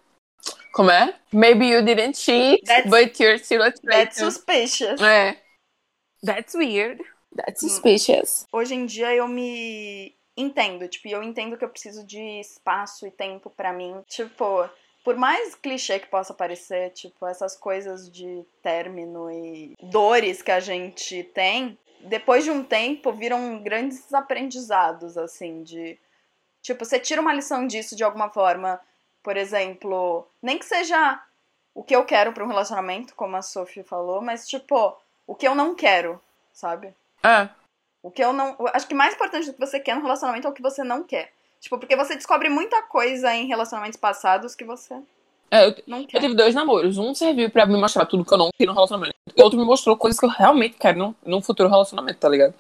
como 0.73 0.91
é? 0.91 1.15
Maybe 1.33 1.69
you 1.71 1.83
didn't 1.85 2.19
cheat, 2.19 2.63
That's- 2.67 2.91
but 2.91 3.19
you're 3.21 3.39
still 3.39 3.63
a 3.63 3.67
That's 3.71 3.81
traitor. 3.83 4.15
suspicious. 4.33 5.01
É. 5.01 5.37
That's 6.25 6.55
weird. 6.55 7.01
That's 7.37 7.61
suspicious. 7.61 8.47
Hoje 8.53 8.75
em 8.75 8.85
dia 8.85 9.15
eu 9.15 9.29
me 9.29 10.13
entendo, 10.41 10.89
tipo, 10.89 11.09
eu 11.09 11.23
entendo 11.23 11.57
que 11.57 11.65
eu 11.65 11.69
preciso 11.69 12.05
de 12.05 12.41
espaço 12.41 13.07
e 13.07 13.11
tempo 13.11 13.51
pra 13.51 13.73
mim. 13.73 14.03
Tipo, 14.07 14.69
por 15.05 15.17
mais 15.17 15.55
clichê 15.55 15.99
que 15.99 16.07
possa 16.09 16.35
parecer, 16.35 16.91
tipo, 16.91 17.27
essas 17.27 17.57
coisas 17.57 18.11
de 18.11 18.45
término 18.63 19.31
e 19.31 19.75
dores 19.83 20.43
que 20.43 20.51
a 20.51 20.61
gente 20.61 21.25
tem, 21.25 21.79
depois 22.01 22.45
de 22.45 22.51
um 22.51 22.63
tempo 22.63 23.13
viram 23.13 23.63
grandes 23.63 24.13
aprendizados, 24.13 25.17
assim, 25.17 25.63
de. 25.63 25.99
Tipo, 26.63 26.85
você 26.85 26.99
tira 26.99 27.21
uma 27.21 27.33
lição 27.33 27.67
disso 27.67 27.97
de 27.97 28.05
alguma 28.05 28.31
forma. 28.31 28.81
Por 29.23 29.37
exemplo, 29.37 30.27
nem 30.43 30.59
que 30.59 30.65
seja 30.65 31.23
o 31.75 31.83
que 31.83 31.95
eu 31.95 32.05
quero 32.05 32.33
pra 32.33 32.45
um 32.45 32.49
relacionamento, 32.49 33.15
como 33.15 33.37
a 33.37 33.43
Sophie 33.43 33.83
falou, 33.83 34.21
mas, 34.23 34.49
tipo, 34.49 34.97
o 35.27 35.35
que 35.35 35.47
eu 35.47 35.55
não 35.55 35.75
quero, 35.75 36.21
sabe? 36.53 36.95
É. 37.23 37.49
O 38.03 38.11
que 38.11 38.23
eu 38.25 38.33
não. 38.33 38.57
eu 38.59 38.69
Acho 38.73 38.87
que 38.87 38.95
mais 38.95 39.15
importante 39.15 39.47
do 39.47 39.53
que 39.55 39.61
você 39.61 39.79
quer 39.79 39.95
no 39.95 40.03
relacionamento 40.03 40.47
é 40.47 40.51
o 40.51 40.55
que 40.55 40.63
você 40.63 40.83
não 40.83 41.03
quer. 41.03 41.33
Tipo, 41.61 41.79
porque 41.79 41.97
você 41.97 42.15
descobre 42.17 42.49
muita 42.49 42.81
coisa 42.83 43.35
em 43.35 43.47
relacionamentos 43.47 43.99
passados 43.99 44.55
que 44.55 44.65
você 44.65 44.95
É, 45.51 45.67
eu, 45.67 45.75
não 45.87 45.99
eu 46.01 46.07
quer. 46.07 46.21
tive 46.21 46.35
dois 46.35 46.55
namoros. 46.55 46.97
Um 46.97 47.15
serviu 47.15 47.51
pra 47.51 47.67
me 47.67 47.77
mostrar 47.79 48.07
tudo 48.07 48.25
que 48.25 48.33
eu 48.33 48.39
não 48.39 48.49
queria 48.57 48.69
no 48.69 48.75
relacionamento. 48.75 49.15
E 49.37 49.43
outro 49.43 49.59
me 49.59 49.65
mostrou 49.65 49.97
coisas 49.97 50.19
que 50.19 50.25
eu 50.25 50.31
realmente 50.31 50.77
quero 50.79 50.99
num, 50.99 51.15
num 51.25 51.43
futuro 51.43 51.69
relacionamento, 51.69 52.19
tá 52.19 52.29
ligado? 52.29 52.55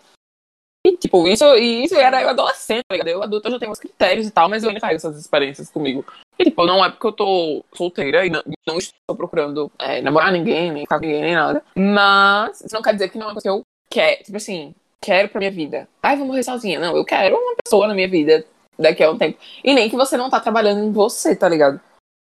E, 0.86 0.96
tipo, 0.96 1.26
isso, 1.28 1.44
e 1.56 1.84
isso 1.84 1.94
era 1.94 2.22
eu 2.22 2.28
adolescente, 2.30 2.84
tá 2.88 2.94
ligado? 2.94 3.08
Eu 3.08 3.22
adulto 3.22 3.48
eu 3.48 3.52
já 3.52 3.58
tenho 3.58 3.72
uns 3.72 3.78
critérios 3.78 4.26
e 4.26 4.30
tal, 4.30 4.48
mas 4.48 4.62
eu 4.62 4.68
ainda 4.70 4.80
carrego 4.80 4.96
essas 4.96 5.18
experiências 5.18 5.70
comigo. 5.70 6.04
E, 6.38 6.44
tipo, 6.44 6.64
não 6.64 6.82
é 6.84 6.90
porque 6.90 7.06
eu 7.06 7.12
tô 7.12 7.64
solteira 7.74 8.24
e 8.24 8.30
não, 8.30 8.42
não 8.66 8.78
estou 8.78 9.14
procurando 9.16 9.70
é, 9.78 10.00
namorar 10.00 10.32
ninguém, 10.32 10.70
nem 10.70 10.82
ficar 10.84 10.98
com 10.98 11.04
ninguém, 11.04 11.22
nem 11.22 11.34
nada. 11.34 11.62
Mas 11.74 12.60
isso 12.62 12.74
não 12.74 12.82
quer 12.82 12.94
dizer 12.94 13.10
que 13.10 13.18
não 13.18 13.24
é 13.24 13.28
uma 13.28 13.34
coisa 13.34 13.42
que 13.42 13.48
eu 13.50 13.62
quero. 13.90 14.24
Tipo 14.24 14.36
assim, 14.38 14.74
quero 15.02 15.28
pra 15.28 15.38
minha 15.38 15.50
vida. 15.50 15.88
Ai, 16.02 16.16
vou 16.16 16.26
morrer 16.26 16.42
sozinha. 16.42 16.78
Não, 16.78 16.96
eu 16.96 17.04
quero 17.04 17.36
uma 17.36 17.54
pessoa 17.64 17.86
na 17.88 17.94
minha 17.94 18.08
vida 18.08 18.44
daqui 18.78 19.02
a 19.02 19.10
um 19.10 19.18
tempo. 19.18 19.38
E 19.64 19.74
nem 19.74 19.88
que 19.90 19.96
você 19.96 20.16
não 20.16 20.30
tá 20.30 20.40
trabalhando 20.40 20.84
em 20.84 20.92
você, 20.92 21.34
tá 21.36 21.48
ligado? 21.48 21.80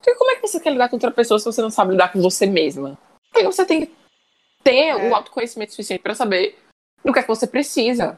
Porque 0.01 0.17
como 0.17 0.32
é 0.32 0.36
que 0.36 0.47
você 0.47 0.60
quer 0.60 0.71
lidar 0.71 0.89
com 0.89 0.95
outra 0.95 1.12
pessoa 1.12 1.39
se 1.39 1.45
você 1.45 1.62
não 1.62 1.69
sabe 1.69 1.91
lidar 1.91 2.12
com 2.12 2.21
você 2.21 2.45
mesma? 2.45 2.97
Porque 3.32 3.45
você 3.45 3.65
tem 3.65 3.86
que 3.86 3.95
ter 4.63 4.88
É. 4.88 4.95
o 5.10 5.13
autoconhecimento 5.15 5.71
suficiente 5.71 6.01
pra 6.01 6.15
saber 6.15 6.58
do 7.03 7.12
que 7.13 7.19
é 7.19 7.21
que 7.21 7.27
você 7.27 7.45
precisa. 7.47 8.17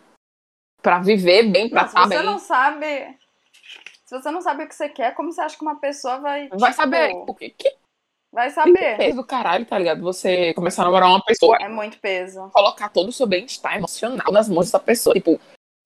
Pra 0.81 0.99
viver 0.99 1.43
bem, 1.43 1.69
pra 1.69 1.81
Não, 1.83 1.89
se 1.89 1.95
estar 1.95 2.07
você 2.07 2.17
bem. 2.17 2.25
não 2.25 2.39
sabe. 2.39 3.17
Se 4.05 4.19
você 4.19 4.31
não 4.31 4.41
sabe 4.41 4.63
o 4.63 4.67
que 4.67 4.75
você 4.75 4.89
quer, 4.89 5.13
como 5.15 5.31
você 5.31 5.41
acha 5.41 5.55
que 5.55 5.61
uma 5.61 5.79
pessoa 5.79 6.17
vai. 6.17 6.49
Vai 6.49 6.71
tipo, 6.71 6.81
saber. 6.81 7.13
Porque 7.25 7.49
que 7.51 7.73
Vai 8.31 8.49
saber. 8.49 8.97
peso 8.97 9.17
do 9.17 9.25
caralho, 9.25 9.65
tá 9.65 9.77
ligado? 9.77 10.01
Você 10.01 10.53
começar 10.53 10.83
a 10.83 10.85
namorar 10.85 11.09
uma 11.09 11.23
pessoa 11.23 11.57
É 11.57 11.67
muito 11.67 11.99
peso. 11.99 12.49
colocar 12.53 12.89
todo 12.89 13.09
o 13.09 13.11
seu 13.11 13.27
bem-estar 13.27 13.75
emocional 13.75 14.31
nas 14.31 14.47
mãos 14.47 14.67
dessa 14.67 14.79
pessoa. 14.79 15.13
Tipo, 15.13 15.39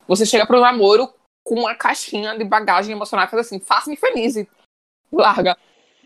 você 0.07 0.25
chega 0.25 0.45
pro 0.45 0.61
namoro 0.61 1.11
com 1.43 1.55
uma 1.55 1.73
caixinha 1.73 2.37
de 2.37 2.43
bagagem 2.43 2.91
emocional 2.93 3.25
e 3.25 3.29
faz 3.29 3.47
assim, 3.47 3.59
faça-me 3.59 3.95
feliz 3.95 4.35
e 4.35 4.47
larga. 5.11 5.57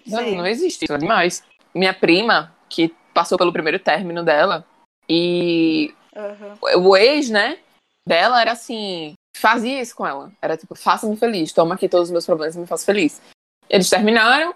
Não, 0.05 0.31
não 0.31 0.47
existe, 0.47 0.85
isso 0.85 0.93
é 0.93 0.97
demais. 0.97 1.43
Minha 1.73 1.93
prima, 1.93 2.55
que 2.69 2.95
passou 3.13 3.37
pelo 3.37 3.53
primeiro 3.53 3.79
término 3.79 4.23
dela, 4.23 4.65
e 5.07 5.93
Aham. 6.15 6.57
o 6.77 6.95
ex, 6.95 7.29
né, 7.29 7.59
dela 8.07 8.41
era 8.41 8.51
assim, 8.53 9.13
fazia 9.35 9.81
isso 9.81 9.95
com 9.95 10.05
ela. 10.05 10.31
Era 10.41 10.55
tipo, 10.57 10.75
faça-me 10.75 11.15
feliz, 11.17 11.51
toma 11.51 11.75
aqui 11.75 11.89
todos 11.89 12.07
os 12.07 12.11
meus 12.11 12.25
problemas 12.25 12.55
e 12.55 12.59
me 12.59 12.67
faça 12.67 12.85
feliz. 12.85 13.21
Eles 13.69 13.89
terminaram, 13.89 14.53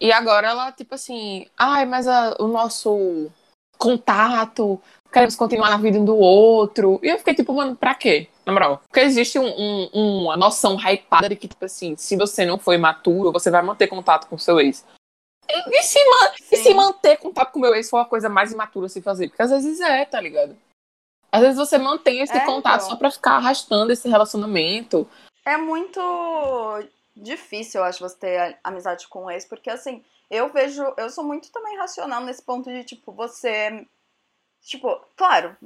e 0.00 0.12
agora 0.12 0.48
ela, 0.48 0.72
tipo 0.72 0.94
assim, 0.94 1.46
ai, 1.56 1.84
mas 1.86 2.06
a- 2.06 2.36
o 2.38 2.46
nosso 2.46 3.30
contato, 3.78 4.80
queremos 5.12 5.36
continuar 5.36 5.70
na 5.70 5.76
vida 5.76 5.98
um 5.98 6.04
do 6.04 6.16
outro. 6.16 6.98
E 7.02 7.08
eu 7.08 7.18
fiquei 7.18 7.34
tipo, 7.34 7.52
mano, 7.52 7.76
pra 7.76 7.94
quê? 7.94 8.28
Na 8.46 8.52
moral. 8.52 8.82
Porque 8.88 9.00
existe 9.00 9.38
um, 9.38 9.46
um- 9.46 10.22
uma 10.22 10.36
noção 10.36 10.76
hypada 10.78 11.28
de 11.28 11.36
que, 11.36 11.48
tipo 11.48 11.64
assim, 11.64 11.96
se 11.96 12.16
você 12.16 12.44
não 12.44 12.58
for 12.58 12.72
imaturo, 12.74 13.32
você 13.32 13.50
vai 13.50 13.62
manter 13.62 13.86
contato 13.88 14.26
com 14.28 14.36
o 14.36 14.38
seu 14.38 14.60
ex. 14.60 14.84
E, 15.48 15.78
e 15.78 15.82
se, 15.82 15.98
e 16.52 16.56
se 16.56 16.74
manter 16.74 17.18
contato 17.18 17.52
com 17.52 17.58
o 17.58 17.62
meu 17.62 17.74
ex 17.74 17.90
for 17.90 17.98
a 17.98 18.04
coisa 18.04 18.28
mais 18.28 18.52
imatura 18.52 18.88
se 18.88 19.02
fazer? 19.02 19.28
Porque 19.28 19.42
às 19.42 19.50
vezes 19.50 19.80
é, 19.80 20.04
tá 20.04 20.20
ligado? 20.20 20.56
Às 21.30 21.42
vezes 21.42 21.56
você 21.56 21.76
mantém 21.78 22.20
esse 22.20 22.32
É, 22.36 22.40
contato 22.46 22.76
então. 22.82 22.90
só 22.90 22.96
pra 22.96 23.10
ficar 23.10 23.32
arrastando 23.32 23.92
esse 23.92 24.08
relacionamento. 24.08 25.06
É 25.44 25.56
muito 25.56 26.00
difícil, 27.16 27.80
eu 27.80 27.84
acho, 27.84 28.00
você 28.00 28.16
ter 28.16 28.58
amizade 28.62 29.08
com 29.08 29.24
um 29.24 29.30
ex, 29.30 29.44
porque 29.44 29.70
assim, 29.70 30.04
eu 30.30 30.52
vejo, 30.52 30.82
eu 30.96 31.10
sou 31.10 31.24
muito 31.24 31.50
também 31.52 31.76
racional 31.76 32.20
nesse 32.22 32.42
ponto 32.42 32.70
de, 32.70 32.84
tipo, 32.84 33.12
você. 33.12 33.86
Tipo, 34.62 34.98
claro, 35.14 35.56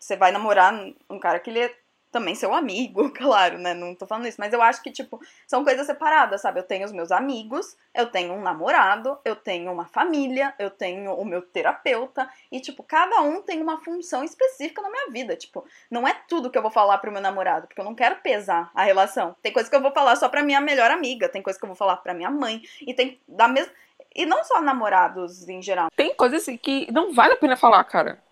você 0.00 0.16
vai 0.16 0.30
namorar 0.30 0.72
um 1.10 1.18
cara 1.18 1.40
que 1.40 1.50
ele 1.50 1.60
é 1.60 1.76
também 2.14 2.36
seu 2.36 2.54
amigo, 2.54 3.10
claro, 3.12 3.58
né? 3.58 3.74
Não 3.74 3.92
tô 3.92 4.06
falando 4.06 4.28
isso, 4.28 4.40
mas 4.40 4.52
eu 4.52 4.62
acho 4.62 4.80
que, 4.80 4.92
tipo, 4.92 5.20
são 5.48 5.64
coisas 5.64 5.84
separadas, 5.84 6.40
sabe? 6.40 6.60
Eu 6.60 6.62
tenho 6.62 6.84
os 6.84 6.92
meus 6.92 7.10
amigos, 7.10 7.76
eu 7.92 8.06
tenho 8.06 8.32
um 8.32 8.40
namorado, 8.40 9.18
eu 9.24 9.34
tenho 9.34 9.72
uma 9.72 9.84
família, 9.84 10.54
eu 10.56 10.70
tenho 10.70 11.12
o 11.12 11.24
meu 11.24 11.42
terapeuta, 11.42 12.30
e, 12.52 12.60
tipo, 12.60 12.84
cada 12.84 13.20
um 13.20 13.42
tem 13.42 13.60
uma 13.60 13.82
função 13.82 14.22
específica 14.22 14.80
na 14.80 14.90
minha 14.90 15.10
vida. 15.10 15.34
Tipo, 15.34 15.66
não 15.90 16.06
é 16.06 16.14
tudo 16.28 16.50
que 16.50 16.56
eu 16.56 16.62
vou 16.62 16.70
falar 16.70 16.98
pro 16.98 17.10
meu 17.10 17.20
namorado, 17.20 17.66
porque 17.66 17.80
eu 17.80 17.84
não 17.84 17.96
quero 17.96 18.20
pesar 18.22 18.70
a 18.72 18.84
relação. 18.84 19.34
Tem 19.42 19.52
coisa 19.52 19.68
que 19.68 19.74
eu 19.74 19.82
vou 19.82 19.90
falar 19.90 20.14
só 20.14 20.28
pra 20.28 20.44
minha 20.44 20.60
melhor 20.60 20.92
amiga, 20.92 21.28
tem 21.28 21.42
coisa 21.42 21.58
que 21.58 21.64
eu 21.64 21.68
vou 21.68 21.76
falar 21.76 21.96
pra 21.96 22.14
minha 22.14 22.30
mãe, 22.30 22.62
e 22.80 22.94
tem 22.94 23.20
da 23.26 23.48
mesma. 23.48 23.72
E 24.14 24.24
não 24.24 24.44
só 24.44 24.60
namorados 24.60 25.48
em 25.48 25.60
geral. 25.60 25.88
Tem 25.96 26.14
coisas 26.14 26.42
assim 26.42 26.56
que 26.56 26.88
não 26.92 27.12
vale 27.12 27.32
a 27.32 27.36
pena 27.36 27.56
falar, 27.56 27.82
cara. 27.82 28.22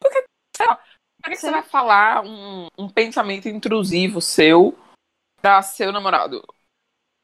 Porque, 0.00 0.24
sei 0.56 0.66
lá, 0.66 0.80
pra 1.26 1.34
que 1.34 1.40
você 1.40 1.50
vai 1.50 1.62
falar 1.62 2.24
um, 2.24 2.68
um 2.78 2.88
pensamento 2.88 3.48
intrusivo 3.48 4.20
seu 4.20 4.76
pra 5.40 5.62
seu 5.62 5.92
namorado? 5.92 6.42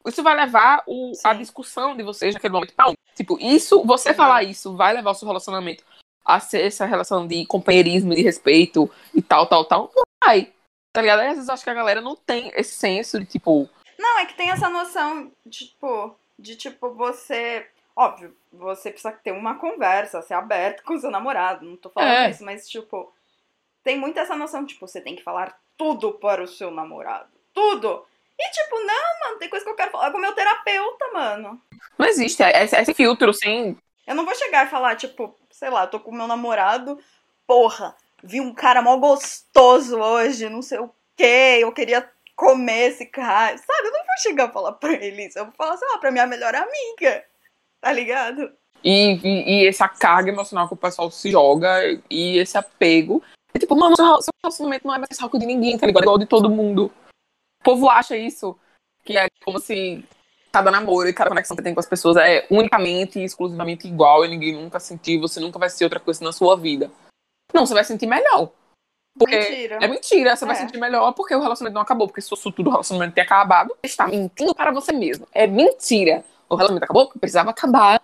Isso 0.06 0.22
vai 0.22 0.34
levar 0.34 0.82
o- 0.86 1.12
a 1.24 1.32
discussão 1.32 1.96
de 1.96 2.02
vocês 2.02 2.34
naquele 2.34 2.52
momento 2.52 2.74
pra 2.74 2.88
onde? 2.88 2.96
Tipo, 3.14 3.38
isso, 3.40 3.84
você 3.84 4.12
falar 4.12 4.42
isso 4.42 4.76
vai 4.76 4.92
levar 4.92 5.12
o 5.12 5.14
seu 5.14 5.28
relacionamento 5.28 5.84
a 6.24 6.40
ser 6.40 6.64
essa 6.66 6.84
relação 6.86 7.26
de 7.26 7.46
companheirismo, 7.46 8.14
de 8.14 8.22
respeito 8.22 8.90
e 9.14 9.22
tal, 9.22 9.46
tal, 9.46 9.64
tal. 9.64 9.92
Não 9.94 10.02
vai. 10.24 10.52
Tá 10.92 11.00
ligado? 11.00 11.20
Às 11.20 11.34
vezes 11.34 11.48
eu 11.48 11.54
acho 11.54 11.64
que 11.64 11.70
a 11.70 11.74
galera 11.74 12.00
não 12.00 12.16
tem 12.16 12.50
esse 12.54 12.74
senso 12.74 13.18
de, 13.20 13.26
tipo, 13.26 13.68
Não, 13.98 14.18
é 14.18 14.26
que 14.26 14.34
tem 14.34 14.50
essa 14.50 14.68
noção 14.68 15.30
de, 15.46 15.66
tipo, 15.68 16.16
de 16.38 16.56
tipo, 16.56 16.90
você. 16.94 17.66
Óbvio, 17.94 18.34
você 18.52 18.90
precisa 18.90 19.12
ter 19.12 19.32
uma 19.32 19.56
conversa, 19.56 20.22
ser 20.22 20.34
aberto 20.34 20.82
com 20.82 20.94
o 20.94 20.98
seu 20.98 21.10
namorado. 21.10 21.64
Não 21.66 21.76
tô 21.76 21.90
falando 21.90 22.10
É. 22.10 22.30
isso, 22.30 22.42
mas, 22.44 22.68
tipo, 22.68 23.12
tem 23.82 23.98
muito 23.98 24.18
essa 24.18 24.36
noção, 24.36 24.64
tipo, 24.64 24.86
você 24.86 25.00
tem 25.00 25.16
que 25.16 25.22
falar 25.22 25.56
tudo 25.76 26.12
para 26.12 26.42
o 26.42 26.48
seu 26.48 26.70
namorado. 26.70 27.30
Tudo! 27.52 28.04
E, 28.38 28.50
tipo, 28.50 28.76
não, 28.80 29.20
mano, 29.24 29.38
tem 29.38 29.48
coisa 29.48 29.64
que 29.64 29.70
eu 29.70 29.76
quero 29.76 29.90
falar 29.90 30.10
com 30.10 30.18
o 30.18 30.20
meu 30.20 30.32
terapeuta, 30.32 31.08
mano. 31.12 31.60
não 31.98 32.06
existe 32.06 32.42
esse, 32.42 32.76
esse 32.76 32.94
filtro 32.94 33.32
sem. 33.32 33.76
Eu 34.06 34.14
não 34.14 34.24
vou 34.24 34.34
chegar 34.34 34.66
e 34.66 34.70
falar, 34.70 34.96
tipo, 34.96 35.36
sei 35.50 35.70
lá, 35.70 35.86
tô 35.86 36.00
com 36.00 36.10
o 36.10 36.14
meu 36.14 36.26
namorado, 36.26 36.98
porra, 37.46 37.94
vi 38.22 38.40
um 38.40 38.52
cara 38.52 38.82
mó 38.82 38.96
gostoso 38.96 39.98
hoje, 39.98 40.48
não 40.48 40.62
sei 40.62 40.78
o 40.78 40.90
quê, 41.16 41.58
eu 41.60 41.70
queria 41.72 42.08
comer 42.34 42.90
esse 42.90 43.06
cara, 43.06 43.56
sabe? 43.58 43.88
Eu 43.88 43.92
não 43.92 44.00
vou 44.00 44.18
chegar 44.22 44.48
e 44.48 44.52
falar 44.52 44.72
pra 44.72 44.92
ele 44.92 45.26
isso, 45.26 45.38
eu 45.38 45.44
vou 45.44 45.54
falar, 45.54 45.76
sei 45.76 45.88
lá, 45.88 45.98
pra 45.98 46.10
minha 46.10 46.26
melhor 46.26 46.54
amiga, 46.54 47.24
tá 47.80 47.92
ligado? 47.92 48.52
E, 48.82 49.20
e, 49.22 49.62
e 49.62 49.68
essa 49.68 49.88
carga 49.88 50.30
emocional 50.30 50.66
que 50.66 50.74
o 50.74 50.76
pessoal 50.76 51.10
se 51.10 51.30
joga 51.30 51.80
e 52.10 52.38
esse 52.38 52.58
apego. 52.58 53.22
É 53.54 53.58
tipo, 53.58 53.76
mano, 53.76 53.96
seu 53.96 54.22
seu 54.22 54.32
relacionamento 54.42 54.86
não 54.86 54.94
é 54.94 54.98
mais 54.98 55.16
saco 55.16 55.38
de 55.38 55.46
ninguém, 55.46 55.78
tá 55.78 55.86
ligado? 55.86 56.02
Igual 56.02 56.18
de 56.18 56.26
todo 56.26 56.50
mundo. 56.50 56.90
O 57.60 57.64
povo 57.64 57.88
acha 57.88 58.16
isso, 58.16 58.58
que 59.04 59.16
é 59.16 59.28
como 59.44 59.58
se 59.60 60.04
cada 60.52 60.70
namoro 60.70 61.08
e 61.08 61.14
cada 61.14 61.30
conexão 61.30 61.56
que 61.56 61.62
tem 61.62 61.72
com 61.72 61.80
as 61.80 61.86
pessoas 61.86 62.16
é 62.16 62.46
unicamente 62.50 63.18
e 63.18 63.24
exclusivamente 63.24 63.88
igual 63.88 64.24
e 64.24 64.28
ninguém 64.28 64.52
nunca 64.52 64.78
sentiu, 64.78 65.20
você 65.20 65.40
nunca 65.40 65.58
vai 65.58 65.70
sentir 65.70 65.84
outra 65.84 66.00
coisa 66.00 66.22
na 66.22 66.32
sua 66.32 66.56
vida. 66.56 66.90
Não, 67.54 67.64
você 67.64 67.74
vai 67.74 67.84
sentir 67.84 68.06
melhor. 68.06 68.50
Porque 69.18 69.36
Mentira. 69.36 69.78
é 69.80 69.88
mentira, 69.88 70.36
você 70.36 70.46
vai 70.46 70.56
É. 70.56 70.58
sentir 70.60 70.78
melhor 70.78 71.12
porque 71.12 71.34
o 71.34 71.40
relacionamento 71.40 71.74
não 71.74 71.82
acabou. 71.82 72.06
Porque 72.06 72.22
se 72.22 72.30
fosse 72.30 72.50
tudo 72.50 72.68
o 72.68 72.70
relacionamento 72.70 73.14
ter 73.14 73.20
acabado, 73.20 73.68
você 73.68 73.86
está 73.86 74.06
mentindo 74.06 74.54
para 74.54 74.72
você 74.72 74.92
mesmo. 74.92 75.28
É 75.32 75.46
mentira. 75.46 76.24
O 76.48 76.54
relacionamento 76.54 76.84
acabou 76.84 77.06
porque 77.06 77.18
precisava 77.18 77.50
acabar. 77.50 78.00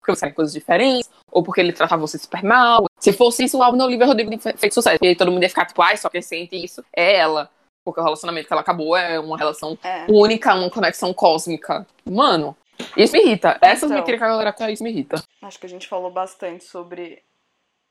Porque 0.00 0.14
você 0.14 0.26
quer 0.26 0.34
coisas 0.34 0.54
diferentes, 0.54 1.10
ou 1.30 1.42
porque 1.42 1.60
ele 1.60 1.72
tratava 1.72 2.00
você 2.00 2.18
super 2.18 2.42
mal. 2.44 2.84
Se 2.98 3.12
fosse 3.12 3.44
isso, 3.44 3.58
o 3.58 3.62
álbum 3.62 3.78
da 3.78 3.84
Olivia 3.84 4.06
Rodrigo 4.06 4.30
tinha 4.30 4.40
fe- 4.40 4.56
feito 4.56 4.74
sucesso. 4.74 4.98
E 5.02 5.08
aí 5.08 5.16
todo 5.16 5.30
mundo 5.30 5.42
ia 5.42 5.48
ficar 5.48 5.66
tipo, 5.66 5.80
ai, 5.82 5.96
só 5.96 6.08
quem 6.08 6.20
sente 6.22 6.56
isso 6.56 6.84
é 6.94 7.16
ela. 7.16 7.50
Porque 7.84 8.00
o 8.00 8.04
relacionamento 8.04 8.46
que 8.48 8.52
ela 8.52 8.60
acabou 8.62 8.96
é 8.96 9.18
uma 9.18 9.36
relação 9.38 9.78
É. 9.82 10.04
única, 10.10 10.54
uma 10.54 10.68
conexão 10.70 11.14
cósmica. 11.14 11.86
Mano, 12.04 12.56
isso 12.96 13.12
me 13.14 13.20
irrita. 13.22 13.56
Essas 13.62 13.84
Então. 13.84 13.96
mentiras 13.98 14.18
que 14.20 14.24
a 14.24 14.28
galera 14.28 14.52
faz, 14.52 14.74
isso 14.74 14.82
me 14.82 14.90
irrita. 14.90 15.22
Acho 15.42 15.58
que 15.58 15.66
a 15.66 15.68
gente 15.68 15.86
falou 15.88 16.10
bastante 16.10 16.64
sobre 16.64 17.22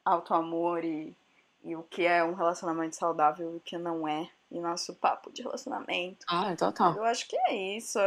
autoamor 0.05 0.83
e, 0.83 1.15
e 1.63 1.75
o 1.75 1.83
que 1.83 2.05
é 2.05 2.23
um 2.23 2.33
relacionamento 2.33 2.95
saudável 2.95 3.53
e 3.53 3.55
o 3.57 3.59
que 3.59 3.77
não 3.77 4.07
é. 4.07 4.27
E 4.51 4.59
nosso 4.61 4.93
papo 4.95 5.31
de 5.31 5.41
relacionamento. 5.41 6.25
Ah, 6.29 6.49
então 6.51 6.71
tá. 6.71 6.93
Eu 6.95 7.03
acho 7.03 7.27
que 7.27 7.35
é 7.35 7.55
isso. 7.75 7.99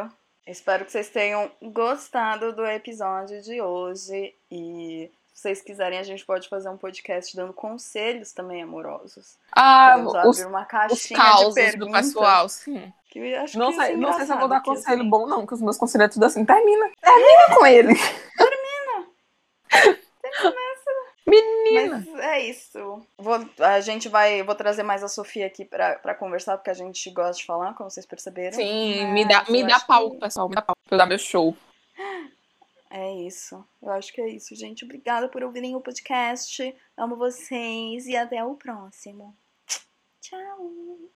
Espero 0.47 0.85
que 0.87 0.93
vocês 0.93 1.11
tenham 1.11 1.51
gostado 1.61 2.55
do 2.55 2.65
episódio 2.65 3.43
de 3.43 3.61
hoje. 3.61 4.35
E 4.51 5.11
vocês 5.33 5.63
quiserem, 5.63 5.99
a 5.99 6.03
gente 6.03 6.25
pode 6.27 6.49
fazer 6.49 6.69
um 6.69 6.77
podcast 6.77 7.35
dando 7.35 7.53
conselhos 7.53 8.33
também 8.33 8.63
amorosos. 8.63 9.39
Ah, 9.53 9.93
Podemos 10.05 10.13
os, 10.13 10.41
abrir 10.41 10.51
uma 10.51 10.63
os 10.63 10.69
caixinha 10.69 11.19
de 11.21 11.27
causos 11.27 11.75
do 11.77 11.91
pessoal, 11.91 12.49
sim. 12.49 12.93
Que 13.09 13.19
eu 13.19 13.43
acho 13.43 13.59
Não 13.59 13.71
que 13.71 13.77
sei, 13.77 13.87
ser 13.87 13.97
não 13.97 14.13
sei 14.13 14.27
se 14.27 14.33
eu 14.33 14.39
vou 14.39 14.49
dar 14.49 14.63
conselho 14.63 15.01
assim, 15.01 15.11
bom, 15.11 15.27
não, 15.27 15.45
que 15.47 15.55
os 15.55 15.61
meus 15.61 15.77
conselhos 15.77 16.05
é 16.07 16.09
tudo 16.09 16.25
assim. 16.27 16.45
Termina. 16.45 16.91
Termina 17.01 17.57
com 17.59 17.67
ele. 17.67 17.95
Menina. 21.27 22.05
Mas 22.13 22.21
é 22.25 22.41
isso. 22.41 23.07
Vou, 23.17 23.39
a 23.61 23.81
gente 23.81 24.09
vai. 24.09 24.43
Vou 24.43 24.55
trazer 24.55 24.83
mais 24.83 25.03
a 25.05 25.09
Sofia 25.09 25.47
aqui 25.47 25.65
pra, 25.65 25.95
pra 25.97 26.15
conversar, 26.15 26.57
porque 26.57 26.71
a 26.71 26.75
gente 26.75 27.09
gosta 27.11 27.35
de 27.41 27.47
falar, 27.47 27.75
como 27.75 27.91
vocês 27.91 28.05
perceberam. 28.07 28.53
Sim, 28.57 29.05
Mas 29.05 29.13
me 29.13 29.25
dá, 29.29 29.45
me 29.49 29.65
dá 29.65 29.79
pau, 29.81 30.11
que- 30.11 30.19
pessoal. 30.19 30.49
Me 30.49 30.55
dá 30.57 30.63
pau 30.63 30.75
pra 30.87 30.95
eu 30.95 30.99
dar 30.99 31.07
meu 31.07 31.19
show. 31.19 31.57
É 32.91 33.15
isso. 33.15 33.65
Eu 33.81 33.91
acho 33.91 34.13
que 34.13 34.21
é 34.21 34.29
isso, 34.29 34.55
gente. 34.57 34.85
Obrigada 34.85 35.29
por 35.29 35.45
ouvirem 35.45 35.77
o 35.77 35.81
podcast. 35.81 36.75
Amo 36.97 37.17
vocês 37.17 38.07
e 38.07 38.17
até 38.17 38.45
o 38.45 38.57
próximo. 38.57 39.37
Tchau! 40.21 41.01